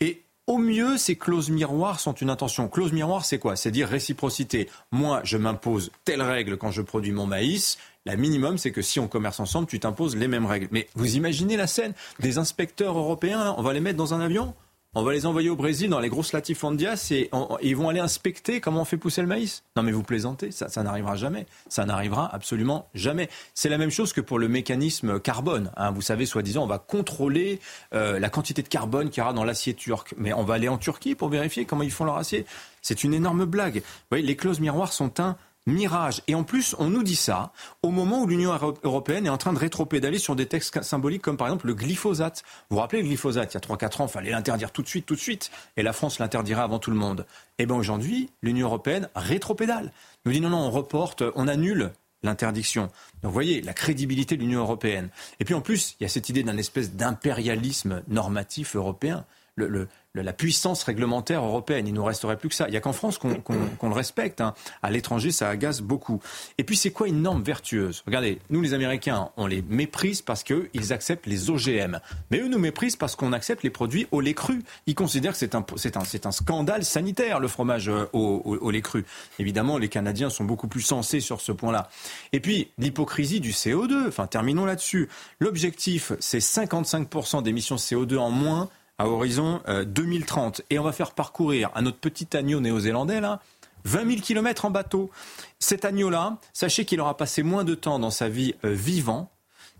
Et 0.00 0.22
au 0.46 0.58
mieux, 0.58 0.96
ces 0.96 1.16
clauses 1.16 1.50
miroirs 1.50 2.00
sont 2.00 2.12
une 2.12 2.30
intention. 2.30 2.68
Clause 2.68 2.92
miroir, 2.92 3.24
c'est 3.24 3.38
quoi? 3.38 3.56
C'est 3.56 3.70
dire 3.70 3.88
réciprocité. 3.88 4.68
Moi, 4.90 5.20
je 5.24 5.36
m'impose 5.36 5.92
telle 6.04 6.22
règle 6.22 6.56
quand 6.56 6.70
je 6.70 6.82
produis 6.82 7.12
mon 7.12 7.26
maïs. 7.26 7.78
La 8.06 8.16
minimum, 8.16 8.58
c'est 8.58 8.72
que 8.72 8.82
si 8.82 8.98
on 8.98 9.08
commerce 9.08 9.40
ensemble, 9.40 9.68
tu 9.68 9.78
t'imposes 9.78 10.16
les 10.16 10.26
mêmes 10.26 10.46
règles. 10.46 10.68
Mais 10.70 10.88
vous 10.94 11.16
imaginez 11.16 11.56
la 11.56 11.66
scène 11.66 11.92
Des 12.18 12.38
inspecteurs 12.38 12.98
européens, 12.98 13.54
on 13.58 13.62
va 13.62 13.72
les 13.72 13.80
mettre 13.80 13.98
dans 13.98 14.14
un 14.14 14.20
avion? 14.20 14.54
On 14.94 15.02
va 15.04 15.12
les 15.12 15.24
envoyer 15.24 15.50
au 15.50 15.56
Brésil 15.56 15.88
dans 15.88 16.00
les 16.00 16.08
grosses 16.08 16.32
latifondias 16.32 17.08
et, 17.12 17.30
ils 17.62 17.76
vont 17.76 17.88
aller 17.88 18.00
inspecter 18.00 18.60
comment 18.60 18.80
on 18.82 18.84
fait 18.84 18.96
pousser 18.96 19.20
le 19.20 19.28
maïs. 19.28 19.62
Non 19.76 19.84
mais 19.84 19.92
vous 19.92 20.02
plaisantez, 20.02 20.50
ça, 20.50 20.68
ça 20.68 20.82
n'arrivera 20.82 21.14
jamais. 21.14 21.46
Ça 21.68 21.84
n'arrivera 21.84 22.34
absolument 22.34 22.88
jamais. 22.94 23.28
C'est 23.54 23.68
la 23.68 23.78
même 23.78 23.90
chose 23.90 24.12
que 24.12 24.20
pour 24.20 24.38
le 24.38 24.48
mécanisme 24.48 25.20
carbone. 25.20 25.70
hein. 25.76 25.92
Vous 25.92 26.02
savez, 26.02 26.26
soi-disant, 26.26 26.64
on 26.64 26.66
va 26.66 26.78
contrôler 26.78 27.60
euh, 27.94 28.18
la 28.18 28.30
quantité 28.30 28.62
de 28.62 28.68
carbone 28.68 29.10
qu'il 29.10 29.20
y 29.20 29.22
aura 29.22 29.32
dans 29.32 29.44
l'acier 29.44 29.74
turc. 29.74 30.14
Mais 30.16 30.32
on 30.32 30.42
va 30.42 30.54
aller 30.54 30.68
en 30.68 30.78
Turquie 30.78 31.14
pour 31.14 31.28
vérifier 31.28 31.66
comment 31.66 31.82
ils 31.82 31.92
font 31.92 32.04
leur 32.04 32.16
acier. 32.16 32.44
C'est 32.82 33.04
une 33.04 33.14
énorme 33.14 33.44
blague. 33.44 33.76
Vous 33.76 34.06
voyez, 34.10 34.26
les 34.26 34.36
clauses 34.36 34.60
miroirs 34.60 34.92
sont 34.92 35.20
un 35.20 35.36
mirage. 35.66 36.22
Et 36.26 36.34
en 36.34 36.42
plus, 36.44 36.74
on 36.78 36.88
nous 36.88 37.02
dit 37.02 37.16
ça 37.16 37.52
au 37.82 37.90
moment 37.90 38.22
où 38.22 38.26
l'Union 38.26 38.52
euro- 38.52 38.78
européenne 38.82 39.26
est 39.26 39.30
en 39.30 39.38
train 39.38 39.52
de 39.52 39.58
rétropédaler 39.58 40.18
sur 40.18 40.36
des 40.36 40.46
textes 40.46 40.82
symboliques 40.82 41.22
comme 41.22 41.36
par 41.36 41.48
exemple 41.48 41.66
le 41.66 41.74
glyphosate. 41.74 42.42
Vous 42.68 42.76
vous 42.76 42.80
rappelez 42.80 43.02
le 43.02 43.08
glyphosate, 43.08 43.52
il 43.52 43.54
y 43.54 43.58
a 43.58 43.60
3-4 43.60 44.02
ans, 44.02 44.06
il 44.06 44.10
fallait 44.12 44.30
l'interdire 44.30 44.72
tout 44.72 44.82
de 44.82 44.88
suite, 44.88 45.06
tout 45.06 45.14
de 45.14 45.20
suite. 45.20 45.50
Et 45.76 45.82
la 45.82 45.92
France 45.92 46.18
l'interdirait 46.18 46.62
avant 46.62 46.78
tout 46.78 46.90
le 46.90 46.96
monde. 46.96 47.26
Et 47.58 47.66
bien 47.66 47.76
aujourd'hui, 47.76 48.30
l'Union 48.42 48.66
européenne 48.66 49.08
rétropédale. 49.14 49.92
Nous 50.24 50.32
dit 50.32 50.40
non, 50.40 50.50
non, 50.50 50.58
on 50.58 50.70
reporte, 50.70 51.22
on 51.34 51.46
annule 51.48 51.92
l'interdiction. 52.22 52.82
Donc 53.22 53.24
vous 53.24 53.32
voyez, 53.32 53.62
la 53.62 53.72
crédibilité 53.72 54.36
de 54.36 54.42
l'Union 54.42 54.60
européenne. 54.60 55.08
Et 55.40 55.44
puis 55.44 55.54
en 55.54 55.60
plus, 55.62 55.96
il 55.98 56.02
y 56.02 56.06
a 56.06 56.08
cette 56.10 56.28
idée 56.28 56.42
d'un 56.42 56.58
espèce 56.58 56.92
d'impérialisme 56.92 58.02
normatif 58.08 58.76
européen. 58.76 59.24
Le, 59.56 59.88
la 60.14 60.32
puissance 60.32 60.82
réglementaire 60.82 61.44
européenne. 61.44 61.86
Il 61.86 61.94
nous 61.94 62.04
resterait 62.04 62.36
plus 62.36 62.48
que 62.48 62.54
ça. 62.54 62.66
Il 62.68 62.72
n'y 62.72 62.76
a 62.76 62.80
qu'en 62.80 62.92
France 62.92 63.18
qu'on 63.18 63.28
le 63.30 63.94
respecte. 63.94 64.40
Hein. 64.40 64.54
À 64.82 64.90
l'étranger, 64.90 65.30
ça 65.30 65.48
agace 65.48 65.80
beaucoup. 65.80 66.20
Et 66.58 66.64
puis, 66.64 66.76
c'est 66.76 66.90
quoi 66.90 67.08
une 67.08 67.22
norme 67.22 67.42
vertueuse? 67.42 68.02
Regardez, 68.06 68.40
nous 68.50 68.60
les 68.60 68.74
Américains, 68.74 69.30
on 69.36 69.46
les 69.46 69.62
méprise 69.62 70.22
parce 70.22 70.42
qu'ils 70.42 70.92
acceptent 70.92 71.26
les 71.26 71.50
OGM. 71.50 72.00
Mais 72.30 72.40
eux 72.40 72.48
nous 72.48 72.58
méprisent 72.58 72.96
parce 72.96 73.14
qu'on 73.14 73.32
accepte 73.32 73.62
les 73.62 73.70
produits 73.70 74.08
au 74.10 74.20
lait 74.20 74.34
cru. 74.34 74.62
Ils 74.86 74.94
considèrent 74.94 75.32
que 75.32 75.38
c'est 75.38 75.54
un, 75.54 75.64
un, 75.64 76.00
un, 76.24 76.32
scandale 76.32 76.84
sanitaire, 76.84 77.40
le 77.40 77.48
fromage 77.48 77.88
euh, 77.88 78.06
au, 78.12 78.42
au, 78.60 78.70
lait 78.70 78.82
cru. 78.82 79.04
Évidemment, 79.38 79.78
les 79.78 79.88
Canadiens 79.88 80.30
sont 80.30 80.44
beaucoup 80.44 80.68
plus 80.68 80.82
sensés 80.82 81.20
sur 81.20 81.40
ce 81.40 81.52
point-là. 81.52 81.88
Et 82.32 82.40
puis, 82.40 82.70
l'hypocrisie 82.78 83.40
du 83.40 83.52
CO2. 83.52 84.08
Enfin, 84.08 84.26
terminons 84.26 84.64
là-dessus. 84.64 85.08
L'objectif, 85.38 86.12
c'est 86.18 86.38
55% 86.38 87.42
d'émissions 87.42 87.76
CO2 87.76 88.16
en 88.18 88.30
moins 88.30 88.68
à 89.00 89.06
horizon 89.06 89.62
2030. 89.86 90.60
Euh, 90.60 90.64
Et 90.70 90.78
on 90.78 90.82
va 90.82 90.92
faire 90.92 91.12
parcourir 91.12 91.70
à 91.74 91.80
notre 91.80 91.96
petit 91.96 92.36
agneau 92.36 92.60
néo-zélandais, 92.60 93.20
là, 93.20 93.40
20 93.84 94.10
000 94.10 94.20
km 94.20 94.66
en 94.66 94.70
bateau. 94.70 95.10
Cet 95.58 95.86
agneau-là, 95.86 96.36
sachez 96.52 96.84
qu'il 96.84 97.00
aura 97.00 97.16
passé 97.16 97.42
moins 97.42 97.64
de 97.64 97.74
temps 97.74 97.98
dans 97.98 98.10
sa 98.10 98.28
vie 98.28 98.54
euh, 98.64 98.74
vivant 98.74 99.30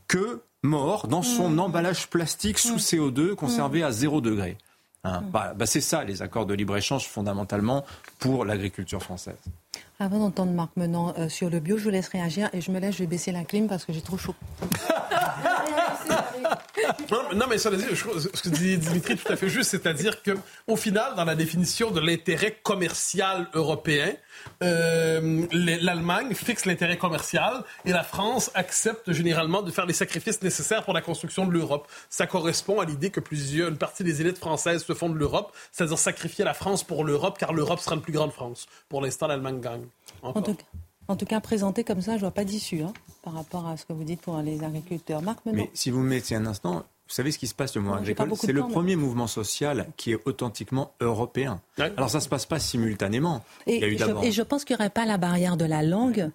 que 0.09 0.41
mort 0.63 1.07
dans 1.07 1.23
son 1.23 1.51
mmh. 1.51 1.61
emballage 1.61 2.09
plastique 2.09 2.59
sous 2.59 2.77
mmh. 2.77 2.79
CO2 2.79 3.35
conservé 3.35 3.83
à 3.83 3.93
0 3.93 4.23
degré. 4.23 4.57
Hein, 5.05 5.23
bah, 5.31 5.55
c'est 5.65 5.81
ça 5.81 6.05
les 6.05 6.21
accords 6.21 6.45
de 6.45 6.53
libre-échange 6.53 7.09
fondamentalement 7.09 7.87
pour 8.19 8.45
l'agriculture 8.45 9.03
française. 9.03 9.39
Avant 9.99 10.19
d'entendre 10.19 10.53
Marc 10.53 10.71
Menant 10.77 11.15
euh, 11.19 11.29
sur 11.29 11.49
le 11.49 11.61
bio, 11.61 11.79
je 11.79 11.85
vous 11.85 11.91
laisse 11.91 12.09
réagir 12.09 12.51
et 12.53 12.61
je 12.61 12.71
me 12.71 12.81
laisse, 12.81 12.95
je 12.95 13.01
vais 13.01 13.07
baisser 13.07 13.33
la 13.33 13.45
clim 13.45 13.69
parce 13.69 13.85
que 13.85 13.93
j'ai 13.93 14.03
trop 14.03 14.19
chaud. 14.19 14.35
non, 17.35 17.47
mais 17.49 17.59
ça, 17.59 17.71
ce 17.71 18.43
que 18.43 18.49
dit 18.49 18.79
Dimitri 18.79 19.17
tout 19.17 19.33
à 19.33 19.37
fait 19.37 19.49
juste, 19.49 19.71
c'est-à-dire 19.71 20.23
que 20.23 20.33
au 20.67 20.77
final, 20.77 21.15
dans 21.17 21.25
la 21.25 21.35
définition 21.35 21.91
de 21.91 22.01
l'intérêt 22.01 22.57
commercial 22.63 23.49
européen, 23.55 24.15
euh, 24.63 25.47
l'Allemagne 25.53 26.35
fixe 26.35 26.65
l'intérêt 26.65 26.97
commercial 26.97 27.63
et 27.85 27.93
la 27.93 28.03
France 28.03 28.51
accepte 28.55 29.13
généralement 29.13 29.63
de 29.63 29.71
faire 29.71 29.87
les 29.87 29.93
sacrifices 29.93 30.43
nécessaires 30.43 30.85
pour 30.85 30.95
la 30.95 31.03
construction 31.03 31.47
de 31.47 31.53
l'Europe. 31.53 31.89
Ça 32.09 32.27
correspond 32.27 32.81
à 32.81 32.85
l'idée 32.85 33.11
que 33.11 33.21
plusieurs, 33.21 33.69
une 33.69 33.79
partie 33.79 34.05
des 34.05 34.21
élites 34.21 34.39
françaises 34.39 34.85
se 34.85 34.95
font 34.95 35.09
de 35.09 35.19
l'Europe, 35.19 35.55
c'est-à-dire 35.73 35.99
sacrifier 35.99 36.45
la 36.45 36.55
France 36.55 36.85
pour 36.85 37.05
l'Europe, 37.05 37.39
car 37.39 37.53
l'Europe 37.53 37.81
sera 37.81 37.97
une 37.97 38.03
plus 38.03 38.13
grande 38.13 38.33
France. 38.33 38.67
Pour 38.89 39.03
l'instant, 39.03 39.27
l'Allemagne 39.27 39.61
gagne. 39.61 39.87
En 40.23 40.33
tout, 40.33 40.55
cas, 40.55 40.65
présenté 41.41 41.85
comme 41.85 42.01
ça, 42.01 42.13
je 42.13 42.17
ne 42.17 42.21
vois 42.21 42.31
pas 42.31 42.45
d'issue 42.45 42.83
hein, 42.83 42.93
par 43.23 43.35
rapport 43.35 43.67
à 43.67 43.77
ce 43.77 43.85
que 43.85 43.93
vous 43.93 44.05
dites 44.05 44.21
pour 44.21 44.39
les 44.39 44.63
agriculteurs. 44.63 45.23
Marc, 45.23 45.41
Mais 45.45 45.71
si 45.75 45.91
vous 45.91 46.01
me 46.01 46.09
mettez 46.09 46.35
un 46.35 46.47
instant, 46.47 46.85
vous 47.11 47.15
savez 47.15 47.33
ce 47.33 47.39
qui 47.39 47.47
se 47.47 47.55
passe 47.55 47.75
le 47.75 47.81
mouvement 47.81 47.97
agricole? 47.97 48.31
C'est 48.37 48.53
le 48.53 48.63
premier 48.63 48.97
mouvement 48.97 49.27
social 49.27 49.89
qui 49.97 50.13
est 50.13 50.19
authentiquement 50.27 50.93
européen. 51.01 51.61
Alors 51.79 52.11
ça 52.11 52.19
ne 52.19 52.23
se 52.23 52.29
passe 52.29 52.47
pas 52.47 52.59
simultanément. 52.59 53.45
Et, 53.67 53.99
je, 53.99 54.25
et 54.25 54.33
je 54.33 54.43
pense 54.43 54.65
qu'il 54.65 54.77
n'y 54.77 54.83
aurait 54.83 54.91
pas 54.91 55.07
la 55.07 55.19
barrière 55.19 55.57
de 55.57 55.65
la 55.65 55.83
langue 55.83 56.31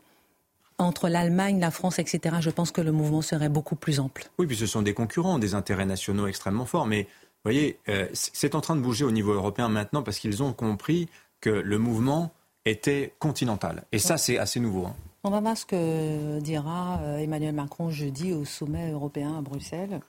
entre 0.78 1.08
l'Allemagne, 1.08 1.60
la 1.60 1.72
France, 1.72 2.00
etc. 2.00 2.36
Je 2.42 2.50
pense 2.50 2.72
que 2.72 2.82
le 2.82 2.92
mouvement 2.92 3.22
serait 3.22 3.50
beaucoup 3.50 3.76
plus 3.76 4.00
ample. 4.00 4.30
Oui, 4.38 4.48
puis 4.48 4.58
ce 4.58 4.68
sont 4.68 4.82
des 4.82 4.94
concurrents, 4.94 5.40
des 5.40 5.56
intérêts 5.56 5.86
nationaux 5.86 6.28
extrêmement 6.28 6.66
forts. 6.66 6.86
Mais 6.86 7.04
vous 7.04 7.52
voyez, 7.52 7.80
euh, 7.88 8.08
c'est 8.14 8.56
en 8.56 8.62
train 8.62 8.76
de 8.76 8.82
bouger 8.82 9.06
au 9.06 9.12
niveau 9.12 9.32
européen 9.32 9.70
maintenant 9.70 10.04
parce 10.04 10.20
qu'ils 10.20 10.44
ont 10.44 10.52
compris 10.52 11.08
que 11.40 11.50
le 11.50 11.78
mouvement 11.78 12.34
était 12.66 13.14
continentale. 13.20 13.84
Et 13.92 14.00
ça, 14.00 14.18
c'est 14.18 14.38
assez 14.38 14.60
nouveau. 14.60 14.86
Hein. 14.88 14.96
On 15.24 15.32
va 15.32 15.40
voir 15.40 15.58
ce 15.58 15.66
que 15.66 16.40
dira 16.40 17.00
euh, 17.02 17.18
Emmanuel 17.18 17.56
Macron 17.56 17.90
jeudi 17.90 18.32
au 18.32 18.46
sommet 18.46 18.92
européen 18.92 19.38
à 19.38 19.42
Bruxelles. 19.42 20.00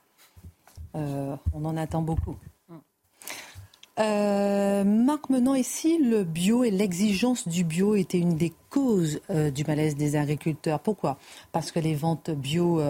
Euh, 0.95 1.37
on 1.55 1.65
en 1.65 1.77
attend 1.77 2.03
beaucoup. 2.03 2.37
Euh, 3.99 4.85
Marc 4.85 5.31
Menant, 5.31 5.55
ici, 5.55 5.99
le 5.99 6.23
bio 6.23 6.65
et 6.65 6.71
l'exigence 6.71 7.49
du 7.49 7.65
bio 7.65 7.95
étaient 7.95 8.19
une 8.19 8.37
des 8.37 8.53
causes 8.69 9.21
du 9.55 9.65
malaise 9.65 9.97
des 9.97 10.17
agriculteurs? 10.17 10.81
Pourquoi? 10.81 11.17
Parce 11.51 11.73
que 11.73 11.81
les 11.81 11.95
ventes 11.95 12.31
bio 12.31 12.83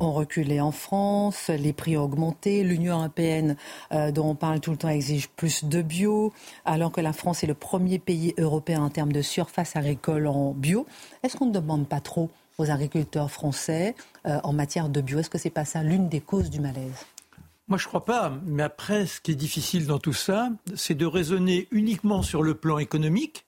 ont 0.00 0.12
reculé 0.12 0.60
en 0.60 0.72
France, 0.72 1.48
les 1.48 1.72
prix 1.72 1.96
ont 1.96 2.02
augmenté, 2.02 2.64
l'Union 2.64 2.98
européenne 2.98 3.56
euh, 3.92 4.10
dont 4.10 4.30
on 4.30 4.34
parle 4.34 4.58
tout 4.58 4.72
le 4.72 4.76
temps 4.76 4.88
exige 4.88 5.28
plus 5.28 5.64
de 5.64 5.82
bio, 5.82 6.32
alors 6.64 6.90
que 6.90 7.00
la 7.00 7.12
France 7.12 7.44
est 7.44 7.46
le 7.46 7.54
premier 7.54 8.00
pays 8.00 8.34
européen 8.36 8.82
en 8.82 8.90
termes 8.90 9.12
de 9.12 9.22
surface 9.22 9.76
agricole 9.76 10.26
en 10.26 10.52
bio. 10.52 10.84
Est-ce 11.22 11.36
qu'on 11.36 11.46
ne 11.46 11.52
demande 11.52 11.88
pas 11.88 12.00
trop 12.00 12.28
aux 12.58 12.70
agriculteurs 12.70 13.30
français 13.30 13.94
euh, 14.26 14.40
en 14.42 14.52
matière 14.52 14.88
de 14.88 15.00
bio? 15.00 15.20
Est-ce 15.20 15.30
que 15.30 15.38
c'est 15.38 15.48
pas 15.48 15.64
ça 15.64 15.84
l'une 15.84 16.08
des 16.08 16.20
causes 16.20 16.50
du 16.50 16.58
malaise? 16.58 17.06
Moi, 17.68 17.78
je 17.78 17.86
crois 17.86 18.04
pas. 18.04 18.32
Mais 18.44 18.64
après, 18.64 19.06
ce 19.06 19.20
qui 19.20 19.30
est 19.30 19.36
difficile 19.36 19.86
dans 19.86 20.00
tout 20.00 20.12
ça, 20.12 20.48
c'est 20.74 20.96
de 20.96 21.06
raisonner 21.06 21.68
uniquement 21.70 22.22
sur 22.22 22.42
le 22.42 22.54
plan 22.54 22.78
économique, 22.78 23.44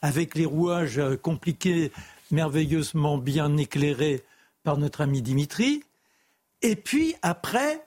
avec 0.00 0.34
les 0.34 0.46
rouages 0.46 0.98
euh, 0.98 1.18
compliqués, 1.18 1.92
merveilleusement 2.30 3.18
bien 3.18 3.54
éclairés 3.58 4.22
par 4.62 4.78
notre 4.78 5.02
ami 5.02 5.20
Dimitri, 5.20 5.82
et 6.62 6.76
puis 6.76 7.14
après, 7.22 7.86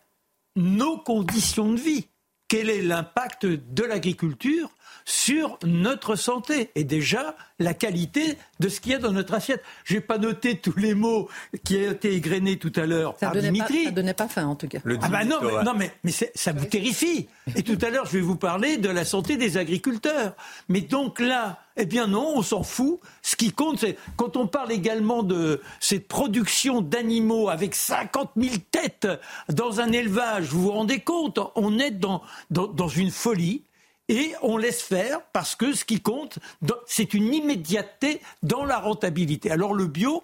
nos 0.55 0.97
conditions 0.97 1.71
de 1.73 1.79
vie. 1.79 2.07
Quel 2.47 2.69
est 2.69 2.81
l'impact 2.81 3.45
de 3.45 3.83
l'agriculture 3.83 4.69
sur 5.05 5.57
notre 5.63 6.15
santé? 6.15 6.71
Et 6.75 6.83
déjà 6.83 7.36
la 7.57 7.73
qualité 7.73 8.38
de 8.63 8.69
ce 8.69 8.80
qu'il 8.80 8.93
y 8.93 8.95
a 8.95 8.97
dans 8.97 9.12
notre 9.12 9.34
assiette. 9.34 9.62
Je 9.84 9.95
n'ai 9.95 10.02
pas 10.02 10.17
noté 10.17 10.58
tous 10.58 10.78
les 10.78 10.93
mots 10.93 11.28
qui 11.65 11.76
ont 11.76 11.91
été 11.91 12.13
égrenés 12.13 12.58
tout 12.58 12.71
à 12.78 12.86
l'heure 12.86 13.15
par 13.15 13.36
Dimitri. 13.36 13.80
Pas, 13.80 13.89
ça 13.89 13.91
donnait 13.91 14.13
pas 14.13 14.28
faim 14.30 14.47
en 14.47 14.56
tout 14.56 14.69
cas. 14.69 14.80
ah 15.02 15.10
bah 15.10 15.26
non, 15.26 15.39
mais, 15.41 15.63
non, 15.63 15.73
mais, 16.04 16.12
ça 16.12 16.54
vous 16.54 16.65
terrifie. 16.65 17.28
Et 17.58 17.63
tout 17.63 17.78
à 17.82 17.89
l'heure, 17.89 18.06
je 18.06 18.13
vais 18.13 18.21
vous 18.21 18.38
parler 18.38 18.78
de 18.78 18.89
la 18.89 19.04
santé 19.04 19.36
des 19.36 19.58
agriculteurs. 19.58 20.36
Mais 20.69 20.80
donc 20.80 21.19
là, 21.19 21.60
eh 21.76 21.86
bien 21.86 22.08
non, 22.08 22.38
on 22.38 22.41
s'en 22.41 22.63
fout. 22.63 22.99
Ce 23.21 23.36
qui 23.36 23.52
compte, 23.52 23.80
c'est 23.80 23.97
quand 24.15 24.38
on 24.38 24.47
parle 24.47 24.71
également 24.71 25.23
de 25.23 25.62
cette 25.82 26.08
production 26.08 26.80
d'animaux 26.80 27.49
avec 27.49 27.76
50 27.76 28.32
000 28.38 28.56
têtes 28.71 29.08
dans 29.49 29.82
un 29.82 29.91
élevage, 29.91 30.45
vous 30.45 30.62
vous 30.62 30.71
rendez 30.71 30.99
compte 30.99 31.38
On 31.56 31.80
est 31.80 31.91
dans, 31.91 32.21
dans, 32.49 32.67
dans 32.67 32.88
une 32.88 33.12
folie 33.12 33.63
et 34.09 34.33
on 34.41 34.57
laisse 34.57 34.81
faire 34.81 35.21
parce 35.31 35.55
que 35.55 35.73
ce 35.73 35.85
qui 35.85 36.01
compte, 36.01 36.39
c'est 36.85 37.13
une 37.13 37.33
immédiateté 37.33 38.21
dans 38.41 38.65
la 38.65 38.79
rentabilité. 38.79 39.51
Alors 39.51 39.73
le 39.73 39.87
bio, 39.87 40.21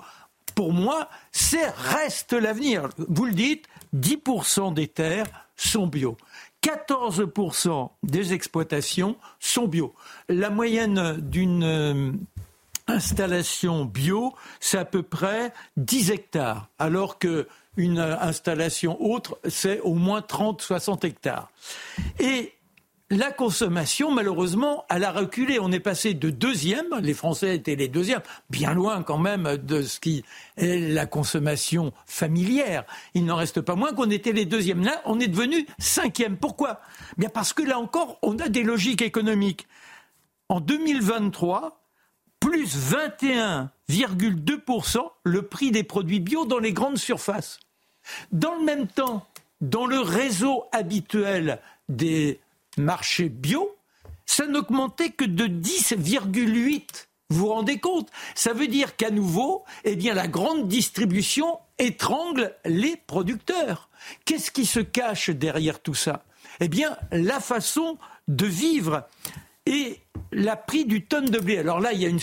pour 0.55 0.73
moi, 0.73 1.09
c'est 1.31 1.69
reste 1.69 2.33
l'avenir. 2.33 2.89
Vous 2.97 3.25
le 3.25 3.33
dites, 3.33 3.65
10% 3.95 4.73
des 4.73 4.87
terres 4.87 5.27
sont 5.55 5.87
bio. 5.87 6.17
14% 6.63 7.89
des 8.03 8.33
exploitations 8.33 9.15
sont 9.39 9.67
bio. 9.67 9.93
La 10.27 10.49
moyenne 10.49 11.17
d'une 11.21 11.63
euh, 11.63 12.11
installation 12.87 13.85
bio, 13.85 14.33
c'est 14.59 14.77
à 14.77 14.85
peu 14.85 15.03
près 15.03 15.53
10 15.77 16.11
hectares, 16.11 16.67
alors 16.77 17.17
que 17.17 17.47
une 17.77 17.99
installation 17.99 19.01
autre, 19.01 19.39
c'est 19.47 19.79
au 19.81 19.93
moins 19.93 20.19
30-60 20.19 21.05
hectares. 21.05 21.49
Et 22.19 22.53
la 23.11 23.31
consommation, 23.31 24.11
malheureusement, 24.11 24.85
elle 24.89 25.03
a 25.03 25.11
reculé. 25.11 25.59
On 25.59 25.71
est 25.71 25.79
passé 25.79 26.13
de 26.13 26.29
deuxième, 26.29 26.85
les 27.01 27.15
Français 27.15 27.55
étaient 27.55 27.75
les 27.75 27.87
deuxièmes, 27.87 28.21
bien 28.51 28.71
loin 28.73 29.01
quand 29.01 29.17
même 29.17 29.57
de 29.57 29.81
ce 29.81 29.99
qui 29.99 30.23
est 30.57 30.93
la 30.93 31.07
consommation 31.07 31.91
familière. 32.05 32.85
Il 33.15 33.25
n'en 33.25 33.35
reste 33.35 33.61
pas 33.61 33.73
moins 33.75 33.93
qu'on 33.93 34.11
était 34.11 34.31
les 34.31 34.45
deuxièmes. 34.45 34.83
Là, 34.83 35.01
on 35.05 35.19
est 35.19 35.27
devenu 35.27 35.65
cinquième. 35.79 36.37
Pourquoi? 36.37 36.81
Bien 37.17 37.29
parce 37.29 37.53
que 37.53 37.63
là 37.63 37.79
encore, 37.79 38.19
on 38.21 38.37
a 38.37 38.47
des 38.47 38.61
logiques 38.63 39.01
économiques. 39.01 39.67
En 40.47 40.59
2023, 40.59 41.81
plus 42.39 42.91
21,2% 42.91 44.99
le 45.23 45.41
prix 45.41 45.71
des 45.71 45.83
produits 45.83 46.19
bio 46.19 46.45
dans 46.45 46.59
les 46.59 46.73
grandes 46.73 46.99
surfaces. 46.99 47.59
Dans 48.31 48.53
le 48.55 48.63
même 48.63 48.87
temps, 48.87 49.27
dans 49.61 49.85
le 49.85 49.99
réseau 49.99 50.63
habituel 50.71 51.59
des 51.89 52.39
marché 52.77 53.29
bio, 53.29 53.75
ça 54.25 54.45
n'augmentait 54.47 55.09
que 55.09 55.25
de 55.25 55.45
10,8. 55.45 57.07
Vous 57.31 57.39
vous 57.39 57.47
rendez 57.47 57.79
compte? 57.79 58.09
Ça 58.35 58.53
veut 58.53 58.67
dire 58.67 58.95
qu'à 58.95 59.11
nouveau, 59.11 59.63
eh 59.83 59.95
bien, 59.95 60.13
la 60.13 60.27
grande 60.27 60.67
distribution 60.67 61.59
étrangle 61.77 62.55
les 62.65 62.95
producteurs. 62.95 63.89
Qu'est-ce 64.25 64.51
qui 64.51 64.65
se 64.65 64.79
cache 64.79 65.29
derrière 65.29 65.79
tout 65.79 65.93
ça? 65.93 66.23
Eh 66.59 66.67
bien, 66.67 66.97
la 67.11 67.39
façon 67.39 67.97
de 68.27 68.45
vivre 68.45 69.07
et 69.65 69.99
la 70.31 70.55
prix 70.55 70.85
du 70.85 71.05
tonne 71.05 71.25
de 71.25 71.39
blé. 71.39 71.57
Alors 71.57 71.79
là, 71.79 71.93
il 71.93 72.01
y 72.01 72.05
a, 72.05 72.09
une 72.09 72.19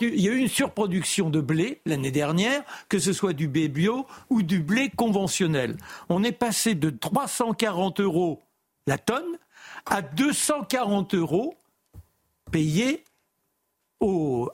il 0.00 0.20
y 0.20 0.28
a 0.28 0.32
eu 0.32 0.38
une 0.38 0.48
surproduction 0.48 1.30
de 1.30 1.40
blé 1.40 1.80
l'année 1.84 2.10
dernière, 2.10 2.62
que 2.88 2.98
ce 2.98 3.12
soit 3.12 3.32
du 3.32 3.48
blé 3.48 3.68
bio 3.68 4.06
ou 4.30 4.42
du 4.42 4.60
blé 4.60 4.90
conventionnel. 4.94 5.76
On 6.08 6.22
est 6.22 6.32
passé 6.32 6.74
de 6.74 6.90
340 6.90 8.00
euros 8.00 8.42
la 8.86 8.98
tonne 8.98 9.38
à 9.86 10.02
240 10.02 11.14
euros 11.14 11.54
payés 12.50 13.04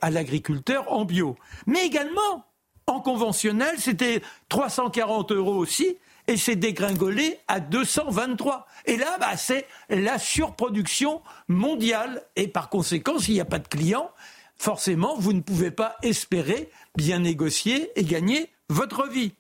à 0.01 0.11
l'agriculteur 0.11 0.93
en 0.93 1.05
bio. 1.05 1.37
Mais 1.67 1.85
également, 1.87 2.45
en 2.87 3.01
conventionnel, 3.01 3.77
c'était 3.79 4.23
340 4.49 5.33
euros 5.33 5.55
aussi, 5.55 5.97
et 6.29 6.37
c'est 6.37 6.57
dégringolé 6.57 7.39
à 7.49 7.61
223. 7.61 8.67
Et 8.87 8.97
là, 8.97 9.19
bah, 9.19 9.37
c'est 9.37 9.67
la 9.89 10.19
surproduction 10.19 11.23
mondiale. 11.49 12.23
Et 12.37 12.49
par 12.49 12.69
conséquent, 12.69 13.19
s'il 13.19 13.35
n'y 13.35 13.41
a 13.41 13.45
pas 13.45 13.59
de 13.59 13.69
clients, 13.69 14.11
forcément, 14.57 15.17
vous 15.17 15.33
ne 15.33 15.41
pouvez 15.41 15.71
pas 15.71 15.97
espérer 16.03 16.71
bien 16.97 17.21
négocier 17.21 17.91
et 17.97 18.05
gagner 18.05 18.51
votre 18.69 19.09
vie. 19.09 19.35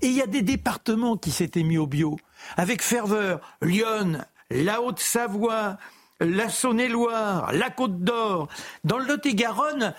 Et 0.00 0.06
il 0.06 0.14
y 0.14 0.22
a 0.22 0.26
des 0.26 0.42
départements 0.42 1.18
qui 1.18 1.30
s'étaient 1.30 1.62
mis 1.62 1.76
au 1.76 1.86
bio, 1.86 2.16
avec 2.56 2.82
ferveur. 2.82 3.40
Lyon, 3.60 4.24
la 4.50 4.82
Haute-Savoie, 4.82 5.78
la 6.20 6.48
Saône-et-Loire, 6.48 7.52
la 7.52 7.70
Côte 7.70 8.02
d'Or, 8.02 8.48
dans 8.84 8.98
le 8.98 9.06
Lot-et-Garonne, 9.06 9.94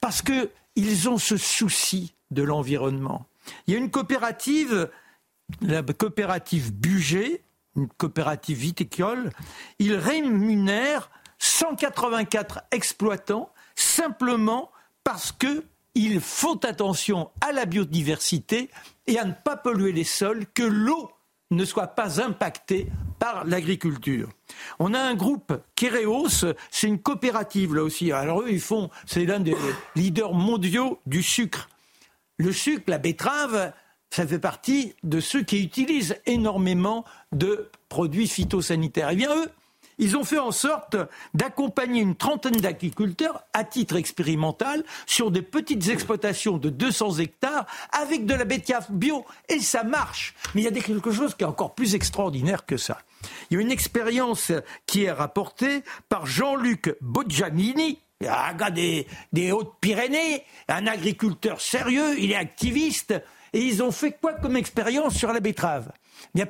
parce 0.00 0.22
qu'ils 0.22 1.08
ont 1.08 1.18
ce 1.18 1.36
souci 1.36 2.14
de 2.30 2.42
l'environnement. 2.42 3.26
Il 3.66 3.74
y 3.74 3.76
a 3.76 3.80
une 3.80 3.90
coopérative, 3.90 4.90
la 5.60 5.82
coopérative 5.82 6.72
Buget, 6.72 7.42
une 7.76 7.88
coopérative 7.88 8.58
viticole, 8.58 9.30
ils 9.78 9.94
rémunèrent 9.94 11.10
184 11.38 12.62
exploitants 12.70 13.52
simplement 13.74 14.70
parce 15.04 15.32
qu'ils 15.32 16.20
font 16.20 16.56
attention 16.56 17.30
à 17.40 17.52
la 17.52 17.64
biodiversité 17.64 18.70
et 19.06 19.18
à 19.18 19.24
ne 19.24 19.32
pas 19.32 19.56
polluer 19.56 19.92
les 19.92 20.04
sols, 20.04 20.46
que 20.54 20.62
l'eau 20.62 21.10
ne 21.56 21.64
soit 21.64 21.88
pas 21.88 22.20
impactée 22.20 22.88
par 23.18 23.44
l'agriculture. 23.44 24.28
On 24.78 24.94
a 24.94 25.00
un 25.00 25.14
groupe, 25.14 25.52
Kéréos, 25.76 26.44
c'est 26.70 26.86
une 26.86 26.98
coopérative 26.98 27.74
là 27.74 27.82
aussi. 27.82 28.12
Alors 28.12 28.42
eux, 28.42 28.50
ils 28.50 28.60
font, 28.60 28.90
c'est 29.06 29.24
l'un 29.24 29.40
des 29.40 29.54
leaders 29.94 30.34
mondiaux 30.34 31.00
du 31.06 31.22
sucre. 31.22 31.68
Le 32.38 32.52
sucre, 32.52 32.84
la 32.88 32.98
betterave, 32.98 33.72
ça 34.10 34.26
fait 34.26 34.38
partie 34.38 34.94
de 35.04 35.20
ceux 35.20 35.42
qui 35.42 35.62
utilisent 35.62 36.16
énormément 36.26 37.04
de 37.32 37.70
produits 37.88 38.28
phytosanitaires. 38.28 39.10
Eh 39.10 39.16
bien, 39.16 39.30
eux, 39.34 39.48
ils 40.02 40.16
ont 40.16 40.24
fait 40.24 40.40
en 40.40 40.50
sorte 40.50 40.96
d'accompagner 41.32 42.00
une 42.00 42.16
trentaine 42.16 42.56
d'agriculteurs 42.56 43.44
à 43.52 43.62
titre 43.62 43.94
expérimental 43.94 44.82
sur 45.06 45.30
des 45.30 45.42
petites 45.42 45.88
exploitations 45.90 46.58
de 46.58 46.70
200 46.70 47.18
hectares 47.18 47.66
avec 47.92 48.26
de 48.26 48.34
la 48.34 48.44
betterave 48.44 48.88
bio. 48.90 49.24
Et 49.48 49.60
ça 49.60 49.84
marche. 49.84 50.34
Mais 50.54 50.62
il 50.62 50.64
y 50.64 50.66
a 50.66 50.82
quelque 50.82 51.12
chose 51.12 51.36
qui 51.36 51.44
est 51.44 51.46
encore 51.46 51.76
plus 51.76 51.94
extraordinaire 51.94 52.66
que 52.66 52.76
ça. 52.76 52.98
Il 53.48 53.54
y 53.54 53.58
a 53.58 53.62
une 53.62 53.70
expérience 53.70 54.50
qui 54.86 55.04
est 55.04 55.12
rapportée 55.12 55.84
par 56.08 56.26
Jean-Luc 56.26 56.96
Boggianini, 57.00 58.00
un 58.28 58.54
gars 58.54 58.72
des, 58.72 59.06
des 59.32 59.52
Hautes-Pyrénées, 59.52 60.42
un 60.66 60.88
agriculteur 60.88 61.60
sérieux, 61.60 62.18
il 62.18 62.32
est 62.32 62.36
activiste, 62.36 63.14
et 63.52 63.60
ils 63.60 63.84
ont 63.84 63.92
fait 63.92 64.18
quoi 64.20 64.32
comme 64.32 64.56
expérience 64.56 65.14
sur 65.14 65.32
la 65.32 65.38
betterave? 65.38 65.92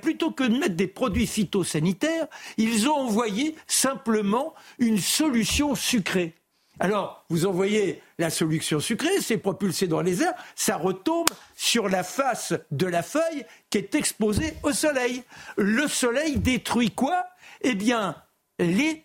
Plutôt 0.01 0.31
que 0.33 0.45
de 0.45 0.59
mettre 0.59 0.75
des 0.75 0.87
produits 0.87 1.27
phytosanitaires, 1.27 2.27
ils 2.57 2.89
ont 2.89 2.97
envoyé 2.97 3.57
simplement 3.67 4.55
une 4.79 4.99
solution 4.99 5.75
sucrée. 5.75 6.35
Alors, 6.81 7.25
vous 7.29 7.47
envoyez 7.47 8.03
la 8.19 8.31
solution 8.31 8.81
sucrée, 8.81 9.21
c'est 9.21 9.37
propulsé 9.37 9.87
dans 9.87 10.01
les 10.01 10.23
airs, 10.23 10.35
ça 10.57 10.77
retombe 10.77 11.29
sur 11.55 11.89
la 11.89 12.03
face 12.03 12.55
de 12.71 12.87
la 12.87 13.03
feuille 13.03 13.45
qui 13.71 13.79
est 13.79 13.95
exposée 13.95 14.55
au 14.63 14.73
soleil. 14.73 15.23
Le 15.57 15.87
soleil 15.87 16.39
détruit 16.39 16.91
quoi? 16.91 17.25
Eh 17.61 17.75
bien, 17.75 18.17
les 18.59 19.05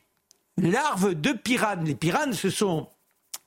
larves 0.57 1.13
de 1.13 1.33
piranes. 1.33 1.85
Les 1.85 1.95
piranes, 1.95 2.33
ce 2.33 2.49
sont 2.49 2.87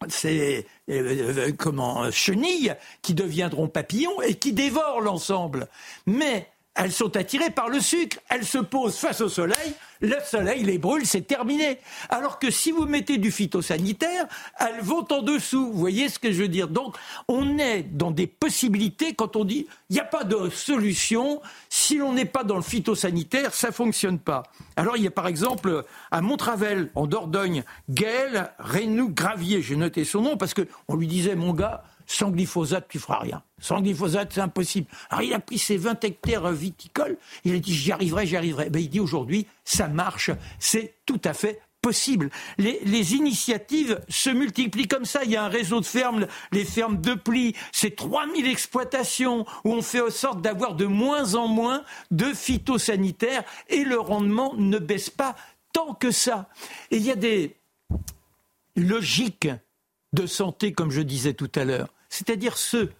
ces 0.09 0.67
euh, 0.89 1.49
euh, 1.49 1.53
comment 1.59 2.11
chenilles 2.11 2.75
qui 3.03 3.15
deviendront 3.15 3.69
papillons 3.69 4.23
et 4.23 4.35
qui 4.35 4.53
dévorent 4.53 5.01
l'ensemble. 5.01 5.69
Mais 6.07 6.49
elles 6.75 6.93
sont 6.93 7.17
attirées 7.17 7.51
par 7.51 7.69
le 7.69 7.81
sucre. 7.81 8.19
Elles 8.29 8.47
se 8.47 8.59
posent 8.59 8.97
face 8.97 9.21
au 9.21 9.29
soleil, 9.29 9.75
le 10.01 10.17
soleil 10.25 10.63
les 10.63 10.79
brûle, 10.79 11.05
c'est 11.05 11.27
terminé. 11.27 11.79
Alors 12.09 12.39
que 12.39 12.51
si 12.51 12.71
vous 12.71 12.87
mettez 12.87 13.19
du 13.19 13.31
phytosanitaire, 13.31 14.27
elles 14.59 14.81
vont 14.81 15.07
en 15.11 15.23
dessous. 15.23 15.73
Vous 15.73 15.79
voyez 15.79 16.09
ce 16.09 16.19
que 16.19 16.33
je 16.33 16.43
veux 16.43 16.49
dire? 16.49 16.69
Donc, 16.69 16.97
on 17.29 17.59
est 17.59 17.83
dans 17.83 18.11
des 18.11 18.27
possibilités 18.27 19.15
quand 19.15 19.37
on 19.37 19.45
dit 19.45 19.67
il 19.91 19.95
n'y 19.95 20.01
a 20.01 20.05
pas 20.05 20.25
de 20.25 20.49
solution. 20.49 21.43
Si 21.69 21.97
l'on 21.99 22.13
n'est 22.13 22.25
pas 22.25 22.45
dans 22.45 22.57
le 22.57 22.63
phytosanitaire, 22.63 23.53
ça 23.53 23.73
fonctionne 23.73 24.19
pas. 24.19 24.45
Alors, 24.77 24.97
il 24.97 25.03
y 25.03 25.09
a 25.09 25.11
par 25.11 25.27
exemple 25.27 25.85
à 26.11 26.21
Montravel, 26.21 26.91
en 26.95 27.07
Dordogne, 27.07 27.65
Gaël 27.89 28.53
Renou 28.59 29.11
Gravier. 29.11 29.61
J'ai 29.61 29.77
noté 29.77 30.05
son 30.05 30.23
nom 30.23 30.37
parce 30.37 30.55
qu'on 30.55 30.97
lui 30.97 31.09
disait 31.09 31.35
mon 31.35 31.53
gars, 31.53 31.83
sans 32.11 32.31
glyphosate, 32.31 32.89
tu 32.89 32.99
feras 32.99 33.21
rien. 33.21 33.43
Sans 33.61 33.81
glyphosate, 33.81 34.33
c'est 34.33 34.41
impossible. 34.41 34.89
Alors 35.11 35.23
il 35.23 35.33
a 35.33 35.39
pris 35.39 35.59
ses 35.59 35.77
20 35.77 36.03
hectares 36.03 36.51
viticoles, 36.51 37.17
il 37.45 37.55
a 37.55 37.59
dit 37.61 37.73
j'y 37.73 37.93
arriverai, 37.93 38.27
j'y 38.27 38.37
arriverai. 38.37 38.69
Ben, 38.69 38.83
il 38.83 38.91
dit 38.91 38.99
aujourd'hui, 38.99 39.47
ça 39.65 39.87
marche, 39.87 40.33
c'est 40.59 40.97
tout 41.07 41.21
à 41.25 41.35
fait 41.35 41.61
possible. 41.81 42.31
Les, 42.59 43.15
initiatives 43.15 44.01
se 44.09 44.29
multiplient 44.29 44.89
comme 44.89 45.05
ça. 45.05 45.23
Il 45.23 45.31
y 45.31 45.37
a 45.37 45.45
un 45.45 45.49
réseau 45.49 45.79
de 45.79 45.87
fermes, 45.87 46.27
les 46.51 46.65
fermes 46.65 47.01
de 47.01 47.15
plis, 47.15 47.55
c'est 47.71 47.95
3000 47.95 48.49
exploitations 48.49 49.47
où 49.65 49.73
on 49.73 49.81
fait 49.81 50.01
en 50.01 50.11
sorte 50.11 50.43
d'avoir 50.43 50.75
de 50.75 50.87
moins 50.87 51.37
en 51.37 51.47
moins 51.47 51.85
de 52.11 52.35
phytosanitaires 52.35 53.45
et 53.69 53.85
le 53.85 54.01
rendement 54.01 54.55
ne 54.57 54.79
baisse 54.79 55.11
pas 55.11 55.37
tant 55.73 55.95
que 55.95 56.11
ça. 56.11 56.49
Et 56.91 56.97
il 56.97 57.05
y 57.05 57.13
a 57.13 57.17
des 57.17 57.57
logiques 58.75 59.49
de 60.13 60.27
santé, 60.27 60.73
comme 60.73 60.91
je 60.91 61.03
disais 61.03 61.35
tout 61.35 61.53
à 61.55 61.65
l'heure 61.65 61.89
c'est-à-dire 62.11 62.59
ceux 62.59 62.93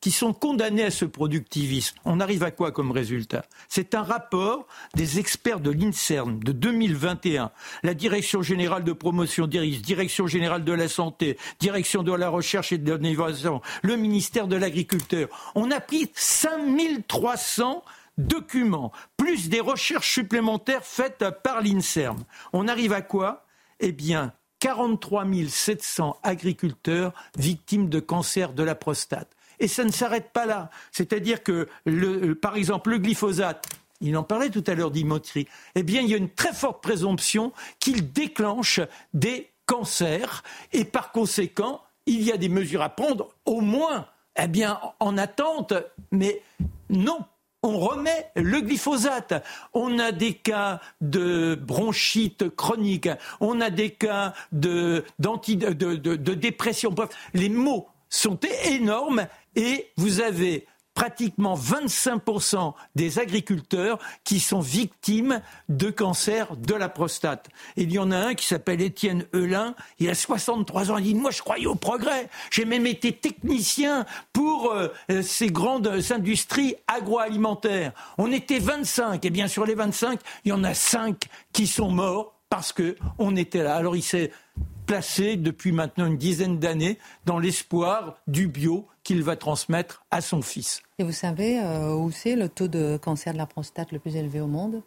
qui 0.00 0.10
sont 0.10 0.34
condamnés 0.34 0.84
à 0.84 0.90
ce 0.90 1.06
productivisme. 1.06 1.96
On 2.04 2.20
arrive 2.20 2.42
à 2.42 2.50
quoi 2.50 2.72
comme 2.72 2.90
résultat? 2.90 3.46
C'est 3.70 3.94
un 3.94 4.02
rapport 4.02 4.66
des 4.94 5.18
experts 5.18 5.60
de 5.60 5.70
l'INSERM 5.70 6.44
de 6.44 6.52
2021. 6.52 7.50
La 7.82 7.94
Direction 7.94 8.42
générale 8.42 8.84
de 8.84 8.92
promotion 8.92 9.46
des 9.46 9.60
risques, 9.60 9.80
Direction 9.80 10.26
générale 10.26 10.62
de 10.62 10.72
la 10.74 10.88
santé, 10.88 11.38
Direction 11.58 12.02
de 12.02 12.12
la 12.12 12.28
recherche 12.28 12.70
et 12.70 12.76
de 12.76 12.92
l'innovation, 12.92 13.62
le 13.82 13.96
ministère 13.96 14.46
de 14.46 14.56
l'Agriculture. 14.56 15.28
On 15.54 15.70
a 15.70 15.80
pris 15.80 16.10
5300 16.14 17.82
documents, 18.18 18.92
plus 19.16 19.48
des 19.48 19.60
recherches 19.60 20.12
supplémentaires 20.12 20.84
faites 20.84 21.24
par 21.42 21.62
l'INSERM. 21.62 22.22
On 22.52 22.68
arrive 22.68 22.92
à 22.92 23.00
quoi? 23.00 23.46
Eh 23.80 23.92
bien, 23.92 24.34
43 24.64 25.26
700 25.46 26.16
agriculteurs 26.22 27.12
victimes 27.36 27.90
de 27.90 28.00
cancer 28.00 28.54
de 28.54 28.62
la 28.62 28.74
prostate. 28.74 29.28
Et 29.60 29.68
ça 29.68 29.84
ne 29.84 29.90
s'arrête 29.90 30.30
pas 30.32 30.46
là. 30.46 30.70
C'est-à-dire 30.90 31.42
que, 31.42 31.68
par 32.40 32.56
exemple, 32.56 32.88
le 32.88 32.96
glyphosate, 32.96 33.66
il 34.00 34.16
en 34.16 34.22
parlait 34.22 34.48
tout 34.48 34.64
à 34.66 34.74
l'heure 34.74 34.90
Dimitri, 34.90 35.46
eh 35.74 35.82
bien, 35.82 36.00
il 36.00 36.08
y 36.08 36.14
a 36.14 36.16
une 36.16 36.30
très 36.30 36.54
forte 36.54 36.82
présomption 36.82 37.52
qu'il 37.78 38.10
déclenche 38.10 38.80
des 39.12 39.50
cancers 39.66 40.42
et 40.72 40.86
par 40.86 41.12
conséquent, 41.12 41.82
il 42.06 42.22
y 42.22 42.32
a 42.32 42.38
des 42.38 42.48
mesures 42.48 42.80
à 42.80 42.88
prendre, 42.88 43.34
au 43.44 43.60
moins, 43.60 44.06
eh 44.38 44.48
en 44.98 45.18
attente, 45.18 45.74
mais 46.10 46.40
non, 46.88 47.18
on 47.64 47.78
remet 47.78 48.30
le 48.36 48.60
glyphosate. 48.60 49.42
On 49.72 49.98
a 49.98 50.12
des 50.12 50.34
cas 50.34 50.80
de 51.00 51.58
bronchite 51.60 52.54
chronique, 52.54 53.08
on 53.40 53.60
a 53.60 53.70
des 53.70 53.90
cas 53.90 54.34
de, 54.52 55.02
dépression. 56.34 56.94
les 57.32 57.48
mots 57.48 57.88
sont 58.10 58.38
énormes 58.66 59.26
et 59.56 59.90
vous 59.96 60.20
avez 60.20 60.66
pratiquement 60.94 61.56
25% 61.56 62.72
des 62.94 63.18
agriculteurs 63.18 63.98
qui 64.22 64.40
sont 64.40 64.60
victimes 64.60 65.40
de 65.68 65.90
cancer 65.90 66.56
de 66.56 66.74
la 66.74 66.88
prostate. 66.88 67.48
il 67.76 67.92
y 67.92 67.98
en 67.98 68.10
a 68.10 68.16
un 68.16 68.34
qui 68.34 68.46
s'appelle 68.46 68.80
Étienne 68.80 69.26
Eulin, 69.34 69.74
il 69.98 70.08
a 70.08 70.14
63 70.14 70.92
ans, 70.92 70.98
il 70.98 71.04
dit, 71.04 71.14
moi 71.14 71.30
je 71.30 71.42
croyais 71.42 71.66
au 71.66 71.74
progrès, 71.74 72.28
j'ai 72.50 72.64
même 72.64 72.86
été 72.86 73.12
technicien 73.12 74.06
pour 74.32 74.72
euh, 74.72 74.88
ces 75.22 75.48
grandes 75.48 75.90
industries 76.10 76.76
agroalimentaires. 76.86 77.92
On 78.18 78.30
était 78.30 78.58
25, 78.58 79.24
et 79.24 79.30
bien 79.30 79.48
sur 79.48 79.66
les 79.66 79.74
25, 79.74 80.20
il 80.44 80.50
y 80.50 80.52
en 80.52 80.64
a 80.64 80.74
5 80.74 81.24
qui 81.52 81.66
sont 81.66 81.90
morts 81.90 82.34
parce 82.48 82.72
qu'on 82.72 83.36
était 83.36 83.62
là. 83.62 83.74
Alors 83.74 83.96
il 83.96 84.02
s'est 84.02 84.30
placé 84.86 85.36
depuis 85.36 85.72
maintenant 85.72 86.06
une 86.06 86.18
dizaine 86.18 86.58
d'années 86.58 86.98
dans 87.24 87.38
l'espoir 87.38 88.18
du 88.26 88.46
bio 88.48 88.86
qu'il 89.04 89.22
va 89.22 89.36
transmettre 89.36 90.04
à 90.10 90.20
son 90.20 90.42
fils. 90.42 90.82
Et 90.98 91.04
vous 91.04 91.12
savez 91.12 91.60
euh, 91.60 91.94
où 91.94 92.10
c'est 92.10 92.34
le 92.34 92.48
taux 92.48 92.68
de 92.68 92.96
cancer 92.96 93.32
de 93.32 93.38
la 93.38 93.46
prostate 93.46 93.92
le 93.92 93.98
plus 93.98 94.16
élevé 94.16 94.40
au 94.40 94.46
monde? 94.46 94.82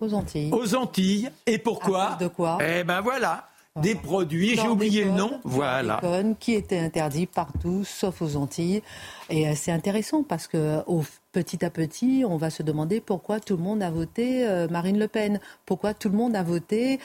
Aux 0.00 0.14
Antilles. 0.14 0.50
Aux 0.52 0.74
Antilles. 0.74 1.30
Et 1.46 1.58
pourquoi? 1.58 2.16
De 2.18 2.28
quoi? 2.28 2.58
Eh 2.60 2.84
ben 2.84 3.00
voilà. 3.00 3.48
Des 3.80 3.94
produits, 3.94 4.54
j'ai 4.54 4.68
oublié 4.68 5.04
le 5.04 5.12
nom, 5.12 5.40
voilà. 5.44 5.98
Qui 6.38 6.52
étaient 6.52 6.78
interdits 6.78 7.24
partout, 7.24 7.84
sauf 7.84 8.20
aux 8.20 8.36
Antilles. 8.36 8.82
Et 9.30 9.48
euh, 9.48 9.54
c'est 9.56 9.72
intéressant 9.72 10.22
parce 10.22 10.46
que 10.46 10.82
au, 10.86 11.02
petit 11.32 11.64
à 11.64 11.70
petit, 11.70 12.22
on 12.28 12.36
va 12.36 12.50
se 12.50 12.62
demander 12.62 13.00
pourquoi 13.00 13.40
tout 13.40 13.56
le 13.56 13.62
monde 13.62 13.82
a 13.82 13.90
voté 13.90 14.46
euh, 14.46 14.68
Marine 14.68 14.98
Le 14.98 15.08
Pen, 15.08 15.40
pourquoi 15.64 15.94
tout 15.94 16.10
le 16.10 16.16
monde 16.16 16.36
a 16.36 16.42
voté 16.42 17.00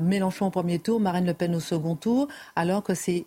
Mélenchon 0.00 0.46
au 0.46 0.50
premier 0.50 0.78
tour, 0.78 0.98
Marine 0.98 1.26
Le 1.26 1.34
Pen 1.34 1.54
au 1.54 1.60
second 1.60 1.94
tour, 1.94 2.28
alors 2.56 2.82
que 2.82 2.94
c'est 2.94 3.26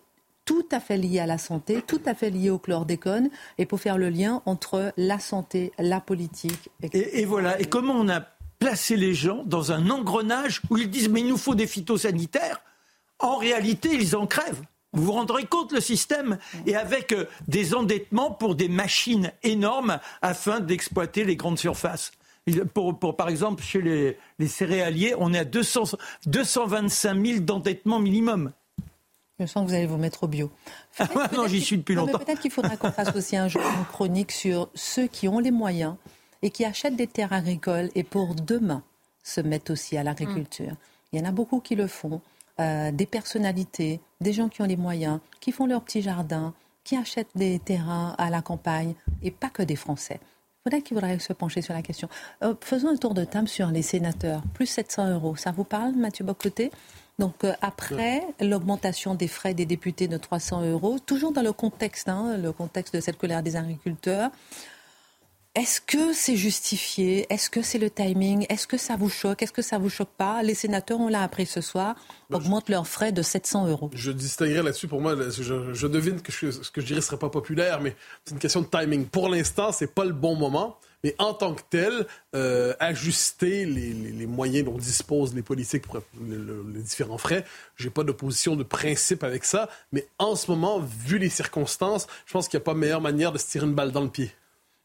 tout 0.51 0.67
à 0.69 0.81
fait 0.81 0.97
lié 0.97 1.19
à 1.19 1.25
la 1.25 1.37
santé, 1.37 1.81
tout 1.81 2.01
à 2.05 2.13
fait 2.13 2.29
lié 2.29 2.49
au 2.49 2.59
chlordécone, 2.59 3.29
et 3.57 3.65
pour 3.65 3.79
faire 3.79 3.97
le 3.97 4.09
lien 4.09 4.41
entre 4.45 4.91
la 4.97 5.17
santé, 5.17 5.71
la 5.79 6.01
politique. 6.01 6.69
Et, 6.91 7.23
voilà. 7.23 7.57
Et 7.61 7.63
comment 7.63 7.93
on 7.93 8.09
a 8.09 8.19
placé 8.59 8.97
les 8.97 9.13
gens 9.13 9.43
dans 9.45 9.71
un 9.71 9.89
engrenage 9.89 10.61
où 10.69 10.77
ils 10.77 10.89
disent 10.89 11.07
mais 11.07 11.21
il 11.21 11.29
nous 11.29 11.37
faut 11.37 11.55
des 11.55 11.67
phytosanitaires 11.67 12.61
En 13.19 13.37
réalité, 13.37 13.91
ils 13.93 14.13
en 14.13 14.27
crèvent. 14.27 14.61
Vous 14.91 15.05
vous 15.05 15.13
rendrez 15.13 15.45
compte 15.45 15.71
le 15.71 15.79
système 15.79 16.37
et 16.65 16.75
avec 16.75 17.13
euh, 17.13 17.27
des 17.47 17.73
endettements 17.73 18.31
pour 18.31 18.55
des 18.55 18.67
machines 18.67 19.31
énormes 19.43 19.99
afin 20.21 20.59
d'exploiter 20.59 21.23
les 21.23 21.37
grandes 21.37 21.59
surfaces. 21.59 22.11
Pour, 22.73 23.15
par 23.15 23.29
exemple, 23.29 23.63
chez 23.63 23.81
les, 23.81 24.17
les 24.37 24.47
céréaliers, 24.49 25.15
on 25.17 25.33
est 25.33 25.39
à 25.39 25.45
200, 25.45 25.95
225 26.25 27.25
000 27.25 27.39
d'endettement 27.39 27.99
minimum. 27.99 28.51
Je 29.41 29.47
sens 29.47 29.63
que 29.63 29.69
vous 29.69 29.75
allez 29.75 29.87
vous 29.87 29.97
mettre 29.97 30.23
au 30.23 30.27
bio. 30.27 30.51
Ah, 30.99 31.07
non, 31.35 31.47
j'y 31.47 31.61
suis 31.61 31.77
depuis 31.77 31.95
longtemps. 31.95 32.19
Peut-être 32.19 32.41
qu'il 32.41 32.51
faudra 32.51 32.77
qu'on 32.77 32.91
fasse 32.91 33.15
aussi 33.15 33.35
un 33.35 33.47
jour 33.47 33.61
une 33.61 33.85
chronique 33.85 34.31
sur 34.31 34.69
ceux 34.75 35.07
qui 35.07 35.27
ont 35.27 35.39
les 35.39 35.49
moyens 35.49 35.95
et 36.43 36.51
qui 36.51 36.63
achètent 36.63 36.95
des 36.95 37.07
terres 37.07 37.33
agricoles 37.33 37.89
et 37.95 38.03
pour 38.03 38.35
demain 38.35 38.83
se 39.23 39.41
mettent 39.41 39.71
aussi 39.71 39.97
à 39.97 40.03
l'agriculture. 40.03 40.73
Il 41.11 41.19
y 41.19 41.21
en 41.23 41.27
a 41.27 41.31
beaucoup 41.31 41.59
qui 41.59 41.75
le 41.75 41.87
font. 41.87 42.21
Euh, 42.59 42.91
des 42.91 43.07
personnalités, 43.07 43.99
des 44.19 44.33
gens 44.33 44.47
qui 44.47 44.61
ont 44.61 44.65
les 44.65 44.77
moyens, 44.77 45.19
qui 45.39 45.51
font 45.51 45.65
leur 45.65 45.81
petit 45.81 46.03
jardin, 46.03 46.53
qui 46.83 46.95
achètent 46.95 47.35
des 47.35 47.57
terrains 47.57 48.13
à 48.19 48.29
la 48.29 48.41
campagne, 48.41 48.93
et 49.23 49.31
pas 49.31 49.49
que 49.49 49.63
des 49.63 49.75
Français. 49.75 50.19
Peut-être 50.63 50.83
qu'il 50.83 50.95
faudrait 50.95 51.17
se 51.17 51.33
pencher 51.33 51.61
sur 51.61 51.73
la 51.73 51.81
question. 51.81 52.07
Euh, 52.43 52.53
faisons 52.61 52.89
un 52.89 52.97
tour 52.97 53.15
de 53.15 53.23
table 53.23 53.47
sur 53.47 53.67
les 53.67 53.81
sénateurs. 53.81 54.43
Plus 54.53 54.67
700 54.67 55.11
euros. 55.11 55.35
Ça 55.35 55.51
vous 55.51 55.63
parle, 55.63 55.93
Mathieu 55.93 56.23
Bocoté? 56.23 56.71
Donc 57.21 57.43
euh, 57.43 57.53
après 57.61 58.23
l'augmentation 58.41 59.13
des 59.13 59.27
frais 59.27 59.53
des 59.53 59.67
députés 59.67 60.07
de 60.07 60.17
300 60.17 60.65
euros, 60.65 60.97
toujours 60.97 61.31
dans 61.31 61.43
le 61.43 61.53
contexte, 61.53 62.09
hein, 62.09 62.35
le 62.35 62.51
contexte 62.51 62.95
de 62.95 62.99
cette 62.99 63.19
colère 63.19 63.43
des 63.43 63.55
agriculteurs, 63.55 64.31
est-ce 65.53 65.81
que 65.81 66.13
c'est 66.13 66.35
justifié? 66.35 67.27
Est-ce 67.31 67.51
que 67.51 67.61
c'est 67.61 67.77
le 67.77 67.91
timing? 67.91 68.47
Est-ce 68.49 68.65
que 68.65 68.77
ça 68.77 68.95
vous 68.95 69.09
choque? 69.09 69.43
Est-ce 69.43 69.51
que 69.51 69.61
ça 69.61 69.77
vous 69.77 69.89
choque 69.89 70.13
pas? 70.17 70.41
Les 70.41 70.55
sénateurs, 70.55 70.99
on 70.99 71.09
l'a 71.09 71.21
appris 71.21 71.45
ce 71.45 71.61
soir, 71.61 71.95
augmentent 72.31 72.69
leurs 72.69 72.87
frais 72.87 73.11
de 73.11 73.21
700 73.21 73.67
euros. 73.67 73.91
Je 73.93 74.11
distinguerai 74.11 74.63
là-dessus. 74.63 74.87
Pour 74.87 75.01
moi, 75.01 75.15
je, 75.15 75.87
devine 75.87 76.21
que 76.21 76.31
ce 76.31 76.71
que 76.71 76.81
je 76.81 76.85
dirais 76.87 77.01
serait 77.01 77.19
pas 77.19 77.29
populaire, 77.29 77.81
mais 77.81 77.95
c'est 78.25 78.33
une 78.33 78.39
question 78.39 78.61
de 78.61 78.67
timing. 78.67 79.05
Pour 79.05 79.29
l'instant, 79.29 79.71
c'est 79.71 79.93
pas 79.93 80.05
le 80.05 80.13
bon 80.13 80.35
moment. 80.35 80.77
Mais 81.03 81.15
en 81.17 81.33
tant 81.33 81.53
que 81.53 81.61
tel, 81.69 82.05
euh, 82.35 82.73
ajuster 82.79 83.65
les, 83.65 84.27
moyens 84.27 84.65
dont 84.65 84.77
disposent 84.77 85.33
les 85.33 85.41
politiques 85.41 85.83
pour 85.83 86.01
les 86.21 86.81
différents 86.81 87.17
frais, 87.17 87.43
j'ai 87.75 87.89
pas 87.89 88.03
d'opposition 88.03 88.55
de 88.55 88.63
principe 88.63 89.23
avec 89.23 89.43
ça. 89.43 89.69
Mais 89.91 90.07
en 90.19 90.35
ce 90.35 90.49
moment, 90.51 90.79
vu 90.79 91.17
les 91.17 91.29
circonstances, 91.29 92.07
je 92.25 92.33
pense 92.33 92.47
qu'il 92.47 92.57
n'y 92.57 92.63
a 92.63 92.65
pas 92.65 92.73
meilleure 92.73 93.01
manière 93.01 93.31
de 93.31 93.37
se 93.37 93.47
tirer 93.47 93.65
une 93.65 93.73
balle 93.73 93.91
dans 93.91 94.01
le 94.01 94.09
pied. 94.09 94.31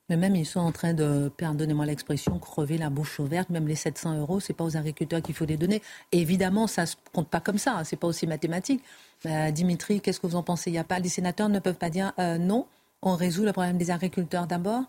Mais 0.09 0.17
même, 0.17 0.37
ils 0.37 0.47
sont 0.47 0.61
en 0.61 0.71
train 0.71 0.95
de, 0.95 1.31
pardonnez-moi 1.37 1.85
l'expression, 1.85 2.39
crever 2.39 2.79
la 2.79 2.91
bouche 2.91 3.19
ouverte. 3.19 3.51
Même 3.51 3.67
les 3.67 3.75
700 3.75 4.19
euros, 4.19 4.39
c'est 4.39 4.53
pas 4.53 4.65
aux 4.65 4.77
agriculteurs 4.77 5.21
qu'il 5.21 5.35
faut 5.35 5.45
les 5.45 5.57
donner. 5.57 5.83
Évidemment, 6.13 6.69
ça 6.69 6.87
se 6.87 6.95
compte 7.13 7.29
pas 7.29 7.41
comme 7.41 7.59
ça. 7.59 7.83
C'est 7.85 7.97
pas 7.97 8.07
aussi 8.07 8.27
mathématique. 8.27 8.83
Euh, 9.27 9.51
Dimitri, 9.51 10.01
qu'est-ce 10.01 10.21
que 10.21 10.29
vous 10.29 10.37
en 10.37 10.45
pensez? 10.45 10.71
Il 10.71 10.75
y 10.75 10.79
a 10.79 10.85
pas, 10.85 11.01
les 11.01 11.09
sénateurs 11.09 11.49
ne 11.49 11.59
peuvent 11.59 11.75
pas 11.75 11.91
dire 11.91 12.13
euh, 12.21 12.39
non. 12.39 12.67
On 13.03 13.17
résout 13.17 13.45
le 13.45 13.53
problème 13.53 13.79
des 13.79 13.91
agriculteurs 13.91 14.47
d'abord? 14.47 14.85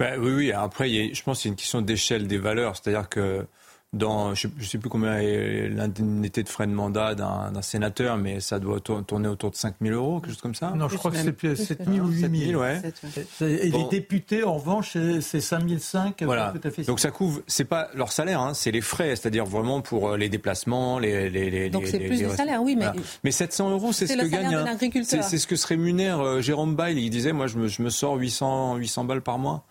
Ben, 0.00 0.18
oui, 0.18 0.32
oui. 0.32 0.52
Après, 0.52 0.88
je 0.88 1.22
pense 1.22 1.38
que 1.38 1.42
c'est 1.42 1.48
une 1.50 1.56
question 1.56 1.82
d'échelle 1.82 2.26
des 2.26 2.38
valeurs. 2.38 2.74
C'est-à-dire 2.74 3.08
que 3.10 3.44
dans, 3.92 4.34
je 4.34 4.46
ne 4.46 4.62
sais 4.62 4.78
plus 4.78 4.88
combien 4.88 5.18
est 5.18 5.68
l'indemnité 5.68 6.44
de 6.44 6.48
frais 6.48 6.66
de 6.66 6.72
mandat 6.72 7.14
d'un 7.14 7.60
sénateur, 7.60 8.16
mais 8.16 8.40
ça 8.40 8.58
doit 8.58 8.80
tourner 8.80 9.28
autour 9.28 9.50
de 9.50 9.56
5 9.56 9.74
000 9.82 9.94
euros, 9.94 10.20
quelque 10.20 10.30
chose 10.30 10.40
comme 10.40 10.54
ça 10.54 10.70
Non, 10.70 10.88
je 10.88 10.96
crois 10.96 11.10
que 11.10 11.18
c'est 11.18 11.56
7 11.56 11.82
000 11.92 12.06
ou 12.06 12.10
8 12.10 12.46
000. 12.50 12.62
Ouais. 12.62 12.80
Et 13.40 13.70
les 13.70 13.84
députés, 13.90 14.42
en 14.44 14.54
revanche, 14.54 14.96
c'est 15.20 15.40
5 15.40 15.68
500. 15.68 16.14
Voilà. 16.22 16.54
Tout 16.58 16.66
à 16.66 16.70
fait 16.70 16.84
Donc 16.84 17.00
ça 17.00 17.10
couvre, 17.10 17.42
c'est 17.46 17.64
pas 17.64 17.90
leur 17.94 18.12
salaire, 18.12 18.40
hein, 18.40 18.54
c'est 18.54 18.70
les 18.70 18.80
frais, 18.80 19.16
c'est-à-dire 19.16 19.44
vraiment 19.44 19.82
pour 19.82 20.10
euh, 20.10 20.16
les 20.16 20.30
déplacements, 20.30 20.98
les. 20.98 21.28
les, 21.28 21.50
les 21.50 21.68
Donc 21.68 21.86
c'est 21.86 21.98
plus 21.98 22.22
les 22.22 22.28
salaire, 22.30 22.62
oui, 22.62 22.76
mais. 22.76 22.86
Mais 23.24 23.32
700 23.32 23.70
euros, 23.70 23.92
c'est 23.92 24.06
ce 24.06 24.14
que 24.14 24.26
gagne. 24.26 25.02
C'est 25.02 25.38
ce 25.38 25.46
que 25.46 25.56
se 25.56 25.66
rémunère 25.66 26.20
euh, 26.20 26.40
Jérôme 26.40 26.74
Bail. 26.74 26.96
Il 26.96 27.10
disait, 27.10 27.32
moi, 27.32 27.48
je 27.48 27.58
me, 27.58 27.68
je 27.68 27.82
me 27.82 27.90
sors 27.90 28.14
800, 28.14 28.76
800 28.76 29.04
balles 29.04 29.20
par 29.20 29.38
mois. 29.38 29.64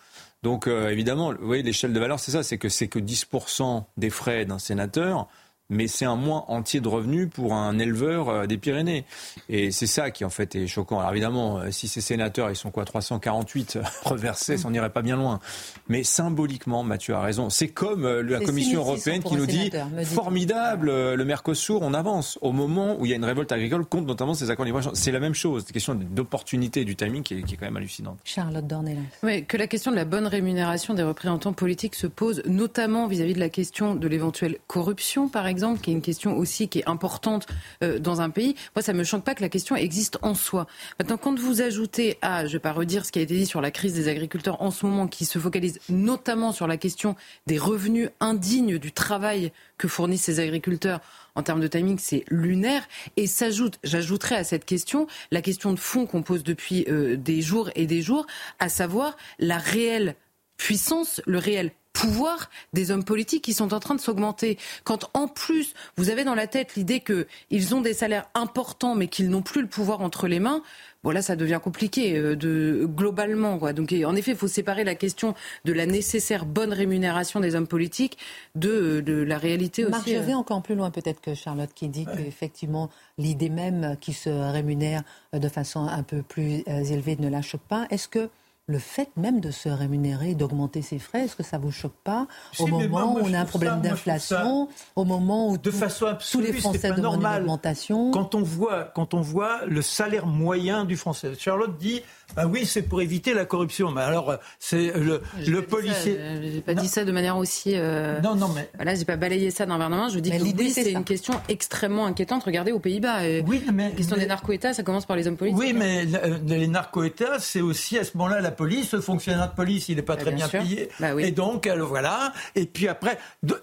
Donc 0.44 0.68
euh, 0.68 0.90
évidemment, 0.90 1.34
vous 1.34 1.46
voyez, 1.46 1.64
l'échelle 1.64 1.94
de 1.94 2.00
valeur, 2.00 2.20
c'est 2.20 2.32
ça, 2.32 2.44
c'est 2.44 2.58
que 2.58 2.70
c'est 2.70 2.88
que 2.88 3.00
10% 3.00 3.84
des 3.98 4.10
frais 4.10 4.46
d'un 4.46 4.60
sénateur 4.60 5.28
mais 5.70 5.88
c'est 5.88 6.06
un 6.06 6.16
mois 6.16 6.46
entier 6.48 6.82
de 6.82 6.88
revenus 6.88 7.30
pour 7.32 7.54
un 7.54 7.78
éleveur 7.78 8.30
euh, 8.30 8.48
des 8.48 8.58
Pyrénées. 8.58 9.06
Et 9.50 9.72
c'est 9.72 9.88
ça 9.88 10.10
qui 10.12 10.26
en 10.26 10.30
fait 10.30 10.56
est 10.56 10.68
choquant. 10.68 11.00
Alors 11.00 11.12
évidemment, 11.12 11.60
euh, 11.60 11.72
si 11.72 11.88
ces 11.88 12.02
sénateurs, 12.02 12.50
ils 12.50 12.56
sont 12.56 12.72
quoi 12.72 12.86
348 12.86 13.80
reversés, 14.04 14.58
ça 14.58 14.70
n'irait 14.70 14.90
pas 14.90 15.04
bien 15.04 15.16
loin. 15.16 15.40
Mais 15.88 16.04
symboliquement, 16.04 16.84
Mathieu 16.84 17.14
a 17.14 17.22
raison. 17.22 17.50
C'est 17.50 17.68
comme 17.68 18.06
euh, 18.06 18.24
la 18.24 18.40
Commission 18.40 18.82
européenne 18.82 19.22
qui 19.22 19.36
nous 19.36 19.46
dit 19.46 19.72
formidable, 20.04 20.88
le 20.90 21.26
Mercosur, 21.26 21.82
on 21.82 21.94
avance. 21.94 22.40
Au 22.42 22.52
moment 22.52 22.98
où 23.00 23.06
il 23.06 23.12
y 23.12 23.14
a 23.14 23.16
une 23.16 23.26
révolte 23.26 23.52
agricole 23.52 23.86
contre 23.86 24.08
notamment 24.08 24.34
ces 24.34 24.50
accords 24.50 24.66
libre 24.66 24.80
c'est 24.94 25.12
la 25.12 25.20
même 25.20 25.36
chose. 25.36 25.64
C'est 25.64 25.70
une 25.70 25.74
question 25.74 25.96
d'opportunité 25.96 26.84
du 26.86 26.96
timing 26.96 27.22
qui 27.22 27.36
est, 27.36 27.44
qui 27.44 27.54
est, 27.54 27.58
quand 27.58 27.66
même 27.66 27.78
hallucinante. 27.78 28.20
Charlotte 28.24 28.66
Dornelas. 28.66 29.02
Oui, 29.24 29.46
que 29.46 29.58
la 29.58 29.68
question 29.68 29.92
de 29.92 29.96
la 29.96 30.06
bonne 30.06 30.26
rémunération 30.26 30.94
des 30.94 31.04
représentants 31.04 31.54
politiques 31.54 31.96
se 31.96 32.08
pose, 32.08 32.42
notamment 32.46 33.08
vis-à-vis 33.08 33.32
-vis 33.32 33.36
de 33.36 33.40
la 33.40 33.50
question 33.50 33.96
de 33.96 34.08
l'éventuelle 34.08 34.58
corruption, 34.68 35.30
par 35.30 35.48
exemple 35.48 35.59
qui 35.82 35.92
est 35.92 35.94
une 35.94 36.02
question 36.02 36.38
aussi 36.38 36.68
qui 36.68 36.80
est 36.80 36.90
importante 36.90 37.48
euh, 37.84 38.00
dans 38.00 38.22
un 38.22 38.30
pays, 38.30 38.56
moi, 38.76 38.84
ça 38.84 38.94
ne 38.94 38.98
me 38.98 39.04
choque 39.04 39.24
pas 39.24 39.36
que 39.36 39.42
la 39.42 39.50
question 39.50 39.76
existe 39.76 40.18
en 40.22 40.34
soi. 40.34 40.68
Maintenant, 41.00 41.18
quand 41.18 41.38
vous 41.38 41.62
ajoutez 41.62 42.18
à, 42.22 42.42
je 42.42 42.48
ne 42.48 42.54
vais 42.54 42.60
pas 42.60 42.72
redire 42.72 43.06
ce 43.06 43.12
qui 43.12 43.20
a 43.20 43.22
été 43.22 43.36
dit 43.36 43.46
sur 43.46 43.62
la 43.62 43.72
crise 43.72 43.94
des 43.94 44.08
agriculteurs 44.08 44.62
en 44.62 44.72
ce 44.72 44.86
moment, 44.86 45.08
qui 45.08 45.26
se 45.26 45.40
focalise 45.40 45.80
notamment 45.90 46.52
sur 46.52 46.68
la 46.68 46.78
question 46.78 47.16
des 47.48 47.58
revenus 47.58 48.10
indignes 48.20 48.78
du 48.78 48.92
travail 48.92 49.52
que 49.78 49.88
fournissent 49.88 50.24
ces 50.24 50.40
agriculteurs, 50.40 51.00
en 51.36 51.44
termes 51.44 51.62
de 51.62 51.68
timing, 51.68 51.98
c'est 52.00 52.26
lunaire. 52.30 52.84
Et 53.16 53.28
s'ajoute, 53.28 53.80
j'ajouterai 53.84 54.36
à 54.36 54.44
cette 54.44 54.66
question 54.66 55.08
la 55.32 55.42
question 55.42 55.74
de 55.74 55.80
fond 55.80 56.06
qu'on 56.06 56.22
pose 56.22 56.44
depuis 56.44 56.86
euh, 56.90 57.16
des 57.16 57.42
jours 57.42 57.70
et 57.76 57.86
des 57.86 58.02
jours, 58.02 58.26
à 58.60 58.70
savoir 58.70 59.16
la 59.40 59.58
réelle 59.58 60.16
puissance, 60.58 61.22
le 61.26 61.38
réel 61.38 61.72
pouvoir 61.94 62.50
des 62.74 62.92
hommes 62.92 63.04
politiques 63.04 63.44
qui 63.44 63.54
sont 63.54 63.74
en 63.74 63.80
train 63.80 63.96
de 63.96 64.00
s'augmenter. 64.00 64.58
Quand 64.84 65.10
en 65.14 65.28
plus 65.28 65.74
vous 65.98 66.10
avez 66.10 66.24
dans 66.24 66.36
la 66.36 66.48
tête 66.48 66.76
l'idée 66.76 67.02
qu'ils 67.02 67.76
ont 67.76 67.82
des 67.82 67.94
salaires 67.94 68.30
importants 68.34 68.96
mais 68.96 69.08
qu'ils 69.08 69.30
n'ont 69.30 69.42
plus 69.42 69.62
le 69.62 69.68
pouvoir 69.68 70.02
entre 70.02 70.28
les 70.28 70.40
mains, 70.40 70.62
voilà, 71.04 71.22
ça 71.22 71.38
devient 71.38 71.60
compliqué 71.64 72.18
euh, 72.18 72.36
de 72.36 72.86
globalement. 72.86 73.58
Quoi. 73.58 73.72
Donc, 73.72 73.94
en 73.94 74.16
effet, 74.16 74.32
il 74.32 74.38
faut 74.38 74.50
séparer 74.50 74.84
la 74.84 74.96
question 74.96 75.34
de 75.64 75.72
la 75.72 75.86
nécessaire 75.86 76.46
bonne 76.46 76.74
rémunération 76.74 77.40
des 77.40 77.56
hommes 77.56 77.68
politiques 77.68 78.18
de, 78.56 79.00
de 79.00 79.14
la 79.14 79.38
réalité 79.38 79.84
aussi. 79.86 79.92
Marc, 79.92 80.10
je 80.10 80.16
vais 80.16 80.34
euh. 80.34 80.38
encore 80.38 80.62
plus 80.62 80.76
loin 80.76 80.92
peut-être 80.92 81.22
que 81.22 81.34
Charlotte 81.34 81.70
qui 81.74 81.88
dit 81.88 82.06
qu'effectivement 82.06 82.90
l'idée 83.18 83.50
même 83.50 83.96
qui 84.02 84.14
se 84.14 84.30
rémunère 84.30 85.04
de 85.34 85.48
façon 85.48 85.88
un 85.88 86.04
peu 86.04 86.22
plus 86.22 86.64
euh, 86.68 86.84
élevée 86.84 87.16
ne 87.18 87.30
la 87.30 87.42
choque 87.42 87.62
pas. 87.62 87.88
Est-ce 87.90 88.08
que 88.08 88.30
le 88.70 88.78
fait 88.78 89.10
même 89.18 89.42
de 89.42 89.50
se 89.50 89.68
rémunérer, 89.68 90.36
d'augmenter 90.36 90.84
ses 90.84 91.00
frais, 91.00 91.26
est-ce 91.26 91.36
que 91.36 91.44
ça 91.44 91.58
vous 91.58 91.72
choque 91.72 91.98
pas 92.04 92.28
au 92.60 92.68
moment 92.68 93.16
où 93.16 93.20
on 93.24 93.34
a 93.34 93.40
un 93.40 93.46
problème 93.46 93.82
d'inflation, 93.82 94.70
au 94.96 95.06
moment 95.06 95.50
où 95.50 95.58
de 95.58 95.72
façon 95.72 96.16
tous 96.32 96.40
les 96.40 96.54
Français 96.54 96.92
demandent 96.92 97.24
une 97.24 97.42
augmentation. 97.42 98.12
Quand 98.12 98.36
on 98.36 98.44
voit, 98.44 98.84
quand 98.94 99.16
on 99.16 99.22
voit 99.22 99.66
le 99.66 99.82
salaire 99.82 100.28
moyen 100.28 100.86
du 100.86 100.98
Français, 100.98 101.34
Charlotte 101.38 101.78
dit 101.78 102.04
bah 102.36 102.46
oui, 102.46 102.66
c'est 102.66 102.82
pour 102.82 103.02
éviter 103.02 103.34
la 103.34 103.46
corruption. 103.46 103.92
Mais 103.92 104.02
alors, 104.02 104.38
c'est 104.60 104.92
le, 104.96 105.22
le 105.46 105.62
policier. 105.62 106.20
Je 106.42 106.56
n'ai 106.56 106.62
pas 106.62 106.74
dit 106.74 106.88
ça 106.88 107.04
de 107.04 107.12
manière 107.12 107.38
aussi. 107.38 107.74
Euh... 107.76 108.20
Non, 108.22 108.36
non, 108.36 108.50
mais. 108.50 108.70
Voilà, 108.76 108.96
j'ai 108.96 109.06
pas 109.06 109.18
balayé 109.18 109.52
ça 109.52 109.66
d'un 109.66 109.78
verre 109.78 109.90
de 109.90 109.96
main. 109.96 110.10
Je 110.10 110.20
dis 110.20 110.32
que 110.32 110.44
l'idée, 110.44 110.70
c'est 110.70 110.92
une 110.92 111.04
question 111.04 111.34
extrêmement 111.50 112.06
inquiétante. 112.06 112.44
Regardez 112.44 112.72
aux 112.72 112.80
Pays-Bas. 112.80 113.22
Oui, 113.46 113.64
mais. 113.74 113.90
La 113.90 113.96
question 113.96 114.16
des 114.16 114.26
narco-États, 114.26 114.74
ça 114.74 114.84
commence 114.84 115.06
par 115.06 115.16
les 115.16 115.28
hommes 115.28 115.38
politiques. 115.38 115.60
Oui, 115.60 115.74
mais 115.74 116.06
les 116.48 116.68
narco-États, 116.68 117.40
c'est 117.40 117.62
aussi 117.62 117.98
à 117.98 118.04
ce 118.04 118.18
moment-là 118.18 118.42
la 118.42 118.52
police. 118.52 118.94
Le 118.94 119.02
fonctionnaire 119.02 119.50
de 119.50 119.56
police, 119.56 119.90
il 119.90 119.96
n'est 119.96 120.02
pas 120.02 120.16
bah, 120.16 120.22
très 120.22 120.32
bien, 120.32 120.48
payé. 120.48 120.90
Bah, 121.00 121.16
oui. 121.16 121.24
Et 121.26 121.32
donc, 121.32 121.68
voilà. 121.68 122.34
Et 122.56 122.66
puis 122.66 122.88
après, 122.88 123.18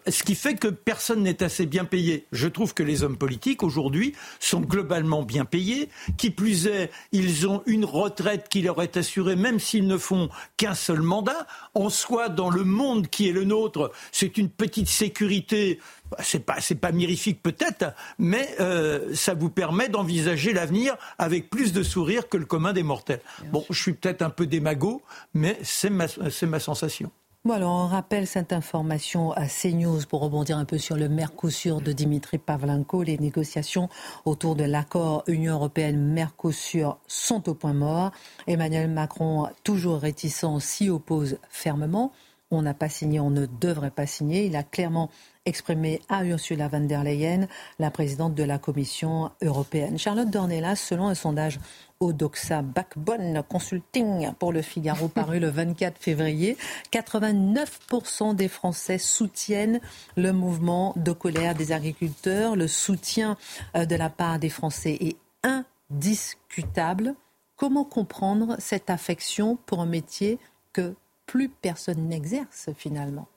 ce 0.09 0.23
qui 0.23 0.35
fait 0.35 0.55
que 0.55 0.69
personne 0.69 1.23
n'est 1.23 1.43
assez 1.43 1.67
bien 1.67 1.85
payé. 1.85 2.27
Je 2.33 2.49
trouve 2.49 2.75
que 2.75 2.83
les 2.83 3.03
hommes 3.03 3.17
politiques, 3.17 3.63
aujourd'hui, 3.63 4.15
sont 4.41 4.61
globalement 4.61 5.23
bien 5.23 5.45
payés. 5.45 5.89
Qui 6.17 6.31
plus 6.31 6.67
est, 6.67 6.91
ils 7.13 7.47
ont 7.47 7.63
une 7.67 7.85
retraite 7.85 8.49
qui 8.49 8.56
leur 8.63 8.83
est 8.83 8.97
assurée 8.97 9.37
même 9.37 9.59
s'ils 9.59 9.87
ne 9.87 9.99
font 9.99 10.29
qu'un 10.57 10.75
seul 10.75 11.01
mandat. 11.01 11.47
En 11.75 11.89
soi, 11.89 12.29
dans 12.29 12.51
le 12.51 12.65
monde 12.65 13.09
qui 13.09 13.29
est 13.29 13.33
le 13.33 13.45
nôtre, 13.45 13.93
c'est 14.13 14.39
une 14.39 14.49
petite 14.49 14.89
sécurité. 14.89 15.81
C'est 16.21 16.47
pas, 16.47 16.61
c'est 16.61 16.77
pas 16.77 16.93
mirifique 16.93 17.43
peut-être, 17.43 17.93
mais 18.19 18.55
euh, 18.61 19.13
ça 19.15 19.35
vous 19.35 19.51
permet 19.51 19.89
d'envisager 19.89 20.53
l'avenir 20.53 20.97
avec 21.19 21.51
plus 21.51 21.73
de 21.73 21.83
sourire 21.83 22.29
que 22.29 22.37
le 22.37 22.45
commun 22.45 22.73
des 22.73 22.85
mortels. 22.85 23.21
Bon, 23.51 23.65
je 23.71 23.83
suis 23.83 23.93
peut-être 23.93 24.23
un 24.23 24.31
peu 24.31 24.47
démago, 24.47 25.03
mais 25.35 25.59
c'est 25.63 25.91
ma, 25.91 26.07
c'est 26.07 26.47
ma 26.47 26.61
sensation. 26.61 27.11
Bon 27.47 27.53
alors 27.53 27.75
on 27.75 27.87
rappelle 27.87 28.27
cette 28.27 28.53
information 28.53 29.31
à 29.31 29.47
CNews 29.47 30.01
pour 30.09 30.21
rebondir 30.21 30.59
un 30.59 30.65
peu 30.65 30.79
sur 30.79 30.97
le 30.97 31.09
Mercosur 31.09 31.81
de 31.81 31.93
Dimitri 31.93 32.39
Pavlenko. 32.39 33.05
Les 33.05 33.19
négociations 33.19 33.89
autour 34.25 34.57
de 34.57 34.65
l'accord 34.65 35.23
Union 35.29 35.55
européenne-Mercosur 35.55 36.99
sont 37.07 37.49
au 37.49 37.55
point 37.55 37.73
mort. 37.73 38.11
Emmanuel 38.49 38.91
Macron, 38.91 39.47
toujours 39.63 40.01
réticent, 40.01 40.59
s'y 40.59 40.91
oppose 40.91 41.39
fermement. 41.49 42.11
On 42.51 42.63
n'a 42.63 42.75
pas 42.75 42.89
signé, 42.89 43.21
on 43.21 43.31
ne 43.31 43.47
devrait 43.47 43.93
pas 43.93 44.07
signer. 44.07 44.47
Il 44.47 44.57
a 44.57 44.65
clairement 44.65 45.09
exprimé 45.45 46.01
à 46.09 46.25
Ursula 46.25 46.67
von 46.67 46.81
der 46.81 47.05
Leyen, 47.05 47.47
la 47.79 47.93
présidente 47.93 48.35
de 48.35 48.43
la 48.43 48.59
Commission 48.59 49.31
européenne. 49.41 49.99
Charlotte 49.99 50.31
Dornelas, 50.31 50.77
selon 50.77 51.07
un 51.07 51.15
sondage 51.15 51.61
Odoxa 52.01 52.63
Backbone 52.63 53.43
Consulting 53.49 54.33
pour 54.39 54.53
le 54.53 54.63
Figaro 54.63 55.09
paru 55.15 55.39
le 55.39 55.49
24 55.49 55.99
février, 55.99 56.57
89% 56.93 58.35
des 58.35 58.49
Français 58.49 58.99
soutiennent 58.99 59.81
le 60.17 60.33
mouvement 60.33 60.93
de 60.97 61.13
colère 61.13 61.55
des 61.55 61.73
agriculteurs. 61.73 62.57
Le 62.57 62.69
soutien 62.69 63.37
euh, 63.77 63.87
de 63.87 63.97
la 63.97 64.11
part 64.11 64.39
des 64.39 64.51
Français 64.51 64.97
est 65.01 65.17
indiscutable. 65.43 67.15
Comment 67.57 67.85
comprendre 67.85 68.57
cette 68.59 68.91
affection 68.91 69.57
pour 69.67 69.81
un 69.81 69.87
métier 69.87 70.39
que 70.73 70.95
plus 71.27 71.49
personne 71.49 72.09
n'exerce 72.09 72.71
finalement? 72.77 73.29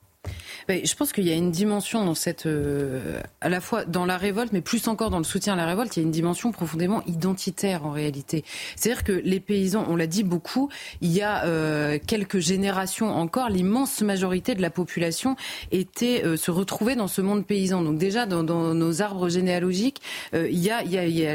Je 0.68 0.96
pense 0.96 1.12
qu'il 1.12 1.28
y 1.28 1.32
a 1.32 1.36
une 1.36 1.52
dimension 1.52 2.06
dans 2.06 2.16
cette, 2.16 2.46
euh, 2.46 3.22
à 3.42 3.50
la 3.50 3.62
fois 3.62 3.86
dans 3.86 4.06
la 4.06 4.18
révolte, 4.18 4.52
mais 4.54 4.62
plus 4.62 4.88
encore 4.88 5.10
dans 5.10 5.18
le 5.18 5.24
soutien 5.24 5.54
à 5.54 5.56
la 5.56 5.66
révolte, 5.66 5.96
il 5.98 6.00
y 6.02 6.04
a 6.04 6.06
une 6.06 6.12
dimension 6.12 6.52
profondément 6.52 7.04
identitaire 7.06 7.86
en 7.86 7.92
réalité. 7.92 8.44
C'est-à-dire 8.76 9.04
que 9.04 9.12
les 9.12 9.40
paysans, 9.40 9.86
on 9.90 9.96
l'a 9.96 10.08
dit 10.08 10.24
beaucoup, 10.24 10.70
il 11.02 11.12
y 11.12 11.22
a 11.22 11.46
euh, 11.46 11.98
quelques 12.06 12.40
générations 12.40 13.10
encore, 13.16 13.50
l'immense 13.50 14.02
majorité 14.02 14.56
de 14.56 14.62
la 14.62 14.70
population 14.70 15.36
était 15.72 16.24
euh, 16.26 16.38
se 16.38 16.52
retrouvait 16.52 16.96
dans 16.96 17.08
ce 17.08 17.22
monde 17.22 17.46
paysan. 17.46 17.82
Donc 17.82 17.98
déjà 17.98 18.26
dans, 18.26 18.44
nos 18.44 19.02
arbres 19.02 19.30
généalogiques, 19.30 20.02
il 20.34 20.58
y 20.58 20.72
a, 20.72 20.82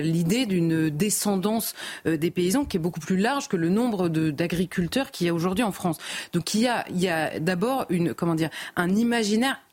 l'idée 0.00 0.46
d'une 0.46 0.90
descendance 0.90 1.74
des 2.04 2.30
paysans 2.30 2.64
qui 2.64 2.76
est 2.76 2.80
beaucoup 2.80 3.00
plus 3.00 3.16
large 3.16 3.48
que 3.48 3.56
le 3.56 3.68
nombre 3.68 4.08
d'agriculteurs 4.08 5.10
qu'il 5.10 5.26
y 5.26 5.30
a 5.30 5.34
aujourd'hui 5.34 5.64
en 5.64 5.72
France. 5.72 5.98
Donc 6.32 6.54
il 6.54 6.62
y 6.62 6.68
a, 6.68 6.84
il 6.90 7.00
y 7.00 7.08
a 7.08 7.38
d'abord 7.38 7.86
une 7.88 8.14
comment 8.14 8.34
dire 8.34 8.50
un 8.76 8.90
imaginaire 8.90 9.13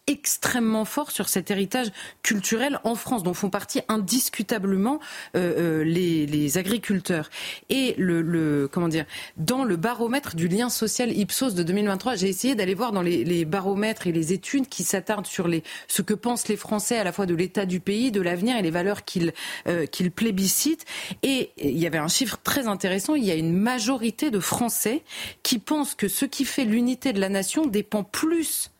extrêmement 0.07 0.83
fort 0.83 1.11
sur 1.11 1.29
cet 1.29 1.51
héritage 1.51 1.87
culturel 2.23 2.79
en 2.83 2.95
France, 2.95 3.23
dont 3.23 3.33
font 3.33 3.49
partie 3.49 3.81
indiscutablement 3.87 4.99
euh, 5.35 5.81
euh, 5.81 5.83
les, 5.83 6.57
agriculteurs. 6.57 7.29
Et 7.69 7.95
le, 7.97 8.67
comment 8.69 8.89
dire, 8.89 9.05
dans 9.37 9.63
le 9.63 9.77
baromètre 9.77 10.35
du 10.35 10.47
lien 10.47 10.69
social 10.69 11.15
Ipsos 11.15 11.53
de 11.53 11.63
2023, 11.63 12.15
j'ai 12.15 12.27
essayé 12.27 12.55
d'aller 12.55 12.73
voir 12.73 12.91
dans 12.91 13.01
les, 13.01 13.45
baromètres 13.45 14.07
et 14.07 14.11
les 14.11 14.33
études 14.33 14.67
qui 14.67 14.83
s'attardent 14.83 15.27
sur 15.27 15.47
les, 15.47 15.63
ce 15.87 16.01
que 16.01 16.13
pensent 16.13 16.47
les 16.47 16.57
Français 16.57 16.97
à 16.97 17.03
la 17.03 17.11
fois 17.11 17.25
de 17.25 17.35
l'état 17.35 17.65
du 17.65 17.79
pays, 17.79 18.11
de 18.11 18.21
l'avenir 18.21 18.57
et 18.57 18.61
les 18.61 18.71
valeurs 18.71 19.05
qu'ils 19.05 19.33
euh, 19.67 19.85
plébiscitent. 20.13 20.85
Et 21.23 21.51
il 21.57 21.77
y 21.77 21.87
avait 21.87 21.99
un 21.99 22.09
chiffre 22.09 22.37
très 22.43 22.67
intéressant. 22.67 23.15
Il 23.15 23.23
y 23.23 23.31
a 23.31 23.35
une 23.35 23.53
majorité 23.53 24.29
de 24.29 24.39
Français 24.39 25.03
qui 25.43 25.59
pensent 25.59 25.95
que 25.95 26.07
ce 26.07 26.25
qui 26.25 26.43
fait 26.43 26.65
l'unité 26.65 27.13
de 27.13 27.21
la 27.21 27.29
nation 27.29 27.65
dépend 27.65 28.03
plus 28.03 28.70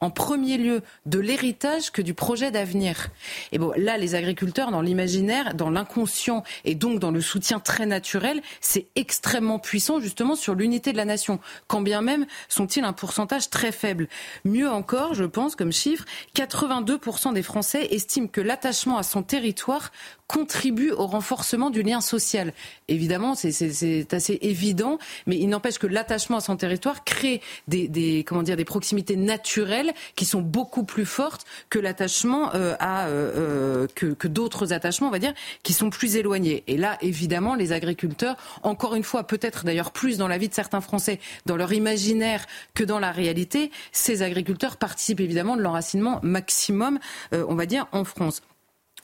en 0.00 0.10
premier 0.10 0.58
lieu 0.58 0.82
de 1.06 1.18
l'héritage 1.18 1.90
que 1.90 2.02
du 2.02 2.14
projet 2.14 2.50
d'avenir. 2.50 3.08
Et 3.52 3.58
bon, 3.58 3.72
là, 3.76 3.96
les 3.96 4.14
agriculteurs, 4.14 4.70
dans 4.70 4.82
l'imaginaire, 4.82 5.54
dans 5.54 5.70
l'inconscient 5.70 6.42
et 6.64 6.74
donc 6.74 6.98
dans 6.98 7.10
le 7.10 7.20
soutien 7.20 7.60
très 7.60 7.86
naturel, 7.86 8.42
c'est 8.60 8.88
extrêmement 8.94 9.58
puissant 9.58 10.00
justement 10.00 10.36
sur 10.36 10.54
l'unité 10.54 10.92
de 10.92 10.96
la 10.96 11.04
nation. 11.04 11.38
Quand 11.66 11.80
bien 11.80 12.02
même 12.02 12.26
sont-ils 12.48 12.84
un 12.84 12.92
pourcentage 12.92 13.48
très 13.50 13.72
faible. 13.72 14.08
Mieux 14.44 14.68
encore, 14.70 15.14
je 15.14 15.24
pense, 15.24 15.56
comme 15.56 15.72
chiffre, 15.72 16.04
82% 16.34 17.32
des 17.32 17.42
Français 17.42 17.88
estiment 17.90 18.28
que 18.28 18.40
l'attachement 18.40 18.98
à 18.98 19.02
son 19.02 19.22
territoire 19.22 19.92
contribue 20.26 20.90
au 20.90 21.06
renforcement 21.06 21.70
du 21.70 21.82
lien 21.82 22.00
social. 22.00 22.52
Évidemment, 22.88 23.34
c'est 23.34 24.12
assez 24.12 24.38
évident, 24.42 24.98
mais 25.26 25.36
il 25.36 25.48
n'empêche 25.48 25.78
que 25.78 25.86
l'attachement 25.86 26.38
à 26.38 26.40
son 26.40 26.56
territoire 26.56 27.04
crée 27.04 27.40
des, 27.68 28.24
comment 28.26 28.42
dire, 28.42 28.56
des 28.56 28.64
proximités 28.64 29.16
naturelles 29.16 29.92
qui 30.14 30.24
sont 30.24 30.40
beaucoup 30.40 30.84
plus 30.84 31.06
fortes 31.06 31.46
que 31.70 31.78
l'attachement 31.78 32.54
euh, 32.54 32.74
à 32.80 33.06
euh, 33.06 33.32
euh, 33.36 33.86
que, 33.94 34.06
que 34.06 34.28
d'autres 34.28 34.72
attachements, 34.72 35.08
on 35.08 35.12
va 35.12 35.18
dire, 35.18 35.34
qui 35.62 35.72
sont 35.72 35.90
plus 35.90 36.16
éloignés. 36.16 36.64
Et 36.66 36.76
là, 36.76 36.98
évidemment, 37.00 37.54
les 37.54 37.72
agriculteurs, 37.72 38.36
encore 38.62 38.94
une 38.94 39.04
fois, 39.04 39.26
peut-être 39.26 39.64
d'ailleurs 39.64 39.92
plus 39.92 40.18
dans 40.18 40.28
la 40.28 40.38
vie 40.38 40.48
de 40.48 40.54
certains 40.54 40.80
Français, 40.80 41.20
dans 41.46 41.56
leur 41.56 41.72
imaginaire 41.72 42.46
que 42.74 42.84
dans 42.84 42.98
la 42.98 43.12
réalité, 43.12 43.70
ces 43.92 44.22
agriculteurs 44.22 44.76
participent 44.76 45.20
évidemment 45.20 45.56
de 45.56 45.62
l'enracinement 45.62 46.20
maximum, 46.22 46.98
on 47.32 47.54
va 47.54 47.66
dire, 47.66 47.86
en 47.92 48.04
France. 48.04 48.42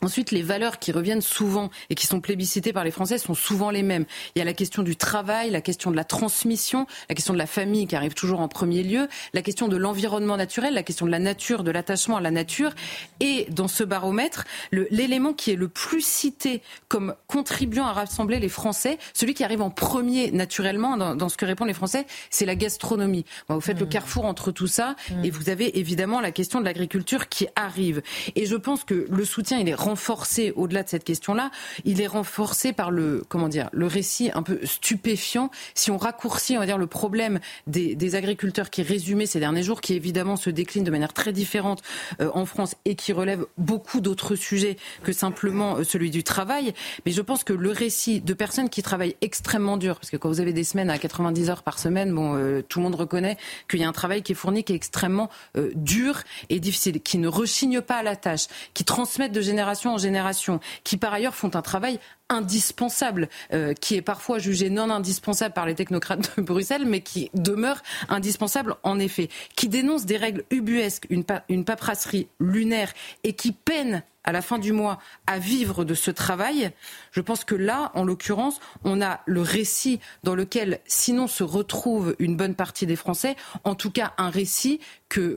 Ensuite, 0.03 0.33
les 0.33 0.43
valeurs 0.43 0.81
qui 0.81 0.91
reviennent 0.91 1.21
souvent 1.21 1.71
et 1.89 1.95
qui 1.95 2.09
sont 2.09 2.21
plébiscitées 2.21 2.73
par 2.73 2.83
les 2.83 2.91
Français 2.91 3.19
sont 3.19 3.35
souvent 3.35 3.71
les 3.71 3.85
mêmes. 3.85 4.05
Il 4.35 4.41
y 4.41 4.43
a 4.43 4.45
la 4.45 4.53
question 4.53 4.83
du 4.83 4.97
travail, 4.97 5.51
la 5.51 5.61
question 5.61 5.93
de 5.93 5.97
la 5.97 6.03
transmission, 6.03 6.89
la 7.09 7.15
question 7.15 7.33
de 7.33 7.39
la 7.39 7.47
famille 7.47 7.87
qui 7.87 7.95
arrive 7.95 8.15
toujours 8.15 8.41
en 8.41 8.49
premier 8.49 8.83
lieu, 8.83 9.07
la 9.33 9.43
question 9.43 9.69
de 9.69 9.77
l'environnement 9.77 10.37
naturel, 10.37 10.75
la 10.75 10.83
question 10.83 11.07
de 11.07 11.13
la 11.13 11.21
nature, 11.21 11.63
de 11.63 11.71
l'attachement 11.71 12.17
à 12.17 12.21
la 12.21 12.33
nature. 12.33 12.73
Et 13.21 13.47
dans 13.51 13.69
ce 13.69 13.85
baromètre, 13.85 14.45
l'élément 14.73 15.35
qui 15.35 15.53
est 15.53 15.57
le 15.57 15.69
plus 15.69 16.05
cité 16.05 16.63
comme 16.89 17.15
contribuant 17.29 17.87
à 17.87 17.93
rassembler 17.93 18.41
les 18.41 18.49
Français, 18.49 18.99
celui 19.15 19.35
qui 19.35 19.45
arrive 19.45 19.63
en 19.63 19.71
premier 19.71 20.33
naturellement 20.33 20.97
dans, 20.97 21.29
ce 21.29 21.37
que 21.37 21.45
répondent 21.45 21.69
les 21.69 21.75
Français, 21.75 22.07
c'est 22.29 22.45
la 22.45 22.57
gastronomie. 22.57 23.25
vous 23.49 23.61
faites 23.61 23.79
le 23.79 23.87
mmh. 23.87 23.91
carrefour 23.91 24.25
entre 24.25 24.51
tout 24.51 24.67
ça 24.67 24.97
mmh. 25.11 25.25
et 25.25 25.31
vous 25.31 25.49
avez 25.49 25.79
évidemment 25.79 26.21
la 26.21 26.33
question 26.33 26.59
de 26.59 26.65
l'agriculture 26.65 27.29
qui 27.29 27.47
arrive. 27.55 28.03
Et 28.35 28.47
je 28.47 28.57
pense 28.57 28.83
que 28.83 29.07
le 29.09 29.25
soutien, 29.25 29.59
il 29.59 29.69
est 29.69 29.75
renforcé 29.93 30.55
au-delà 30.57 30.83
de 30.83 30.89
cette 30.89 31.05
question-là. 31.05 31.51
Il 31.85 32.01
est 32.01 32.07
renforcé 32.07 32.73
par 32.73 32.91
le 32.91 33.23
comment 33.29 33.49
dire 33.49 33.69
le 33.73 33.87
récit 33.87 34.31
un 34.33 34.43
peu 34.43 34.59
stupéfiant. 34.65 35.51
Si 35.75 35.91
on 35.91 35.99
raccourcit, 35.99 36.57
on 36.57 36.61
va 36.61 36.67
dire 36.67 36.79
le 36.79 36.87
problème 36.87 37.41
des, 37.67 38.15
agriculteurs 38.15 38.71
qui 38.71 38.81
est 38.81 38.85
résumé 38.85 39.27
ces 39.27 39.39
derniers 39.39 39.63
jours, 39.63 39.81
qui 39.81 39.95
évidemment 39.95 40.37
se 40.37 40.51
décline 40.51 40.85
de 40.85 40.91
manière 40.91 41.13
très 41.13 41.33
différente 41.33 41.83
euh, 42.21 42.31
en 42.35 42.47
France 42.47 42.75
et 42.85 42.95
qui 42.95 43.13
relève 43.13 43.47
beaucoup 43.59 44.01
d'autres 44.01 44.35
sujets 44.35 44.77
que 45.03 45.13
simplement 45.13 45.77
euh, 45.77 45.85
celui 45.85 46.11
du 46.11 46.25
travail. 46.25 46.75
Mais 47.07 47.13
je 47.13 47.21
pense 47.21 47.45
que 47.45 47.53
le 47.53 47.71
récit 47.71 48.21
de 48.21 48.35
personnes 48.35 48.69
qui 48.69 48.83
travaillent 48.83 49.17
extrêmement 49.21 49.77
dur, 49.77 49.97
parce 49.97 50.11
que 50.11 50.17
quand 50.17 50.29
vous 50.29 50.41
avez 50.41 50.53
des 50.53 50.65
semaines 50.65 50.91
à 50.91 50.99
90 50.99 51.51
heures 51.51 51.63
par 51.63 51.79
semaine, 51.79 52.15
bon, 52.15 52.35
euh, 52.35 52.63
tout 52.67 52.81
le 52.81 52.85
monde 52.85 52.95
reconnaît 52.95 53.37
qu'il 53.69 53.81
y 53.81 53.85
a 53.85 53.89
un 53.89 53.93
travail 53.93 54.23
qui 54.23 54.33
est 54.33 54.37
fourni, 54.37 54.65
qui 54.65 54.73
est 54.73 54.77
extrêmement 54.77 55.31
dur 55.75 56.23
et 56.49 56.61
difficile, 56.61 57.01
qui 57.01 57.19
ne 57.19 57.29
rechigne 57.29 57.81
pas 57.81 57.97
à 57.97 58.03
la 58.03 58.17
tâche, 58.17 58.47
qui 58.75 58.85
transmettent 58.85 59.33
de 59.33 59.41
génération 59.41 59.72
en 59.95 59.99
génération, 59.99 60.61
qui 60.85 60.97
par 60.97 61.13
ailleurs 61.13 61.35
font 61.35 61.55
un 61.55 61.63
travail 61.63 61.99
indispensable, 62.29 63.29
euh, 63.53 63.75
qui 63.75 63.97
est 63.97 64.03
parfois 64.03 64.39
jugé 64.39 64.71
non 64.71 64.91
indispensable 64.91 65.55
par 65.55 65.67
les 65.67 65.75
technocrates 65.75 66.37
de 66.37 66.43
Bruxelles, 66.43 66.87
mais 66.87 67.01
qui 67.01 67.31
demeure 67.35 67.83
indispensable 68.09 68.77
en 68.83 68.99
effet, 68.99 69.29
qui 69.57 69.69
dénonce 69.69 70.07
des 70.07 70.17
règles 70.17 70.45
ubuesques, 70.51 71.07
une, 71.11 71.25
paperasserie 71.65 72.29
lunaire 72.41 72.93
et 73.25 73.35
qui 73.35 73.53
peine 73.53 74.03
à 74.25 74.33
la 74.33 74.43
fin 74.43 74.59
du 74.59 74.73
mois 74.73 74.99
à 75.27 75.39
vivre 75.39 75.85
de 75.85 75.95
ce 75.95 76.11
travail, 76.11 76.71
je 77.13 77.21
pense 77.21 77.45
que 77.45 77.55
là, 77.55 77.91
en 77.95 78.05
l'occurrence, 78.05 78.61
on 78.85 79.01
a 79.03 79.21
le 79.27 79.41
récit 79.41 80.01
dans 80.23 80.35
lequel, 80.35 80.81
sinon 80.87 81.27
se 81.27 81.45
retrouve 81.45 82.15
une 82.19 82.37
bonne 82.37 82.55
partie 82.55 82.87
des 82.87 82.97
Français, 82.97 83.37
en 83.65 83.75
tout 83.75 83.91
cas 83.91 84.13
un 84.19 84.31
récit 84.31 84.81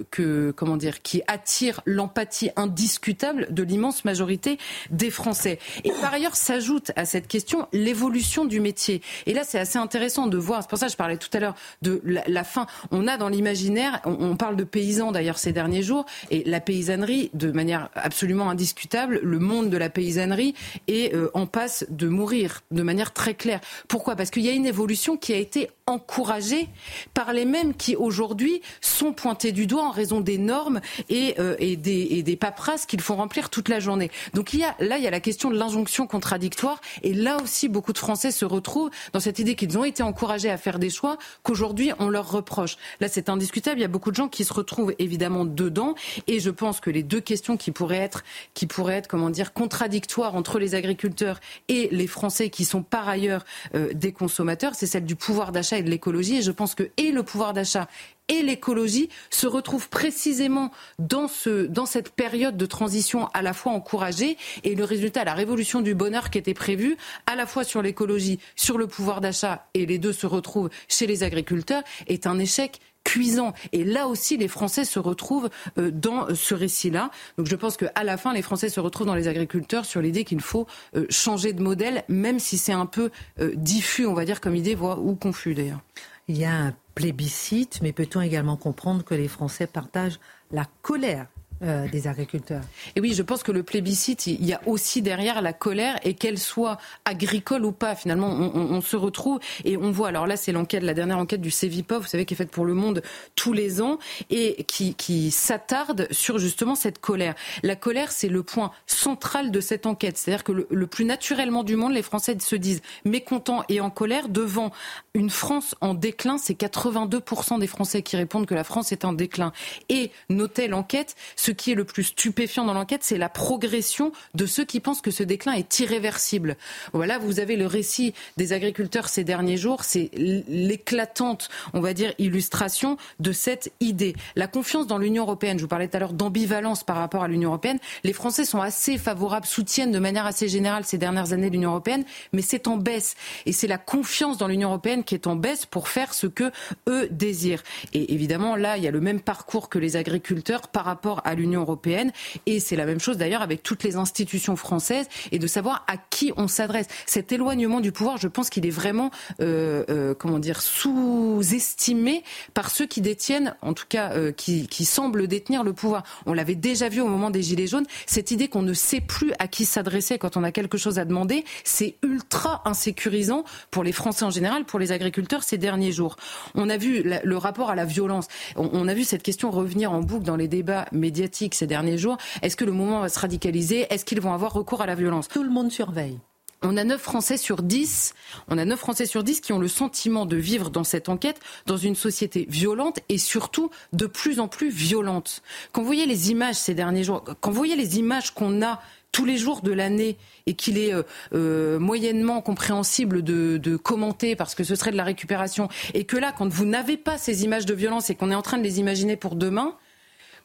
que, 0.10 0.54
comment 0.56 0.78
dire, 0.78 1.02
qui 1.02 1.22
attire 1.28 1.82
l'empathie 1.86 2.50
indiscutable 2.56 3.48
de 3.50 3.62
l'immense 3.62 4.06
majorité 4.06 4.58
des 4.90 5.12
Français. 5.12 5.60
Et 5.84 5.92
par 6.02 6.14
ailleurs, 6.14 6.36
s'ajoute 6.36 6.92
à 6.96 7.04
cette 7.04 7.28
question 7.28 7.68
l'évolution 7.74 8.46
du 8.46 8.62
métier. 8.62 9.02
Et 9.26 9.34
là, 9.34 9.42
c'est 9.44 9.60
assez 9.60 9.78
intéressant 9.78 10.28
de 10.28 10.38
voir. 10.38 10.62
C'est 10.62 10.70
pour 10.70 10.78
ça 10.78 10.86
que 10.86 10.94
je 10.94 10.98
parlais 10.98 11.18
tout 11.18 11.30
à 11.34 11.40
l'heure 11.40 11.56
de 11.82 12.02
la, 12.06 12.44
fin. 12.44 12.68
On 12.92 13.08
a 13.08 13.18
dans 13.18 13.28
l'imaginaire, 13.28 14.00
on, 14.06 14.38
parle 14.38 14.56
de 14.56 14.64
paysans 14.64 15.12
d'ailleurs 15.12 15.38
ces 15.38 15.52
derniers 15.52 15.84
jours, 15.84 16.06
et 16.32 16.44
la 16.46 16.62
paysannerie, 16.62 17.30
de 17.34 17.52
manière 17.52 17.90
absolument 17.96 18.50
indiscutable, 18.50 18.75
le 19.10 19.40
monde 19.40 19.70
de 19.70 19.78
la 19.78 19.90
paysannerie 19.90 20.54
est 20.88 21.14
euh, 21.14 21.30
en 21.34 21.46
passe 21.46 21.86
de 21.90 22.08
mourir 22.08 22.62
de 22.72 22.84
manière 22.84 23.14
très 23.14 23.34
claire. 23.34 23.62
Pourquoi? 23.88 24.16
Parce 24.16 24.30
qu'il 24.30 24.44
y 24.44 24.50
a 24.50 24.54
une 24.54 24.66
évolution 24.66 25.18
qui 25.18 25.34
a 25.34 25.38
été 25.38 25.70
encouragée 25.88 26.68
par 27.14 27.32
les 27.32 27.46
mêmes 27.46 27.76
qui 27.76 27.96
aujourd'hui 27.96 28.64
sont 28.82 29.14
pointés 29.14 29.52
du 29.52 29.68
doigt 29.68 29.84
en 29.84 29.92
raison 29.92 30.20
des 30.20 30.40
normes 30.40 30.82
et, 31.10 31.36
euh, 31.38 31.56
des, 31.60 32.24
et 32.26 32.36
paperasses 32.36 32.88
qu'ils 32.88 33.02
font 33.02 33.16
remplir 33.16 33.52
toute 33.52 33.70
la 33.70 33.80
journée. 33.80 34.10
Donc 34.34 34.54
là, 34.54 34.74
il 34.80 35.04
y 35.04 35.08
a 35.08 35.12
la 35.12 35.20
question 35.20 35.52
de 35.52 35.56
l'injonction 35.56 36.08
contradictoire 36.08 36.82
et 37.04 37.14
là 37.14 37.38
aussi, 37.38 37.70
beaucoup 37.70 37.94
de 37.94 38.00
Français 38.00 38.32
se 38.32 38.46
retrouvent 38.46 38.90
dans 39.14 39.20
cette 39.20 39.38
idée 39.38 39.54
qu'ils 39.54 39.78
ont 39.78 39.84
été 39.84 40.02
encouragés 40.02 40.50
à 40.50 40.58
faire 40.58 40.80
des 40.80 40.90
choix 40.90 41.20
qu'aujourd'hui 41.44 41.92
on 42.00 42.10
leur 42.10 42.32
reproche. 42.32 42.78
Là, 43.00 43.08
c'est 43.08 43.30
indiscutable. 43.30 43.78
Il 43.78 43.84
y 43.84 43.86
a 43.86 43.90
beaucoup 43.90 44.10
de 44.10 44.16
gens 44.16 44.28
qui 44.28 44.44
se 44.44 44.54
retrouvent 44.54 44.96
évidemment 44.98 45.46
dedans. 45.46 45.94
Et 46.26 46.40
je 46.40 46.50
pense 46.50 46.80
que 46.80 46.90
les 46.90 47.04
deux 47.04 47.22
questions 47.22 47.58
qui 47.58 47.70
pourraient 47.70 47.98
être, 47.98 48.24
qui 48.56 48.66
pourraient 48.66 48.96
être, 48.96 49.08
comment 49.08 49.30
dire, 49.30 49.54
contradictoires 49.54 50.34
entre 50.34 50.58
les 50.58 50.74
agriculteurs 50.74 51.40
et 51.68 51.90
les 51.92 52.08
Français 52.08 52.50
qui 52.50 52.66
sont 52.66 52.82
par 52.82 53.08
ailleurs 53.08 53.46
euh, 53.76 53.94
des 53.94 54.14
consommateurs, 54.14 54.74
c'est 54.74 54.88
celle 54.88 55.06
du 55.06 55.16
pouvoir 55.16 55.52
d'achat 55.52 55.75
et 55.78 55.84
de 55.84 55.90
l'écologie. 55.90 56.38
Et 56.38 56.42
je 56.42 56.52
pense 56.52 56.76
que 56.76 56.90
et 56.98 57.12
le 57.12 57.24
pouvoir 57.24 57.54
d'achat 57.54 57.88
et 58.28 58.42
l'écologie 58.42 59.10
se 59.30 59.48
retrouvent 59.48 59.90
précisément 59.90 60.72
dans, 61.00 61.28
dans 61.70 61.86
cette 61.86 62.10
période 62.10 62.58
de 62.58 62.66
transition 62.66 63.28
à 63.34 63.42
la 63.42 63.54
fois 63.54 63.72
encouragée 63.74 64.38
et 64.64 64.76
le 64.76 64.84
résultat, 64.84 65.24
la 65.24 65.34
révolution 65.34 65.82
du 65.82 65.94
bonheur 65.94 66.30
qui 66.30 66.38
était 66.38 66.54
prévue, 66.54 66.98
à 67.28 67.36
la 67.36 67.46
fois 67.46 67.64
sur 67.64 67.82
l'écologie, 67.82 68.40
sur 68.56 68.78
le 68.78 68.88
pouvoir 68.88 69.22
d'achat, 69.22 69.68
et 69.74 69.86
les 69.86 70.00
deux 70.00 70.14
se 70.14 70.26
retrouvent 70.26 70.70
chez 70.88 71.08
les 71.08 71.24
agriculteurs, 71.24 71.84
est 72.08 72.28
un 72.28 72.40
échec 72.40 72.80
cuisant. 73.06 73.54
Et 73.72 73.86
là 73.86 74.08
aussi, 74.08 74.36
les 74.36 74.50
Français 74.50 74.84
se 74.84 75.00
retrouvent 75.00 75.50
euh, 75.78 75.92
dans 75.92 76.36
ce 76.36 76.54
récit-là. 76.54 77.12
Donc 77.38 77.48
je 77.48 77.56
pense 77.56 77.78
qu'à 77.78 78.04
la 78.04 78.18
fin, 78.18 78.34
les 78.34 78.42
Français 78.42 78.68
se 78.68 78.82
retrouvent 78.82 79.08
dans 79.08 79.16
les 79.16 79.30
agriculteurs 79.30 79.86
sur 79.86 80.02
l'idée 80.02 80.26
qu'il 80.26 80.42
faut 80.42 80.68
euh, 80.98 81.06
changer 81.10 81.54
de 81.54 81.62
modèle, 81.62 82.04
même 82.10 82.40
si 82.40 82.58
c'est 82.58 82.74
un 82.74 82.88
peu 82.88 83.12
euh, 83.40 83.54
diffus, 83.56 84.06
on 84.06 84.14
va 84.14 84.26
dire, 84.26 84.42
comme 84.42 84.56
idée, 84.56 84.76
ou 84.76 85.16
confus 85.16 85.54
d'ailleurs. 85.54 85.82
Il 86.28 86.38
y 86.38 86.44
a 86.44 86.54
un 86.54 86.74
plébiscite, 86.96 87.80
mais 87.82 87.94
peut-on 87.94 88.22
également 88.22 88.58
comprendre 88.58 89.06
que 89.06 89.14
les 89.14 89.28
Français 89.28 89.68
partagent 89.68 90.20
la 90.52 90.66
colère 90.82 91.28
euh, 91.64 91.88
des 91.88 92.08
agriculteurs. 92.08 92.62
Et 92.98 93.00
oui, 93.00 93.14
je 93.14 93.24
pense 93.24 93.42
que 93.42 93.54
le 93.54 93.64
plébiscite, 93.64 94.28
il 94.28 94.44
y 94.46 94.52
a 94.52 94.60
aussi 94.66 95.02
derrière 95.02 95.42
la 95.42 95.54
colère, 95.54 95.98
et 96.04 96.14
qu'elle 96.14 96.38
soit 96.38 96.78
agricole 97.06 97.64
ou 97.64 97.72
pas, 97.72 97.96
finalement, 97.96 98.28
on, 98.28 98.82
se 98.82 98.98
retrouve 98.98 99.40
et 99.64 99.78
on 99.78 99.90
voit. 99.90 100.10
Alors 100.10 100.28
là, 100.28 100.36
c'est 100.36 100.52
l'enquête, 100.52 100.84
la 100.84 100.94
dernière 100.94 101.18
enquête 101.18 101.40
du 101.40 101.52
Cevipof, 101.52 102.04
vous 102.04 102.10
savez, 102.10 102.26
qui 102.26 102.34
est 102.34 102.38
faite 102.38 102.52
pour 102.52 102.66
le 102.66 102.74
Monde 102.74 103.02
tous 103.36 103.54
les 103.54 103.82
ans 103.82 104.00
et 104.30 104.66
qui, 104.66 105.32
s'attarde 105.32 106.08
sur 106.12 106.40
justement 106.40 106.76
cette 106.76 107.00
colère. 107.00 107.36
La 107.64 107.78
colère, 107.78 108.12
c'est 108.12 108.28
le 108.28 108.44
point 108.44 108.72
central 108.86 109.50
de 109.50 109.62
cette 109.62 109.86
enquête. 109.86 110.18
C'est-à-dire 110.18 110.44
que 110.44 110.52
le, 110.52 110.68
le, 110.70 110.88
plus 110.88 111.06
naturellement 111.06 111.64
du 111.64 111.78
monde, 111.78 111.94
les 111.94 112.02
Français 112.02 112.38
se 112.38 112.56
disent 112.58 112.82
mécontents 113.06 113.64
et 113.70 113.80
en 113.80 113.90
colère 113.90 114.28
devant 114.28 114.72
une 115.14 115.30
France 115.30 115.76
en 115.80 115.94
déclin. 115.94 116.38
C'est 116.38 116.60
82% 116.60 117.60
des 117.60 117.68
Français 117.68 118.02
qui 118.02 118.18
répondent 118.18 118.46
que 118.46 118.56
la 118.56 118.66
France 118.66 118.92
est 118.92 119.06
en 119.06 119.14
déclin. 119.14 119.54
Et 119.88 120.12
notez 120.30 120.68
l'enquête, 120.68 121.16
ce 121.36 121.52
qui 121.56 121.72
est 121.72 121.76
le 121.76 121.86
plus 121.86 122.04
stupéfiant 122.04 122.66
dans 122.66 122.74
l'enquête, 122.74 123.04
c'est 123.04 123.18
la 123.18 123.30
progression 123.30 124.12
de 124.34 124.46
ceux 124.46 124.66
qui 124.66 124.80
pensent 124.80 125.02
que 125.02 125.12
ce 125.12 125.24
déclin 125.24 125.54
est 125.54 125.80
irréversible. 125.80 126.58
Voilà, 126.94 127.18
vous 127.18 127.40
avez 127.40 127.56
le 127.56 127.66
récit 127.66 128.14
des 128.38 128.54
agriculteurs 128.54 129.10
ces 129.10 129.24
derniers 129.24 129.58
jours, 129.58 129.84
c'est 129.84 130.12
l'éclatante, 130.14 131.50
on 131.74 131.82
va 131.82 131.94
dire, 131.94 132.14
illustration 132.20 132.98
de 133.20 133.32
cette 133.32 133.72
idée. 133.80 134.16
La 134.36 134.48
confiance 134.48 134.88
dans 134.88 134.98
l'Union 134.98 135.24
européenne, 135.24 135.58
je 135.58 135.64
vous 135.64 135.70
parlais 135.70 135.88
tout 135.88 135.98
à 135.98 136.00
l'heure 136.00 136.14
d'ambivalence 136.14 136.84
par 136.84 136.98
rapport 136.98 137.24
à 137.24 137.28
l'Union 137.28 137.50
européenne, 137.50 137.80
les 138.04 138.14
Français 138.14 138.46
sont 138.46 138.62
assez 138.62 138.98
favorables, 138.98 139.46
soutiennent 139.46 139.92
de 139.92 140.00
manière 140.00 140.26
assez 140.26 140.48
générale 140.48 140.86
ces 140.86 140.98
dernières 140.98 141.34
années 141.34 141.50
l'Union 141.50 141.72
européenne, 141.72 142.06
mais 142.34 142.42
c'est 142.42 142.68
en 142.68 142.78
baisse. 142.78 143.16
Et 143.46 143.52
c'est 143.52 143.68
la 143.68 143.78
confiance 143.78 144.38
dans 144.38 144.48
l'Union 144.48 144.70
européenne 144.70 145.04
qui 145.04 145.16
est 145.16 145.28
en 145.28 145.36
baisse 145.36 145.66
pour 145.66 145.88
faire 145.88 146.14
ce 146.14 146.28
que 146.28 146.52
eux 146.88 147.08
désirent. 147.12 147.64
Et 147.94 148.14
évidemment, 148.14 148.56
là, 148.56 148.78
il 148.78 148.84
y 148.84 148.88
a 148.88 148.92
le 148.92 149.02
même 149.02 149.22
parcours 149.22 149.70
que 149.70 149.80
les 149.80 149.96
agriculteurs 149.96 150.68
par 150.68 150.86
rapport 150.86 151.22
à 151.26 151.35
l'Union 151.36 151.62
européenne. 151.62 152.12
Et 152.46 152.60
c'est 152.60 152.76
la 152.76 152.86
même 152.86 153.00
chose 153.00 153.18
d'ailleurs 153.18 153.42
avec 153.42 153.64
toutes 153.64 153.84
les 153.84 153.96
institutions 153.96 154.56
françaises 154.56 155.08
et 155.32 155.40
de 155.40 155.48
savoir 155.48 155.84
à 155.88 155.98
qui 155.98 156.32
on 156.38 156.48
s'adresse. 156.48 156.88
Cet 157.06 157.32
éloignement 157.32 157.80
du 157.80 157.92
pouvoir, 157.92 158.18
je 158.18 158.28
pense 158.28 158.50
qu'il 158.50 158.66
est 158.66 158.72
vraiment, 158.72 159.12
euh, 159.42 159.84
euh, 159.90 160.14
comment 160.14 160.40
dire, 160.40 160.62
sous-estimé 160.62 162.24
par 162.54 162.70
ceux 162.70 162.86
qui 162.86 163.02
détiennent, 163.02 163.56
en 163.62 163.74
tout 163.74 163.86
cas, 163.88 164.12
euh, 164.14 164.32
qui, 164.32 164.68
qui 164.68 164.86
semblent 164.86 165.28
détenir 165.28 165.64
le 165.64 165.74
pouvoir. 165.74 166.04
On 166.26 166.34
l'avait 166.34 166.56
déjà 166.56 166.90
vu 166.90 167.02
au 167.02 167.08
moment 167.08 167.30
des 167.30 167.42
Gilets 167.42 167.68
jaunes. 167.68 167.86
Cette 168.06 168.32
idée 168.32 168.48
qu'on 168.48 168.62
ne 168.62 168.74
sait 168.74 169.02
plus 169.02 169.34
à 169.40 169.48
qui 169.48 169.66
s'adresser 169.66 170.18
quand 170.18 170.38
on 170.38 170.44
a 170.44 170.52
quelque 170.52 170.78
chose 170.78 171.00
à 171.00 171.06
demander, 171.06 171.44
c'est 171.64 171.96
ultra 172.04 172.62
insécurisant 172.66 173.44
pour 173.72 173.84
les 173.84 173.92
Français 173.92 174.26
en 174.26 174.30
général, 174.30 174.66
pour 174.66 174.80
les 174.80 174.92
agriculteurs 174.92 175.44
ces 175.44 175.58
derniers 175.58 175.92
jours. 175.92 176.16
On 176.54 176.70
a 176.70 176.78
vu 176.78 177.04
le 177.04 177.38
rapport 177.38 177.70
à 177.70 177.76
la 177.76 177.86
violence. 177.86 178.28
On, 178.56 178.70
on 178.74 178.88
a 178.88 178.94
vu 178.94 179.04
cette 179.04 179.24
question 179.24 179.52
revenir 179.52 179.92
en 179.92 180.02
boucle 180.02 180.24
dans 180.24 180.36
les 180.36 180.48
débats 180.48 180.86
médiatiques 180.92 181.25
ces 181.54 181.68
derniers 181.68 181.98
jours. 181.98 182.18
Est-ce 182.42 182.56
que 182.56 182.66
le 182.66 182.72
mouvement 182.72 183.02
va 183.02 183.10
se 183.10 183.20
radicaliser? 183.20 183.88
Est-ce 183.90 184.06
qu'ils 184.06 184.22
vont 184.22 184.34
avoir 184.34 184.54
recours 184.54 184.82
à 184.82 184.86
la 184.86 184.96
violence? 184.96 185.28
Tout 185.28 185.44
le 185.44 185.50
monde 185.50 185.72
surveille. 185.72 186.20
On 186.62 186.78
a 186.78 186.84
9 186.84 187.00
Français 187.00 187.38
sur 187.38 187.62
10, 187.62 188.16
on 188.48 188.58
a 188.58 188.66
9 188.66 188.80
Français 188.80 189.06
sur 189.06 189.24
10 189.24 189.42
qui 189.42 189.54
ont 189.54 189.60
le 189.60 189.68
sentiment 189.68 190.26
de 190.26 190.36
vivre 190.36 190.72
dans 190.72 190.84
cette 190.84 191.10
enquête 191.10 191.40
dans 191.68 191.78
une 191.78 191.96
société 191.96 192.48
violente 192.50 193.00
et 193.08 193.18
surtout 193.18 193.70
de 193.94 194.08
plus 194.08 194.40
en 194.40 194.48
plus 194.48 194.70
violente. 194.70 195.44
Quand 195.72 195.82
vous 195.82 195.88
voyez 195.88 196.08
les 196.08 196.32
images 196.32 196.56
ces 196.56 196.74
derniers 196.74 197.04
jours, 197.04 197.24
quand 197.40 197.52
vous 197.52 197.58
voyez 197.58 197.76
les 197.76 198.00
images 198.00 198.32
qu'on 198.34 198.64
a 198.64 198.82
tous 199.12 199.26
les 199.26 199.38
jours 199.38 199.62
de 199.62 199.72
l'année 199.72 200.18
et 200.46 200.56
qu'il 200.56 200.78
est 200.78 200.94
euh, 200.94 201.04
euh, 201.34 201.80
moyennement 201.80 202.42
compréhensible 202.42 203.24
de, 203.24 203.58
de, 203.58 203.78
commenter 203.78 204.36
parce 204.36 204.56
que 204.56 204.66
ce 204.66 204.76
serait 204.76 204.92
de 204.92 204.98
la 204.98 205.06
récupération 205.06 205.70
et 205.94 206.04
que 206.04 206.18
là, 206.18 206.34
quand 206.38 206.50
vous 206.50 206.66
n'avez 206.66 206.98
pas 206.98 207.18
ces 207.18 207.46
images 207.46 207.66
de 207.66 207.74
violence 207.74 208.10
et 208.10 208.16
qu'on 208.16 208.30
est 208.30 208.36
en 208.36 208.42
train 208.42 208.58
de 208.58 208.64
les 208.64 208.80
imaginer 208.80 209.16
pour 209.16 209.36
demain, 209.36 209.78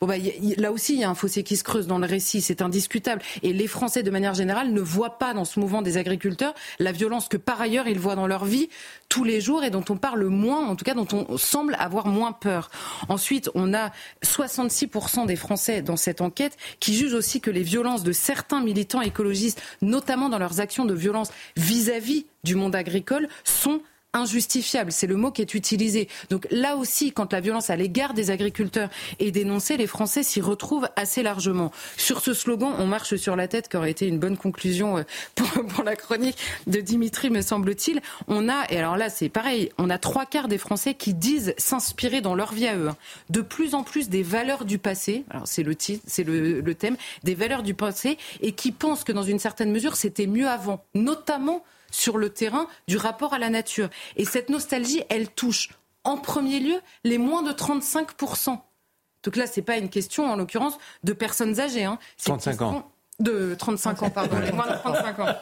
Bon 0.01 0.07
bah, 0.07 0.15
là 0.57 0.73
aussi, 0.73 0.95
il 0.95 1.01
y 1.01 1.05
a 1.05 1.11
un 1.11 1.15
fossé 1.15 1.43
qui 1.43 1.59
se 1.59 1.63
creuse 1.63 1.87
dans 1.87 1.99
le 1.99 2.07
récit, 2.07 2.41
c'est 2.41 2.63
indiscutable. 2.63 3.21
Et 3.43 3.53
les 3.53 3.67
Français, 3.67 4.03
de 4.03 4.11
manière 4.11 4.33
générale, 4.33 4.73
ne 4.73 4.81
voient 4.81 5.19
pas 5.19 5.35
dans 5.35 5.45
ce 5.45 5.61
mouvement 5.61 5.83
des 5.83 5.99
agriculteurs 5.99 6.55
la 6.79 6.91
violence 6.91 7.29
que 7.29 7.37
par 7.37 7.61
ailleurs 7.61 7.87
ils 7.87 7.99
voient 7.99 8.15
dans 8.15 8.27
leur 8.27 8.47
vie 8.47 8.71
tous 9.11 9.25
les 9.25 9.43
jours 9.43 9.63
et 9.63 9.69
dont 9.69 9.85
on 9.91 9.99
parle 9.99 10.25
moins, 10.25 10.67
en 10.67 10.75
tout 10.75 10.87
cas 10.87 10.95
dont 10.95 11.07
on 11.13 11.37
semble 11.37 11.77
avoir 11.79 12.07
moins 12.07 12.33
peur. 12.33 12.71
Ensuite, 13.11 13.51
on 13.55 13.75
a 13.75 13.91
66% 14.25 15.27
des 15.27 15.37
Français 15.37 15.83
dans 15.83 15.97
cette 15.97 16.23
enquête 16.23 16.57
qui 16.79 16.95
jugent 16.95 17.13
aussi 17.13 17.43
que 17.43 17.51
les 17.51 17.63
violences 17.63 18.03
de 18.03 18.13
certains 18.13 18.63
militants 18.63 19.03
écologistes, 19.03 19.61
notamment 19.83 20.31
dans 20.31 20.39
leurs 20.39 20.61
actions 20.61 20.87
de 20.87 20.95
violence 20.95 21.31
vis-à-vis 21.59 22.25
du 22.43 22.55
monde 22.55 22.75
agricole, 22.75 23.29
sont 23.45 23.83
injustifiable. 24.13 24.93
C'est 24.93 25.07
le 25.07 25.17
mot 25.17 25.31
qui 25.31 25.43
est 25.43 25.55
utilisé. 25.55 26.09
Donc 26.31 26.47
là 26.51 26.77
aussi, 26.77 27.13
quand 27.13 27.33
la 27.33 27.41
violence 27.41 27.71
à 27.71 27.77
l'égard 27.77 28.15
des 28.15 28.31
agriculteurs 28.31 28.91
est 29.19 29.31
dénoncée, 29.31 29.77
les 29.77 29.87
Français 29.87 30.23
s'y 30.23 30.41
retrouvent 30.41 30.89
assez 30.97 31.23
largement. 31.23 31.71
Sur 31.97 32.21
ce 32.21 32.35
slogan, 32.35 32.75
on 32.79 32.87
marche 32.87 33.17
sur 33.17 33.37
la 33.37 33.49
tête, 33.49 33.69
qui 33.69 33.77
aurait 33.77 33.91
été 33.91 34.07
une 34.07 34.19
bonne 34.19 34.37
conclusion 34.37 34.99
euh, 34.99 35.03
pour, 35.69 35.85
la 35.85 35.97
chronique 35.97 36.37
de 36.67 36.81
Dimitri, 36.81 37.31
me 37.31 37.41
semble-t-il. 37.41 38.01
On 38.29 38.49
a, 38.49 38.67
et 38.71 38.79
alors 38.79 38.97
là 38.97 39.09
c'est 39.09 39.29
pareil, 39.29 39.71
on 39.79 39.91
a 39.91 39.99
trois 39.99 40.27
quarts 40.27 40.49
des 40.49 40.59
Français 40.59 40.95
qui 40.95 41.15
disent 41.15 41.55
s'inspirer 41.57 42.21
dans 42.21 42.35
leur 42.35 42.53
vie 42.53 42.67
à 42.67 42.77
eux, 42.77 42.89
hein, 42.89 42.97
de 43.31 43.41
plus 43.41 43.75
en 43.75 43.83
plus 43.83 44.09
des 44.09 44.23
valeurs 44.23 44.65
du 44.65 44.79
passé, 44.79 45.25
alors 45.31 45.47
c'est 45.47 45.63
le 45.63 45.75
titre, 45.75 46.03
c'est 46.07 46.25
le, 46.25 46.61
le 46.61 46.75
thème, 46.75 46.97
des 47.25 47.35
valeurs 47.35 47.63
du 47.63 47.75
passé, 47.75 48.19
et 48.41 48.53
qui 48.53 48.73
pensent 48.73 49.05
que 49.05 49.13
dans 49.13 49.23
une 49.23 49.39
certaine 49.39 49.71
mesure 49.71 49.97
c'était 49.97 50.27
mieux 50.27 50.49
avant, 50.49 50.85
notamment 50.95 51.65
sur 51.91 52.19
le 52.19 52.31
terrain 52.31 52.67
du 52.89 52.97
rapport 52.97 53.35
à 53.35 53.39
la 53.39 53.51
nature. 53.51 53.89
Et 54.17 54.25
cette 54.25 54.49
nostalgie, 54.49 55.03
elle 55.09 55.29
touche 55.29 55.71
en 56.05 56.17
premier 56.17 56.61
lieu 56.61 56.81
les 57.05 57.19
moins 57.19 57.43
de 57.43 57.53
35%. 57.53 58.59
Donc 59.23 59.37
là, 59.37 59.47
ce 59.47 59.61
n'est 59.61 59.65
pas 59.65 59.77
une 59.77 59.91
question, 59.91 60.31
en 60.31 60.37
l'occurrence, 60.37 60.79
de 61.05 61.13
personnes 61.13 61.61
âgées. 61.61 61.85
Hein. 61.85 61.99
35 62.25 62.63
ans. 62.63 62.91
De 63.19 63.55
35 63.59 64.03
ans, 64.03 64.11
pardon, 64.11 64.39
les 64.39 64.51
moins 64.51 64.67
de 64.67 64.77
35 64.77 65.19
ans. 65.19 65.35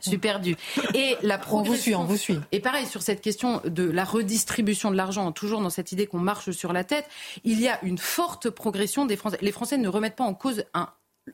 Je 0.00 0.08
suis 0.08 0.18
perdue. 0.18 0.56
Et 0.94 1.16
la 1.22 1.40
On 1.52 1.62
vous 1.62 1.76
suit, 1.76 1.94
on 1.94 2.02
vous 2.02 2.16
suit. 2.16 2.40
Et 2.50 2.58
pareil, 2.58 2.84
sur 2.86 3.00
cette 3.00 3.20
question 3.20 3.60
de 3.64 3.88
la 3.88 4.04
redistribution 4.04 4.90
de 4.90 4.96
l'argent, 4.96 5.30
toujours 5.30 5.60
dans 5.60 5.70
cette 5.70 5.92
idée 5.92 6.08
qu'on 6.08 6.18
marche 6.18 6.50
sur 6.50 6.72
la 6.72 6.82
tête, 6.82 7.08
il 7.44 7.60
y 7.60 7.68
a 7.68 7.78
une 7.84 7.98
forte 7.98 8.50
progression 8.50 9.04
des 9.06 9.16
Français. 9.16 9.38
Les 9.40 9.52
Français 9.52 9.78
ne 9.78 9.88
remettent 9.88 10.16
pas 10.16 10.24
en 10.24 10.34
cause 10.34 10.64
un 10.74 10.88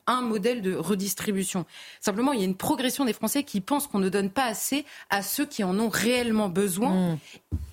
un 0.06 0.20
modèle 0.20 0.62
de 0.62 0.74
redistribution. 0.74 1.64
Simplement, 2.00 2.32
il 2.32 2.40
y 2.40 2.42
a 2.42 2.46
une 2.46 2.56
progression 2.56 3.04
des 3.04 3.12
Français 3.12 3.42
qui 3.42 3.60
pensent 3.60 3.86
qu'on 3.86 3.98
ne 3.98 4.08
donne 4.08 4.30
pas 4.30 4.44
assez 4.44 4.84
à 5.10 5.22
ceux 5.22 5.46
qui 5.46 5.64
en 5.64 5.78
ont 5.78 5.88
réellement 5.88 6.48
besoin, 6.48 6.90
mm. 7.14 7.18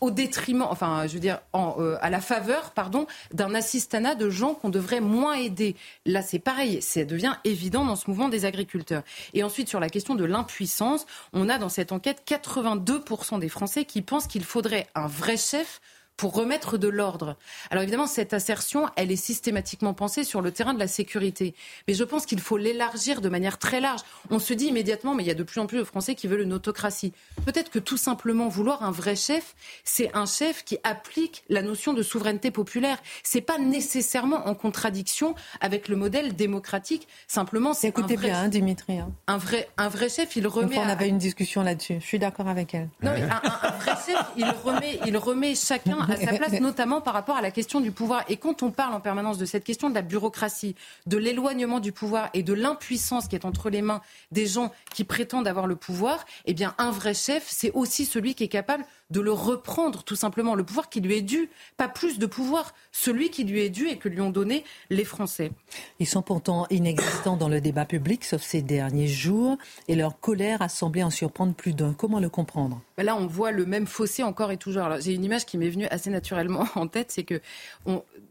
au 0.01 0.11
détriment, 0.11 0.67
enfin, 0.69 1.07
je 1.07 1.13
veux 1.13 1.19
dire, 1.19 1.39
euh, 1.55 1.97
à 2.01 2.09
la 2.09 2.21
faveur, 2.21 2.71
pardon, 2.71 3.05
d'un 3.33 3.53
assistanat 3.53 4.15
de 4.15 4.29
gens 4.29 4.53
qu'on 4.53 4.69
devrait 4.69 5.01
moins 5.01 5.33
aider. 5.33 5.75
Là, 6.05 6.21
c'est 6.21 6.39
pareil, 6.39 6.81
ça 6.81 7.03
devient 7.03 7.35
évident 7.43 7.85
dans 7.85 7.95
ce 7.95 8.09
mouvement 8.09 8.29
des 8.29 8.45
agriculteurs. 8.45 9.03
Et 9.33 9.43
ensuite, 9.43 9.67
sur 9.67 9.79
la 9.79 9.89
question 9.89 10.15
de 10.15 10.23
l'impuissance, 10.23 11.05
on 11.33 11.49
a 11.49 11.57
dans 11.57 11.69
cette 11.69 11.91
enquête 11.91 12.23
82% 12.27 13.39
des 13.39 13.49
Français 13.49 13.85
qui 13.85 14.01
pensent 14.01 14.27
qu'il 14.27 14.43
faudrait 14.43 14.87
un 14.95 15.07
vrai 15.07 15.37
chef 15.37 15.81
pour 16.17 16.33
remettre 16.33 16.77
de 16.77 16.87
l'ordre. 16.87 17.35
Alors 17.71 17.83
évidemment, 17.83 18.07
cette 18.07 18.33
assertion, 18.33 18.87
elle 18.95 19.11
est 19.11 19.15
systématiquement 19.15 19.93
pensée 19.93 20.23
sur 20.23 20.41
le 20.41 20.51
terrain 20.51 20.73
de 20.73 20.79
la 20.79 20.87
sécurité. 20.87 21.55
Mais 21.87 21.93
je 21.93 22.03
pense 22.03 22.25
qu'il 22.25 22.39
faut 22.39 22.57
l'élargir 22.57 23.21
de 23.21 23.29
manière 23.29 23.57
très 23.57 23.81
large. 23.81 24.01
On 24.29 24.39
se 24.39 24.53
dit 24.53 24.67
immédiatement, 24.67 25.13
mais 25.15 25.23
il 25.23 25.27
y 25.27 25.31
a 25.31 25.35
de 25.35 25.43
plus 25.43 25.59
en 25.59 25.67
plus 25.67 25.79
de 25.79 25.83
Français 25.83 26.15
qui 26.15 26.27
veulent 26.27 26.41
une 26.41 26.53
autocratie. 26.53 27.13
Peut-être 27.45 27.69
que 27.69 27.79
tout 27.79 27.97
simplement 27.97 28.47
vouloir 28.47 28.83
un 28.83 28.91
vrai 28.91 29.15
chef, 29.15 29.55
c'est 29.83 30.15
un 30.15 30.25
chef 30.25 30.63
qui 30.63 30.77
applique 30.83 31.43
la 31.49 31.61
notion 31.61 31.93
de 31.93 32.01
souveraineté 32.01 32.51
populaire. 32.51 32.97
C'est 33.23 33.41
pas 33.41 33.57
nécessairement 33.57 34.47
en 34.47 34.55
contradiction 34.55 35.35
avec 35.59 35.87
le 35.89 35.95
modèle 35.95 36.35
démocratique. 36.35 37.07
Simplement, 37.27 37.73
c'est 37.73 37.87
écoutez 37.87 38.17
bien, 38.17 38.43
hein, 38.43 38.47
Dimitri. 38.47 38.99
Hein. 38.99 39.11
Un 39.27 39.37
vrai, 39.37 39.69
un 39.77 39.89
vrai 39.89 40.09
chef, 40.09 40.35
il 40.35 40.47
remet. 40.47 40.77
on 40.77 40.87
avait 40.87 41.09
une 41.09 41.17
discussion 41.17 41.61
là-dessus. 41.61 41.97
Je 41.99 42.05
suis 42.05 42.19
d'accord 42.19 42.47
avec 42.47 42.73
elle. 42.73 42.89
Non, 43.01 43.11
mais 43.13 43.23
un, 43.23 43.41
un 43.61 43.71
vrai 43.71 43.95
chef, 44.05 44.25
il 44.37 44.45
remet, 44.45 44.99
il 45.05 45.17
remet 45.17 45.55
chacun 45.55 46.04
à 46.09 46.17
sa 46.17 46.33
place, 46.33 46.59
notamment 46.59 47.01
par 47.01 47.13
rapport 47.13 47.37
à 47.37 47.41
la 47.41 47.51
question 47.51 47.81
du 47.81 47.91
pouvoir. 47.91 48.23
Et 48.29 48.37
quand 48.37 48.63
on 48.63 48.71
parle 48.71 48.93
en 48.93 48.99
permanence 48.99 49.37
de 49.37 49.45
cette 49.45 49.63
question 49.63 49.89
de 49.89 49.95
la 49.95 50.01
bureaucratie, 50.01 50.75
de 51.05 51.17
l'éloignement 51.17 51.79
du 51.79 51.91
pouvoir 51.91 52.29
et 52.33 52.43
de 52.43 52.53
l'impuissance 52.53 53.27
qui 53.27 53.35
est 53.35 53.45
entre 53.45 53.69
les 53.69 53.81
mains 53.81 54.01
des 54.31 54.45
gens 54.45 54.71
qui 54.93 55.03
prétendent 55.03 55.47
avoir 55.47 55.67
le 55.67 55.75
pouvoir, 55.75 56.25
eh 56.45 56.53
bien, 56.53 56.73
un 56.77 56.91
vrai 56.91 57.13
chef, 57.13 57.45
c'est 57.47 57.71
aussi 57.71 58.05
celui 58.05 58.35
qui 58.35 58.43
est 58.43 58.49
capable 58.49 58.85
de 59.11 59.21
le 59.21 59.31
reprendre 59.31 60.03
tout 60.03 60.15
simplement, 60.15 60.55
le 60.55 60.63
pouvoir 60.63 60.89
qui 60.89 60.99
lui 60.99 61.15
est 61.15 61.21
dû, 61.21 61.49
pas 61.77 61.87
plus 61.87 62.17
de 62.17 62.25
pouvoir, 62.25 62.73
celui 62.91 63.29
qui 63.29 63.43
lui 63.43 63.61
est 63.61 63.69
dû 63.69 63.87
et 63.87 63.97
que 63.97 64.09
lui 64.09 64.21
ont 64.21 64.31
donné 64.31 64.63
les 64.89 65.05
Français. 65.05 65.51
Ils 65.99 66.07
sont 66.07 66.21
pourtant 66.21 66.65
inexistants 66.69 67.37
dans 67.37 67.49
le 67.49 67.61
débat 67.61 67.85
public, 67.85 68.25
sauf 68.25 68.41
ces 68.41 68.61
derniers 68.61 69.07
jours, 69.07 69.57
et 69.87 69.95
leur 69.95 70.19
colère 70.19 70.61
a 70.61 70.69
semblé 70.69 71.03
en 71.03 71.11
surprendre 71.11 71.53
plus 71.53 71.73
d'un. 71.73 71.93
Comment 71.93 72.19
le 72.19 72.29
comprendre? 72.29 72.81
Ben 72.97 73.05
Là, 73.05 73.15
on 73.15 73.27
voit 73.27 73.51
le 73.51 73.65
même 73.65 73.85
fossé 73.85 74.23
encore 74.23 74.51
et 74.51 74.57
toujours. 74.57 74.99
J'ai 74.99 75.13
une 75.13 75.23
image 75.23 75.45
qui 75.45 75.57
m'est 75.57 75.69
venue 75.69 75.87
assez 75.87 76.09
naturellement 76.09 76.67
en 76.75 76.87
tête, 76.87 77.11
c'est 77.11 77.23
que 77.23 77.41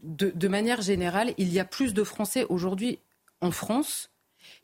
de, 0.03 0.31
de 0.35 0.47
manière 0.47 0.81
générale, 0.81 1.33
il 1.37 1.53
y 1.53 1.59
a 1.59 1.65
plus 1.65 1.93
de 1.93 2.03
Français 2.03 2.45
aujourd'hui 2.49 2.99
en 3.41 3.51
France 3.51 4.09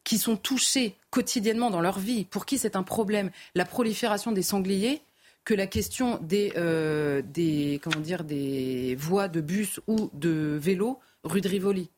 qui 0.03 0.17
sont 0.17 0.35
touchés 0.35 0.95
quotidiennement 1.09 1.69
dans 1.69 1.81
leur 1.81 1.99
vie, 1.99 2.25
pour 2.25 2.45
qui 2.45 2.57
c'est 2.57 2.75
un 2.75 2.83
problème, 2.83 3.31
la 3.55 3.65
prolifération 3.65 4.31
des 4.31 4.41
sangliers, 4.41 5.01
que 5.43 5.53
la 5.53 5.67
question 5.67 6.19
des, 6.21 6.53
euh, 6.55 7.21
des, 7.21 7.79
comment 7.83 7.99
dire, 7.99 8.23
des 8.23 8.95
voies 8.95 9.27
de 9.27 9.41
bus 9.41 9.79
ou 9.87 10.09
de 10.13 10.57
vélo 10.61 10.99
rue 11.23 11.41
de 11.41 11.49
Rivoli. 11.49 11.89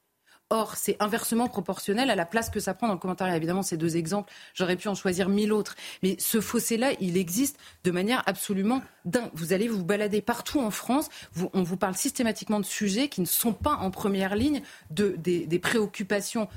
Or, 0.50 0.76
c'est 0.76 0.98
inversement 1.00 1.48
proportionnel 1.48 2.12
à 2.12 2.16
la 2.16 2.26
place 2.26 2.52
que 2.52 2.60
ça 2.60 2.76
prend 2.76 2.88
dans 2.88 2.94
le 2.94 3.00
commentaire. 3.00 3.34
Évidemment, 3.34 3.64
ces 3.64 3.76
deux 3.76 3.98
exemples, 3.98 4.32
j'aurais 4.54 4.76
pu 4.76 4.88
en 4.88 4.94
choisir 4.94 5.28
mille 5.28 5.52
autres. 5.52 5.76
Mais 6.04 6.16
ce 6.20 6.42
fossé-là, 6.42 6.92
il 7.00 7.18
existe 7.18 7.58
de 7.84 7.90
manière 7.90 8.22
absolument 8.28 8.84
dingue. 9.04 9.32
Vous 9.34 9.54
allez 9.54 9.68
vous 9.68 9.84
balader 9.84 10.22
partout 10.22 10.60
en 10.60 10.70
France, 10.70 11.10
on 11.54 11.64
vous 11.64 11.78
parle 11.78 11.96
systématiquement 11.96 12.60
de 12.60 12.66
sujets 12.66 13.08
qui 13.08 13.22
ne 13.22 13.26
sont 13.26 13.54
pas 13.54 13.78
en 13.78 13.90
première 13.90 14.36
ligne 14.36 14.62
de, 14.92 15.16
des, 15.18 15.48
des 15.48 15.60
préoccupations 15.60 16.48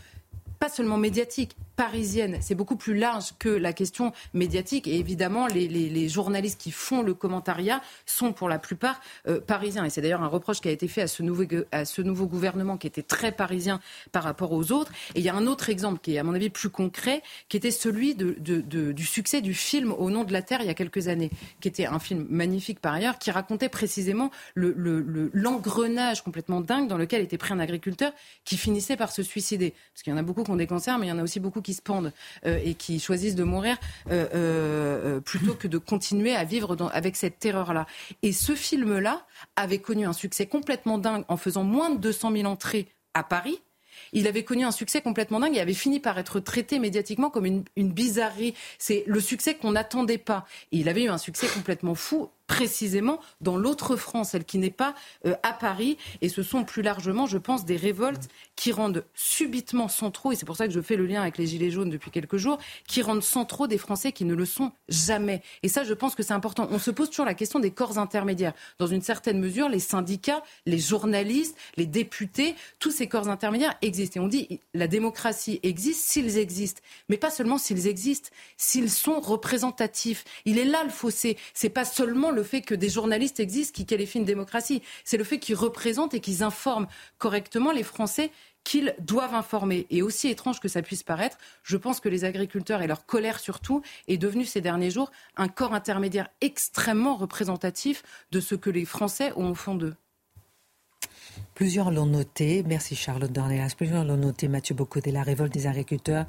pas 0.58 0.68
seulement 0.68 0.96
médiatiques, 0.96 1.56
parisienne. 1.76 2.38
C'est 2.40 2.54
beaucoup 2.54 2.76
plus 2.76 2.96
large 2.96 3.34
que 3.38 3.48
la 3.48 3.72
question 3.72 4.12
médiatique. 4.34 4.86
Et 4.88 4.98
évidemment, 4.98 5.46
les, 5.46 6.08
journalistes 6.08 6.60
qui 6.60 6.70
font 6.70 7.02
le 7.02 7.14
commentariat 7.14 7.82
sont 8.06 8.32
pour 8.32 8.48
la 8.48 8.58
plupart 8.58 9.00
euh, 9.28 9.40
parisiens. 9.40 9.84
Et 9.84 9.90
c'est 9.90 10.00
d'ailleurs 10.00 10.22
un 10.22 10.28
reproche 10.28 10.60
qui 10.60 10.68
a 10.68 10.70
été 10.70 10.88
fait 10.88 11.02
à 11.02 11.06
ce, 11.06 11.22
nouveau, 11.22 12.26
gouvernement 12.26 12.76
qui 12.76 12.86
était 12.86 13.02
très 13.02 13.32
parisien 13.32 13.80
par 14.12 14.22
rapport 14.22 14.52
aux 14.52 14.72
autres. 14.72 14.92
Et 15.14 15.20
il 15.20 15.24
y 15.24 15.28
a 15.28 15.34
un 15.34 15.46
autre 15.46 15.68
exemple 15.68 16.00
qui 16.00 16.14
est, 16.14 16.18
à 16.18 16.24
mon 16.24 16.34
avis, 16.34 16.48
plus 16.48 16.70
concret, 16.70 17.22
qui 17.48 17.56
était 17.56 17.70
celui 17.70 18.14
du 18.14 19.06
succès 19.06 19.40
du 19.40 19.52
film 19.52 19.92
Au 19.92 20.10
nom 20.10 20.24
de 20.24 20.32
la 20.32 20.42
Terre 20.42 20.60
il 20.62 20.66
y 20.66 20.70
a 20.70 20.74
quelques 20.74 21.08
années, 21.08 21.30
qui 21.60 21.68
était 21.68 21.86
un 21.86 21.98
film 21.98 22.26
magnifique 22.30 22.80
par 22.80 22.94
ailleurs, 22.94 23.18
qui 23.18 23.30
racontait 23.30 23.68
précisément 23.68 24.30
l'engrenage 24.54 26.18
le, 26.18 26.24
complètement 26.24 26.60
dingue 26.60 26.88
dans 26.88 26.96
lequel 26.96 27.20
était 27.20 27.38
pris 27.38 27.52
un 27.52 27.58
agriculteur 27.58 28.12
qui 28.44 28.56
finissait 28.56 28.96
par 28.96 29.12
se 29.12 29.22
suicider. 29.22 29.74
Parce 29.92 30.02
qu'il 30.02 30.12
y 30.12 30.16
en 30.16 30.18
a 30.18 30.22
beaucoup 30.22 30.44
qui 30.46 30.50
ont 30.52 30.56
des 30.56 30.66
cancers, 30.66 30.98
mais 30.98 31.06
il 31.06 31.08
y 31.10 31.12
en 31.12 31.18
a 31.18 31.22
aussi 31.22 31.40
beaucoup 31.40 31.60
qui 31.60 31.74
se 31.74 31.82
pendent 31.82 32.12
euh, 32.46 32.58
et 32.64 32.74
qui 32.74 32.98
choisissent 32.98 33.34
de 33.34 33.44
mourir 33.44 33.76
euh, 34.10 34.26
euh, 34.34 35.20
plutôt 35.20 35.54
que 35.54 35.68
de 35.68 35.76
continuer 35.76 36.34
à 36.34 36.44
vivre 36.44 36.76
avec 36.92 37.16
cette 37.16 37.38
terreur-là. 37.38 37.86
Et 38.22 38.32
ce 38.32 38.54
film-là 38.54 39.26
avait 39.56 39.78
connu 39.78 40.06
un 40.06 40.12
succès 40.12 40.46
complètement 40.46 40.98
dingue 40.98 41.24
en 41.28 41.36
faisant 41.36 41.64
moins 41.64 41.90
de 41.90 41.98
200 41.98 42.32
000 42.32 42.44
entrées 42.44 42.88
à 43.12 43.22
Paris. 43.22 43.60
Il 44.12 44.26
avait 44.28 44.44
connu 44.44 44.64
un 44.64 44.70
succès 44.70 45.00
complètement 45.00 45.40
dingue 45.40 45.56
et 45.56 45.60
avait 45.60 45.74
fini 45.74 46.00
par 46.00 46.18
être 46.18 46.38
traité 46.38 46.78
médiatiquement 46.78 47.28
comme 47.30 47.46
une, 47.46 47.64
une 47.76 47.92
bizarrerie. 47.92 48.54
C'est 48.78 49.04
le 49.06 49.20
succès 49.20 49.54
qu'on 49.54 49.72
n'attendait 49.72 50.18
pas. 50.18 50.46
Et 50.70 50.78
il 50.78 50.88
avait 50.88 51.04
eu 51.04 51.08
un 51.08 51.18
succès 51.18 51.48
complètement 51.48 51.94
fou 51.94 52.28
précisément 52.46 53.20
dans 53.40 53.56
l'autre 53.56 53.96
France, 53.96 54.30
celle 54.30 54.44
qui 54.44 54.58
n'est 54.58 54.70
pas 54.70 54.94
euh, 55.26 55.34
à 55.42 55.52
Paris. 55.52 55.98
Et 56.20 56.28
ce 56.28 56.42
sont 56.42 56.64
plus 56.64 56.82
largement, 56.82 57.26
je 57.26 57.38
pense, 57.38 57.64
des 57.64 57.76
révoltes 57.76 58.28
qui 58.54 58.72
rendent 58.72 59.04
subitement 59.14 59.88
centraux, 59.88 60.32
et 60.32 60.36
c'est 60.36 60.46
pour 60.46 60.56
ça 60.56 60.66
que 60.66 60.72
je 60.72 60.80
fais 60.80 60.96
le 60.96 61.06
lien 61.06 61.20
avec 61.22 61.38
les 61.38 61.46
Gilets 61.46 61.70
jaunes 61.70 61.90
depuis 61.90 62.10
quelques 62.10 62.36
jours, 62.36 62.58
qui 62.86 63.02
rendent 63.02 63.22
centraux 63.22 63.66
des 63.66 63.78
Français 63.78 64.12
qui 64.12 64.24
ne 64.24 64.34
le 64.34 64.44
sont 64.44 64.72
jamais. 64.88 65.42
Et 65.62 65.68
ça, 65.68 65.84
je 65.84 65.94
pense 65.94 66.14
que 66.14 66.22
c'est 66.22 66.32
important. 66.32 66.68
On 66.70 66.78
se 66.78 66.90
pose 66.90 67.10
toujours 67.10 67.26
la 67.26 67.34
question 67.34 67.58
des 67.58 67.70
corps 67.70 67.98
intermédiaires. 67.98 68.54
Dans 68.78 68.86
une 68.86 69.02
certaine 69.02 69.40
mesure, 69.40 69.68
les 69.68 69.78
syndicats, 69.78 70.42
les 70.64 70.78
journalistes, 70.78 71.56
les 71.76 71.86
députés, 71.86 72.54
tous 72.78 72.90
ces 72.90 73.08
corps 73.08 73.28
intermédiaires 73.28 73.74
existent. 73.82 74.20
Et 74.20 74.24
on 74.24 74.28
dit, 74.28 74.60
la 74.74 74.88
démocratie 74.88 75.60
existe 75.62 76.08
s'ils 76.08 76.38
existent. 76.38 76.80
Mais 77.08 77.16
pas 77.16 77.30
seulement 77.30 77.58
s'ils 77.58 77.86
existent, 77.86 78.30
s'ils 78.56 78.90
sont 78.90 79.20
représentatifs. 79.20 80.24
Il 80.44 80.58
est 80.58 80.64
là 80.64 80.84
le 80.84 80.90
fossé. 80.90 81.36
C'est 81.54 81.68
pas 81.68 81.84
seulement 81.84 82.30
le 82.36 82.44
fait 82.44 82.60
que 82.60 82.74
des 82.74 82.88
journalistes 82.88 83.40
existent 83.40 83.74
qui 83.74 83.86
qualifient 83.86 84.18
une 84.18 84.24
démocratie. 84.24 84.82
C'est 85.04 85.16
le 85.16 85.24
fait 85.24 85.38
qu'ils 85.38 85.56
représentent 85.56 86.14
et 86.14 86.20
qu'ils 86.20 86.44
informent 86.44 86.86
correctement 87.18 87.72
les 87.72 87.82
Français 87.82 88.30
qu'ils 88.62 88.94
doivent 88.98 89.34
informer. 89.34 89.86
Et 89.90 90.02
aussi 90.02 90.28
étrange 90.28 90.60
que 90.60 90.68
ça 90.68 90.82
puisse 90.82 91.02
paraître, 91.02 91.38
je 91.62 91.76
pense 91.76 92.00
que 92.00 92.08
les 92.08 92.24
agriculteurs 92.24 92.82
et 92.82 92.86
leur 92.86 93.06
colère 93.06 93.38
surtout 93.38 93.82
est 94.08 94.18
devenu 94.18 94.44
ces 94.44 94.60
derniers 94.60 94.90
jours 94.90 95.10
un 95.36 95.48
corps 95.48 95.72
intermédiaire 95.72 96.28
extrêmement 96.40 97.16
représentatif 97.16 98.02
de 98.32 98.40
ce 98.40 98.54
que 98.54 98.70
les 98.70 98.84
Français 98.84 99.32
ont 99.36 99.50
au 99.50 99.54
fond 99.54 99.76
d'eux. 99.76 99.94
Plusieurs 101.54 101.90
l'ont 101.90 102.06
noté, 102.06 102.64
merci 102.66 102.96
Charlotte 102.96 103.32
Dornelas, 103.32 103.74
plusieurs 103.76 104.04
l'ont 104.04 104.16
noté, 104.16 104.48
Mathieu 104.48 104.74
Bocoté, 104.74 105.10
la 105.10 105.22
révolte 105.22 105.52
des 105.52 105.66
agriculteurs 105.66 106.26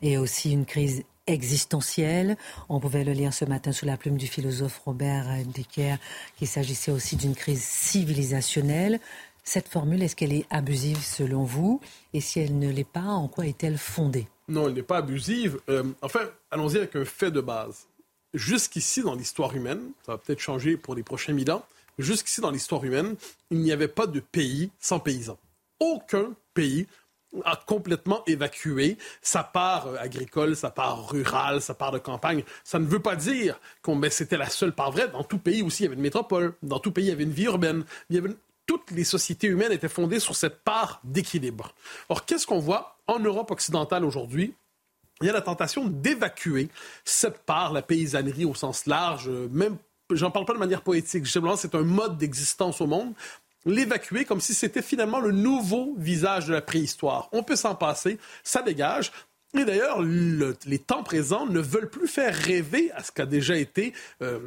et 0.00 0.16
aussi 0.16 0.52
une 0.52 0.66
crise 0.66 1.02
existentielle. 1.26 2.36
On 2.68 2.80
pouvait 2.80 3.04
le 3.04 3.12
lire 3.12 3.32
ce 3.32 3.44
matin 3.44 3.72
sous 3.72 3.86
la 3.86 3.96
plume 3.96 4.16
du 4.16 4.26
philosophe 4.26 4.80
Robert 4.84 5.26
Decker 5.54 5.96
qu'il 6.36 6.48
s'agissait 6.48 6.90
aussi 6.90 7.16
d'une 7.16 7.34
crise 7.34 7.62
civilisationnelle. 7.62 9.00
Cette 9.44 9.68
formule, 9.68 10.02
est-ce 10.02 10.16
qu'elle 10.16 10.32
est 10.32 10.46
abusive 10.50 11.02
selon 11.02 11.44
vous? 11.44 11.80
Et 12.12 12.20
si 12.20 12.40
elle 12.40 12.58
ne 12.58 12.70
l'est 12.70 12.84
pas, 12.84 13.00
en 13.00 13.28
quoi 13.28 13.46
est-elle 13.46 13.78
fondée? 13.78 14.28
Non, 14.48 14.68
elle 14.68 14.74
n'est 14.74 14.82
pas 14.82 14.98
abusive. 14.98 15.58
Euh, 15.68 15.84
enfin, 16.02 16.20
allons-y 16.50 16.76
avec 16.76 16.94
un 16.96 17.04
fait 17.04 17.30
de 17.30 17.40
base. 17.40 17.86
Jusqu'ici, 18.34 19.02
dans 19.02 19.14
l'histoire 19.14 19.54
humaine, 19.56 19.80
ça 20.04 20.12
va 20.12 20.18
peut-être 20.18 20.40
changer 20.40 20.76
pour 20.76 20.94
les 20.94 21.02
prochains 21.02 21.32
mille 21.32 21.50
ans, 21.50 21.64
jusqu'ici, 21.98 22.40
dans 22.40 22.50
l'histoire 22.50 22.84
humaine, 22.84 23.16
il 23.50 23.58
n'y 23.58 23.72
avait 23.72 23.88
pas 23.88 24.06
de 24.06 24.20
pays 24.20 24.70
sans 24.78 25.00
paysans. 25.00 25.38
Aucun 25.80 26.32
pays 26.54 26.86
a 27.44 27.56
complètement 27.56 28.22
évacué 28.26 28.98
sa 29.22 29.42
part 29.42 29.86
euh, 29.86 29.96
agricole, 29.98 30.56
sa 30.56 30.70
part 30.70 31.08
rurale, 31.08 31.60
sa 31.60 31.74
part 31.74 31.92
de 31.92 31.98
campagne. 31.98 32.42
Ça 32.64 32.78
ne 32.78 32.86
veut 32.86 33.00
pas 33.00 33.16
dire 33.16 33.60
que 33.82 34.10
c'était 34.10 34.36
la 34.36 34.48
seule 34.48 34.72
part 34.72 34.90
vraie. 34.90 35.08
Dans 35.08 35.24
tout 35.24 35.38
pays 35.38 35.62
aussi, 35.62 35.82
il 35.82 35.84
y 35.84 35.86
avait 35.86 35.96
une 35.96 36.02
métropole. 36.02 36.54
Dans 36.62 36.78
tout 36.78 36.92
pays, 36.92 37.06
il 37.06 37.08
y 37.08 37.12
avait 37.12 37.24
une 37.24 37.30
vie 37.30 37.44
urbaine. 37.44 37.84
Toutes 38.66 38.90
les 38.90 39.04
sociétés 39.04 39.46
humaines 39.46 39.72
étaient 39.72 39.88
fondées 39.88 40.20
sur 40.20 40.36
cette 40.36 40.62
part 40.62 41.00
d'équilibre. 41.04 41.72
Or, 42.08 42.24
qu'est-ce 42.24 42.46
qu'on 42.46 42.58
voit 42.58 42.98
en 43.06 43.18
Europe 43.18 43.50
occidentale 43.50 44.04
aujourd'hui? 44.04 44.54
Il 45.20 45.26
y 45.26 45.30
a 45.30 45.32
la 45.32 45.42
tentation 45.42 45.86
d'évacuer 45.86 46.68
cette 47.04 47.38
part, 47.40 47.72
la 47.72 47.82
paysannerie 47.82 48.44
au 48.44 48.54
sens 48.54 48.86
large, 48.86 49.28
euh, 49.28 49.48
même 49.50 49.76
j'en 50.12 50.30
parle 50.30 50.44
pas 50.44 50.54
de 50.54 50.58
manière 50.58 50.82
poétique, 50.82 51.26
c'est 51.26 51.74
un 51.74 51.82
mode 51.82 52.18
d'existence 52.18 52.80
au 52.80 52.86
monde, 52.86 53.12
l'évacuer 53.64 54.24
comme 54.24 54.40
si 54.40 54.54
c'était 54.54 54.82
finalement 54.82 55.20
le 55.20 55.32
nouveau 55.32 55.94
visage 55.98 56.46
de 56.46 56.52
la 56.52 56.62
préhistoire. 56.62 57.28
On 57.32 57.42
peut 57.42 57.56
s'en 57.56 57.74
passer, 57.74 58.18
ça 58.42 58.62
dégage. 58.62 59.12
Et 59.58 59.64
d'ailleurs, 59.64 60.00
les 60.00 60.78
temps 60.78 61.02
présents 61.02 61.46
ne 61.46 61.58
veulent 61.58 61.90
plus 61.90 62.06
faire 62.06 62.34
rêver 62.34 62.92
à 62.92 63.02
ce 63.02 63.10
qu'a 63.10 63.26
déjà 63.26 63.56
été 63.56 63.92
euh, 64.22 64.38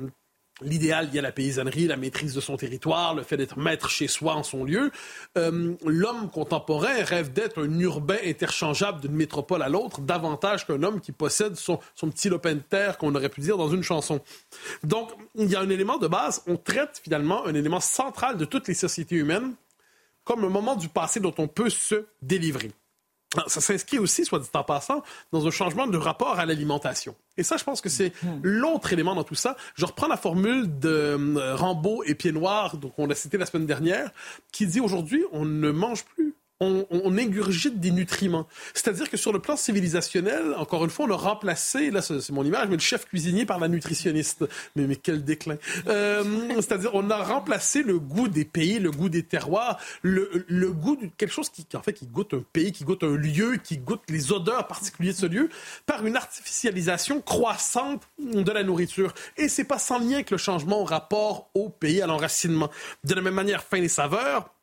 L'idéal, 0.64 1.10
il 1.12 1.16
y 1.16 1.20
a 1.20 1.22
la 1.22 1.32
paysannerie, 1.32 1.88
la 1.88 1.98
maîtrise 1.98 2.34
de 2.34 2.42
son 2.42 2.58
territoire, 2.58 3.14
le 3.14 3.24
fait 3.24 3.38
d'être 3.38 3.58
maître 3.58 3.90
chez 3.90 4.08
soi 4.08 4.36
en 4.36 4.44
son 4.44 4.64
lieu. 4.64 4.92
Euh, 5.38 5.74
l'homme 5.86 6.30
contemporain 6.32 7.04
rêve 7.04 7.34
d'être 7.34 7.64
un 7.64 7.80
urbain 7.80 8.18
interchangeable 8.26 9.02
d'une 9.02 9.14
métropole 9.14 9.62
à 9.62 9.70
l'autre, 9.70 10.02
davantage 10.02 10.66
qu'un 10.66 10.82
homme 10.84 11.02
qui 11.02 11.12
possède 11.12 11.56
son, 11.56 11.80
son 11.96 12.10
petit 12.10 12.30
lopin 12.30 12.56
de 12.56 12.60
terre, 12.60 12.98
qu'on 12.98 13.14
aurait 13.16 13.30
pu 13.30 13.42
dire 13.42 13.58
dans 13.58 13.70
une 13.70 13.84
chanson. 13.84 14.22
Donc, 14.84 15.12
il 15.36 15.50
y 15.50 15.56
a 15.56 15.60
un 15.60 15.70
élément 15.70 15.98
de 15.98 16.08
base, 16.08 16.44
on 16.48 16.58
traite 16.58 17.02
finalement 17.04 17.46
un 17.46 17.54
élément 17.54 17.80
central 17.80 18.38
de 18.38 18.46
toutes 18.46 18.68
les 18.68 18.74
sociétés 18.74 19.16
humaines 19.16 19.54
comme 20.24 20.44
un 20.46 20.50
moment 20.50 20.76
du 20.76 20.90
passé 20.90 21.20
dont 21.20 21.34
on 21.38 21.48
peut 21.48 21.70
se 21.70 22.06
délivrer. 22.22 22.72
Ah, 23.38 23.44
ça 23.48 23.62
s'inscrit 23.62 24.00
aussi, 24.00 24.26
soit 24.26 24.40
dit 24.40 24.50
en 24.54 24.64
passant, 24.64 25.04
dans 25.32 25.48
un 25.48 25.52
changement 25.52 25.88
de 25.88 25.98
rapport 25.98 26.40
à 26.40 26.46
l'alimentation. 26.46 27.16
Et 27.38 27.44
ça, 27.44 27.58
je 27.58 27.64
pense 27.64 27.82
que 27.82 27.90
c'est 27.90 28.14
hmm. 28.24 28.40
l'autre 28.44 28.94
élément 28.94 29.16
dans 29.16 29.24
tout 29.24 29.36
ça. 29.36 29.56
Je 29.76 29.86
reprends 29.86 30.08
la 30.08 30.18
formule 30.18 30.80
de 30.80 30.90
euh, 30.90 31.56
Rambaud 31.56 32.04
et 32.04 32.16
Pied 32.16 32.32
Noir, 32.32 32.78
donc 32.78 32.94
on 32.98 33.08
l'a 33.08 33.16
cité 33.16 33.38
la 33.38 33.46
semaine 33.46 33.66
dernière, 33.66 34.12
qui 34.52 34.68
dit 34.68 34.80
aujourd'hui, 34.80 35.24
on 35.32 35.46
ne 35.46 35.72
mange 35.72 36.06
plus 36.06 36.33
on, 36.90 37.18
ingurgite 37.18 37.80
des 37.80 37.92
nutriments. 37.92 38.48
C'est-à-dire 38.74 39.10
que 39.10 39.18
sur 39.18 39.32
le 39.32 39.40
plan 39.40 39.56
civilisationnel, 39.56 40.56
encore 40.58 40.84
une 40.84 40.90
fois, 40.90 41.06
on 41.06 41.12
a 41.12 41.18
remplacé, 41.18 41.92
là 41.92 42.02
c'est 42.02 42.32
mon 42.32 42.44
image, 42.44 42.68
mais 42.70 42.76
le 42.76 42.82
chef 42.82 43.06
cuisinier 43.06 43.46
par 43.46 43.60
la 43.60 43.68
nutritionniste. 43.68 44.46
Mais, 44.76 44.88
mais 44.88 44.96
quel 44.96 45.24
déclin. 45.24 45.58
Euh, 45.88 46.24
c'est-à-dire 46.56 46.92
on 46.94 47.10
a 47.10 47.18
remplacé 47.18 47.84
le 47.84 48.00
goût 48.00 48.28
des 48.28 48.46
pays, 48.46 48.80
le 48.80 48.92
goût 48.92 49.10
des 49.10 49.24
terroirs, 49.24 49.80
le, 50.02 50.46
le 50.48 50.72
goût 50.72 50.96
de 50.96 51.08
quelque 51.18 51.32
chose 51.32 51.50
qui, 51.50 51.66
en 51.76 51.82
fait, 51.82 51.94
qui 51.94 52.08
goûte 52.08 52.34
un 52.34 52.44
pays, 52.54 52.72
qui 52.72 52.84
goûte 52.84 53.04
un 53.04 53.16
lieu, 53.16 53.58
qui 53.64 53.78
goûte 53.78 54.02
les 54.10 54.32
odeurs 54.32 54.68
particulières 54.68 55.14
de 55.14 55.20
ce 55.20 55.26
lieu, 55.26 55.50
par 55.86 56.06
une 56.06 56.16
artificialisation 56.16 57.22
croissante 57.22 58.04
de 58.20 58.52
la 58.52 58.64
nourriture. 58.64 59.14
Et 59.38 59.48
c'est 59.48 59.64
pas 59.64 59.80
sans 59.80 60.00
lien 60.00 60.24
que 60.24 60.34
le 60.34 60.38
changement 60.38 60.82
au 60.82 60.86
rapport 60.86 61.50
au 61.54 61.70
pays, 61.70 62.02
à 62.02 62.08
l'enracinement. 62.08 62.70
De 63.04 63.14
la 63.14 63.22
même 63.22 63.34
manière, 63.34 63.64
fin 63.64 63.80
des 63.80 63.88
saveurs, 63.88 64.54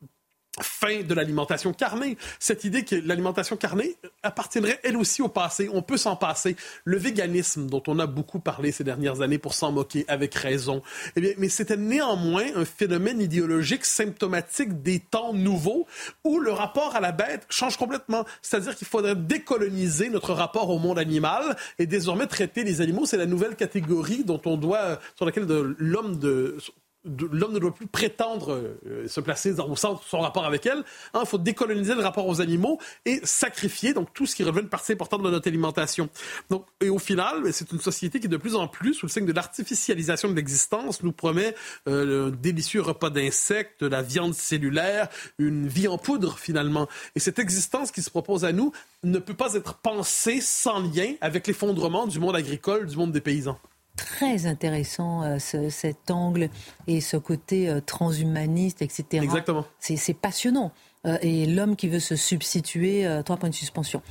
fin 0.62 1.02
de 1.02 1.14
l'alimentation 1.14 1.72
carnée. 1.72 2.16
Cette 2.38 2.64
idée 2.64 2.84
que 2.84 2.96
l'alimentation 2.96 3.56
carnée 3.56 3.96
appartiendrait 4.22 4.80
elle 4.82 4.96
aussi 4.96 5.22
au 5.22 5.28
passé. 5.28 5.68
On 5.72 5.82
peut 5.82 5.96
s'en 5.96 6.16
passer. 6.16 6.56
Le 6.84 6.96
véganisme, 6.96 7.66
dont 7.66 7.82
on 7.86 7.98
a 7.98 8.06
beaucoup 8.06 8.40
parlé 8.40 8.72
ces 8.72 8.84
dernières 8.84 9.20
années 9.20 9.38
pour 9.38 9.54
s'en 9.54 9.72
moquer, 9.72 10.04
avec 10.08 10.34
raison, 10.34 10.82
eh 11.16 11.20
bien, 11.20 11.32
mais 11.38 11.48
c'était 11.48 11.76
néanmoins 11.76 12.46
un 12.54 12.64
phénomène 12.64 13.20
idéologique 13.20 13.84
symptomatique 13.84 14.82
des 14.82 15.00
temps 15.00 15.32
nouveaux 15.32 15.86
où 16.24 16.38
le 16.38 16.52
rapport 16.52 16.96
à 16.96 17.00
la 17.00 17.12
bête 17.12 17.46
change 17.48 17.76
complètement. 17.76 18.24
C'est-à-dire 18.42 18.76
qu'il 18.76 18.86
faudrait 18.86 19.16
décoloniser 19.16 20.10
notre 20.10 20.32
rapport 20.32 20.70
au 20.70 20.78
monde 20.78 20.98
animal 20.98 21.56
et 21.78 21.86
désormais 21.86 22.26
traiter 22.26 22.64
les 22.64 22.80
animaux. 22.80 23.06
C'est 23.06 23.16
la 23.16 23.26
nouvelle 23.26 23.56
catégorie 23.56 24.24
dont 24.24 24.40
on 24.44 24.56
doit, 24.56 25.00
sur 25.16 25.26
laquelle 25.26 25.46
l'homme 25.78 26.18
de 26.18 26.56
l'homme 27.04 27.52
ne 27.52 27.58
doit 27.58 27.74
plus 27.74 27.86
prétendre 27.86 28.74
euh, 28.86 29.08
se 29.08 29.20
placer 29.20 29.58
au 29.58 29.76
centre 29.76 30.00
de 30.00 30.08
son 30.08 30.20
rapport 30.20 30.44
avec 30.44 30.66
elle. 30.66 30.84
Il 31.14 31.18
hein, 31.18 31.24
faut 31.24 31.38
décoloniser 31.38 31.94
le 31.94 32.02
rapport 32.02 32.26
aux 32.26 32.40
animaux 32.40 32.78
et 33.06 33.20
sacrifier 33.24 33.94
donc 33.94 34.12
tout 34.12 34.26
ce 34.26 34.36
qui 34.36 34.42
relève 34.42 34.64
une 34.64 34.68
partie 34.68 34.92
importante 34.92 35.22
de 35.22 35.30
notre 35.30 35.48
alimentation. 35.48 36.10
Donc, 36.50 36.66
et 36.80 36.90
au 36.90 36.98
final, 36.98 37.52
c'est 37.52 37.72
une 37.72 37.80
société 37.80 38.20
qui 38.20 38.28
de 38.28 38.36
plus 38.36 38.54
en 38.54 38.68
plus, 38.68 38.94
sous 38.94 39.06
le 39.06 39.10
signe 39.10 39.26
de 39.26 39.32
l'artificialisation 39.32 40.28
de 40.28 40.34
l'existence, 40.34 41.02
nous 41.02 41.12
promet 41.12 41.54
euh, 41.88 42.28
un 42.28 42.30
délicieux 42.30 42.82
repas 42.82 43.10
d'insectes, 43.10 43.82
de 43.82 43.86
la 43.88 44.02
viande 44.02 44.34
cellulaire, 44.34 45.08
une 45.38 45.66
vie 45.66 45.88
en 45.88 45.98
poudre 45.98 46.38
finalement. 46.38 46.88
Et 47.16 47.20
cette 47.20 47.38
existence 47.38 47.90
qui 47.90 48.02
se 48.02 48.10
propose 48.10 48.44
à 48.44 48.52
nous 48.52 48.72
ne 49.02 49.18
peut 49.18 49.34
pas 49.34 49.54
être 49.54 49.74
pensée 49.74 50.40
sans 50.40 50.80
lien 50.80 51.14
avec 51.20 51.46
l'effondrement 51.46 52.06
du 52.06 52.20
monde 52.20 52.36
agricole, 52.36 52.86
du 52.86 52.96
monde 52.96 53.12
des 53.12 53.20
paysans 53.20 53.58
très 54.04 54.46
intéressant 54.46 55.22
euh, 55.22 55.38
cet 55.38 56.10
angle 56.10 56.48
et 56.86 57.00
ce 57.00 57.16
côté 57.16 57.68
euh, 57.68 57.80
transhumaniste, 57.80 58.82
etc. 58.82 59.22
Exactement. 59.22 59.64
C'est 59.78 60.14
passionnant. 60.14 60.72
Euh, 61.06 61.16
et 61.22 61.46
l'homme 61.46 61.76
qui 61.76 61.88
veut 61.88 62.00
se 62.00 62.16
substituer, 62.16 63.06
trois 63.24 63.36
points 63.36 63.48
de 63.48 63.54
suspension 63.54 64.02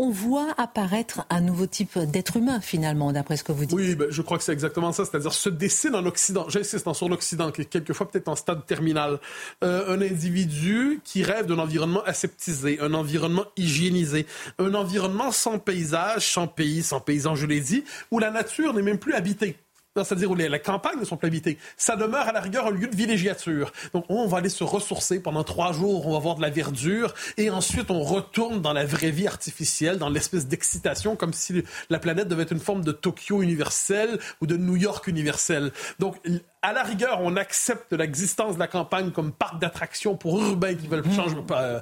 on 0.00 0.08
voit 0.08 0.54
apparaître 0.56 1.26
un 1.28 1.42
nouveau 1.42 1.66
type 1.66 1.98
d'être 1.98 2.38
humain, 2.38 2.62
finalement, 2.62 3.12
d'après 3.12 3.36
ce 3.36 3.44
que 3.44 3.52
vous 3.52 3.66
dites. 3.66 3.76
Oui, 3.76 3.94
ben, 3.94 4.06
je 4.08 4.22
crois 4.22 4.38
que 4.38 4.44
c'est 4.44 4.52
exactement 4.52 4.92
ça. 4.92 5.04
C'est-à-dire 5.04 5.34
se 5.34 5.50
dessine 5.50 5.94
en 5.94 6.06
Occident, 6.06 6.48
j'insiste, 6.48 6.90
sur 6.94 7.10
l'Occident, 7.10 7.52
qui 7.52 7.60
est 7.60 7.64
quelquefois 7.66 8.08
peut-être 8.08 8.28
en 8.28 8.34
stade 8.34 8.64
terminal, 8.64 9.20
euh, 9.62 9.94
un 9.94 10.00
individu 10.00 11.02
qui 11.04 11.22
rêve 11.22 11.44
d'un 11.44 11.58
environnement 11.58 12.02
aseptisé, 12.04 12.80
un 12.80 12.94
environnement 12.94 13.44
hygiénisé, 13.58 14.24
un 14.58 14.72
environnement 14.72 15.32
sans 15.32 15.58
paysage, 15.58 16.32
sans 16.32 16.46
pays, 16.46 16.82
sans 16.82 17.00
paysans, 17.00 17.34
je 17.34 17.44
l'ai 17.44 17.60
dit, 17.60 17.84
où 18.10 18.18
la 18.18 18.30
nature 18.30 18.72
n'est 18.72 18.82
même 18.82 18.98
plus 18.98 19.12
habitée 19.12 19.58
c'est-à-dire 19.96 20.30
où 20.30 20.34
les, 20.36 20.60
campagnes 20.60 21.00
ne 21.00 21.04
sont 21.04 21.16
plus 21.16 21.26
habitées. 21.26 21.58
Ça 21.76 21.96
demeure 21.96 22.28
à 22.28 22.32
la 22.32 22.40
rigueur 22.40 22.66
un 22.66 22.70
lieu 22.70 22.86
de 22.86 22.94
villégiature. 22.94 23.72
Donc 23.92 24.04
on 24.08 24.26
va 24.26 24.38
aller 24.38 24.48
se 24.48 24.62
ressourcer 24.62 25.20
pendant 25.20 25.42
trois 25.42 25.72
jours, 25.72 26.06
on 26.06 26.12
va 26.12 26.18
voir 26.18 26.36
de 26.36 26.42
la 26.42 26.50
verdure, 26.50 27.14
et 27.36 27.50
ensuite 27.50 27.90
on 27.90 28.02
retourne 28.02 28.60
dans 28.60 28.72
la 28.72 28.84
vraie 28.84 29.10
vie 29.10 29.26
artificielle, 29.26 29.98
dans 29.98 30.08
l'espèce 30.08 30.46
d'excitation, 30.46 31.16
comme 31.16 31.32
si 31.32 31.64
la 31.88 31.98
planète 31.98 32.28
devait 32.28 32.44
être 32.44 32.52
une 32.52 32.60
forme 32.60 32.84
de 32.84 32.92
Tokyo 32.92 33.42
universel 33.42 34.18
ou 34.40 34.46
de 34.46 34.56
New 34.56 34.76
York 34.76 35.06
universel. 35.08 35.72
Donc 35.98 36.16
à 36.62 36.72
la 36.72 36.82
rigueur, 36.82 37.20
on 37.22 37.36
accepte 37.36 37.92
l'existence 37.92 38.54
de 38.54 38.58
la 38.58 38.66
campagne 38.66 39.10
comme 39.12 39.32
parc 39.32 39.58
d'attractions 39.58 40.16
pour 40.16 40.40
urbains 40.40 40.74
qui 40.74 40.88
veulent 40.88 41.04
changer, 41.12 41.36
euh, 41.52 41.80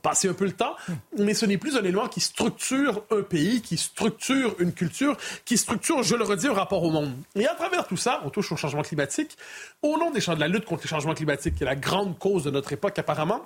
passer 0.00 0.28
un 0.28 0.32
peu 0.32 0.44
le 0.44 0.52
temps, 0.52 0.76
mais 1.18 1.34
ce 1.34 1.44
n'est 1.44 1.58
plus 1.58 1.76
un 1.76 1.80
élément 1.80 2.06
qui 2.06 2.20
structure 2.20 3.02
un 3.10 3.22
pays, 3.22 3.62
qui 3.62 3.76
structure 3.76 4.54
une 4.60 4.72
culture, 4.72 5.16
qui 5.44 5.58
structure, 5.58 6.02
je 6.04 6.14
le 6.14 6.24
redis, 6.24 6.46
un 6.46 6.52
rapport 6.52 6.82
au 6.84 6.90
monde. 6.90 7.12
Et 7.34 7.46
à 7.46 7.54
travers 7.54 7.86
tout 7.86 7.96
ça, 7.96 8.20
on 8.24 8.30
touche 8.30 8.52
au 8.52 8.56
changement 8.56 8.82
climatique. 8.82 9.36
Au 9.82 9.98
nom 9.98 10.10
des, 10.10 10.20
de 10.20 10.40
la 10.40 10.48
lutte 10.48 10.66
contre 10.66 10.84
les 10.84 10.88
changements 10.88 11.14
climatiques, 11.14 11.56
qui 11.56 11.64
est 11.64 11.66
la 11.66 11.76
grande 11.76 12.16
cause 12.18 12.44
de 12.44 12.50
notre 12.50 12.72
époque 12.72 12.96
apparemment, 12.98 13.42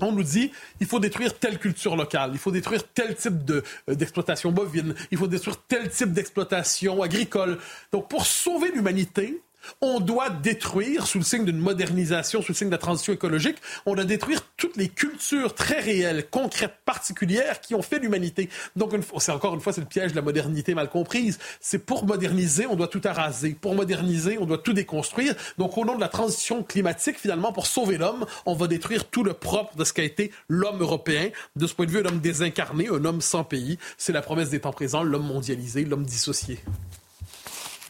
on 0.00 0.12
nous 0.12 0.22
dit 0.22 0.52
il 0.80 0.86
faut 0.86 1.00
détruire 1.00 1.38
telle 1.38 1.58
culture 1.58 1.96
locale, 1.96 2.30
il 2.32 2.38
faut 2.38 2.52
détruire 2.52 2.84
tel 2.92 3.16
type 3.16 3.44
de, 3.44 3.62
euh, 3.88 3.94
d'exploitation 3.94 4.52
bovine, 4.52 4.94
il 5.10 5.18
faut 5.18 5.26
détruire 5.26 5.56
tel 5.66 5.90
type 5.90 6.12
d'exploitation 6.12 7.02
agricole. 7.02 7.58
Donc 7.92 8.08
pour 8.08 8.26
sauver 8.26 8.70
l'humanité, 8.70 9.42
on 9.80 10.00
doit 10.00 10.30
détruire, 10.30 11.06
sous 11.06 11.18
le 11.18 11.24
signe 11.24 11.44
d'une 11.44 11.58
modernisation, 11.58 12.42
sous 12.42 12.52
le 12.52 12.56
signe 12.56 12.68
de 12.68 12.72
la 12.72 12.78
transition 12.78 13.12
écologique, 13.12 13.58
on 13.86 13.94
doit 13.94 14.04
détruire 14.04 14.42
toutes 14.56 14.76
les 14.76 14.88
cultures 14.88 15.54
très 15.54 15.80
réelles, 15.80 16.28
concrètes, 16.30 16.74
particulières 16.84 17.60
qui 17.60 17.74
ont 17.74 17.82
fait 17.82 17.98
l'humanité. 17.98 18.48
Donc, 18.76 18.92
c'est 19.18 19.32
encore 19.32 19.54
une 19.54 19.60
fois, 19.60 19.72
c'est 19.72 19.80
le 19.80 19.86
piège 19.86 20.12
de 20.12 20.16
la 20.16 20.22
modernité 20.22 20.74
mal 20.74 20.88
comprise. 20.88 21.38
C'est 21.60 21.78
pour 21.78 22.06
moderniser, 22.06 22.66
on 22.66 22.76
doit 22.76 22.88
tout 22.88 23.00
araser. 23.04 23.56
Pour 23.60 23.74
moderniser, 23.74 24.38
on 24.38 24.46
doit 24.46 24.58
tout 24.58 24.72
déconstruire. 24.72 25.34
Donc, 25.58 25.76
au 25.78 25.84
nom 25.84 25.96
de 25.96 26.00
la 26.00 26.08
transition 26.08 26.62
climatique, 26.62 27.18
finalement, 27.18 27.52
pour 27.52 27.66
sauver 27.66 27.98
l'homme, 27.98 28.26
on 28.46 28.54
va 28.54 28.66
détruire 28.66 29.08
tout 29.08 29.24
le 29.24 29.32
propre 29.32 29.76
de 29.76 29.84
ce 29.84 29.92
qu'a 29.92 30.04
été 30.04 30.32
l'homme 30.48 30.80
européen. 30.80 31.30
De 31.56 31.66
ce 31.66 31.74
point 31.74 31.86
de 31.86 31.90
vue, 31.90 32.00
un 32.00 32.06
homme 32.06 32.20
désincarné, 32.20 32.88
un 32.88 33.04
homme 33.04 33.20
sans 33.20 33.44
pays. 33.44 33.78
C'est 33.96 34.12
la 34.12 34.22
promesse 34.22 34.50
des 34.50 34.60
temps 34.60 34.72
présents, 34.72 35.02
l'homme 35.02 35.26
mondialisé, 35.26 35.84
l'homme 35.84 36.04
dissocié. 36.04 36.58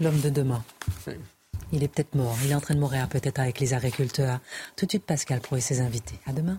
L'homme 0.00 0.20
de 0.20 0.30
demain. 0.30 0.64
Il 1.72 1.82
est 1.82 1.88
peut-être 1.88 2.14
mort. 2.14 2.36
Il 2.44 2.50
est 2.50 2.54
en 2.54 2.60
train 2.60 2.74
de 2.74 2.80
mourir 2.80 3.08
peut-être 3.08 3.40
avec 3.40 3.58
les 3.58 3.74
agriculteurs. 3.74 4.40
Tout 4.76 4.86
de 4.86 4.90
suite, 4.90 5.04
Pascal 5.04 5.40
Pro 5.40 5.56
et 5.56 5.60
ses 5.60 5.80
invités. 5.80 6.18
À 6.26 6.32
demain. 6.32 6.58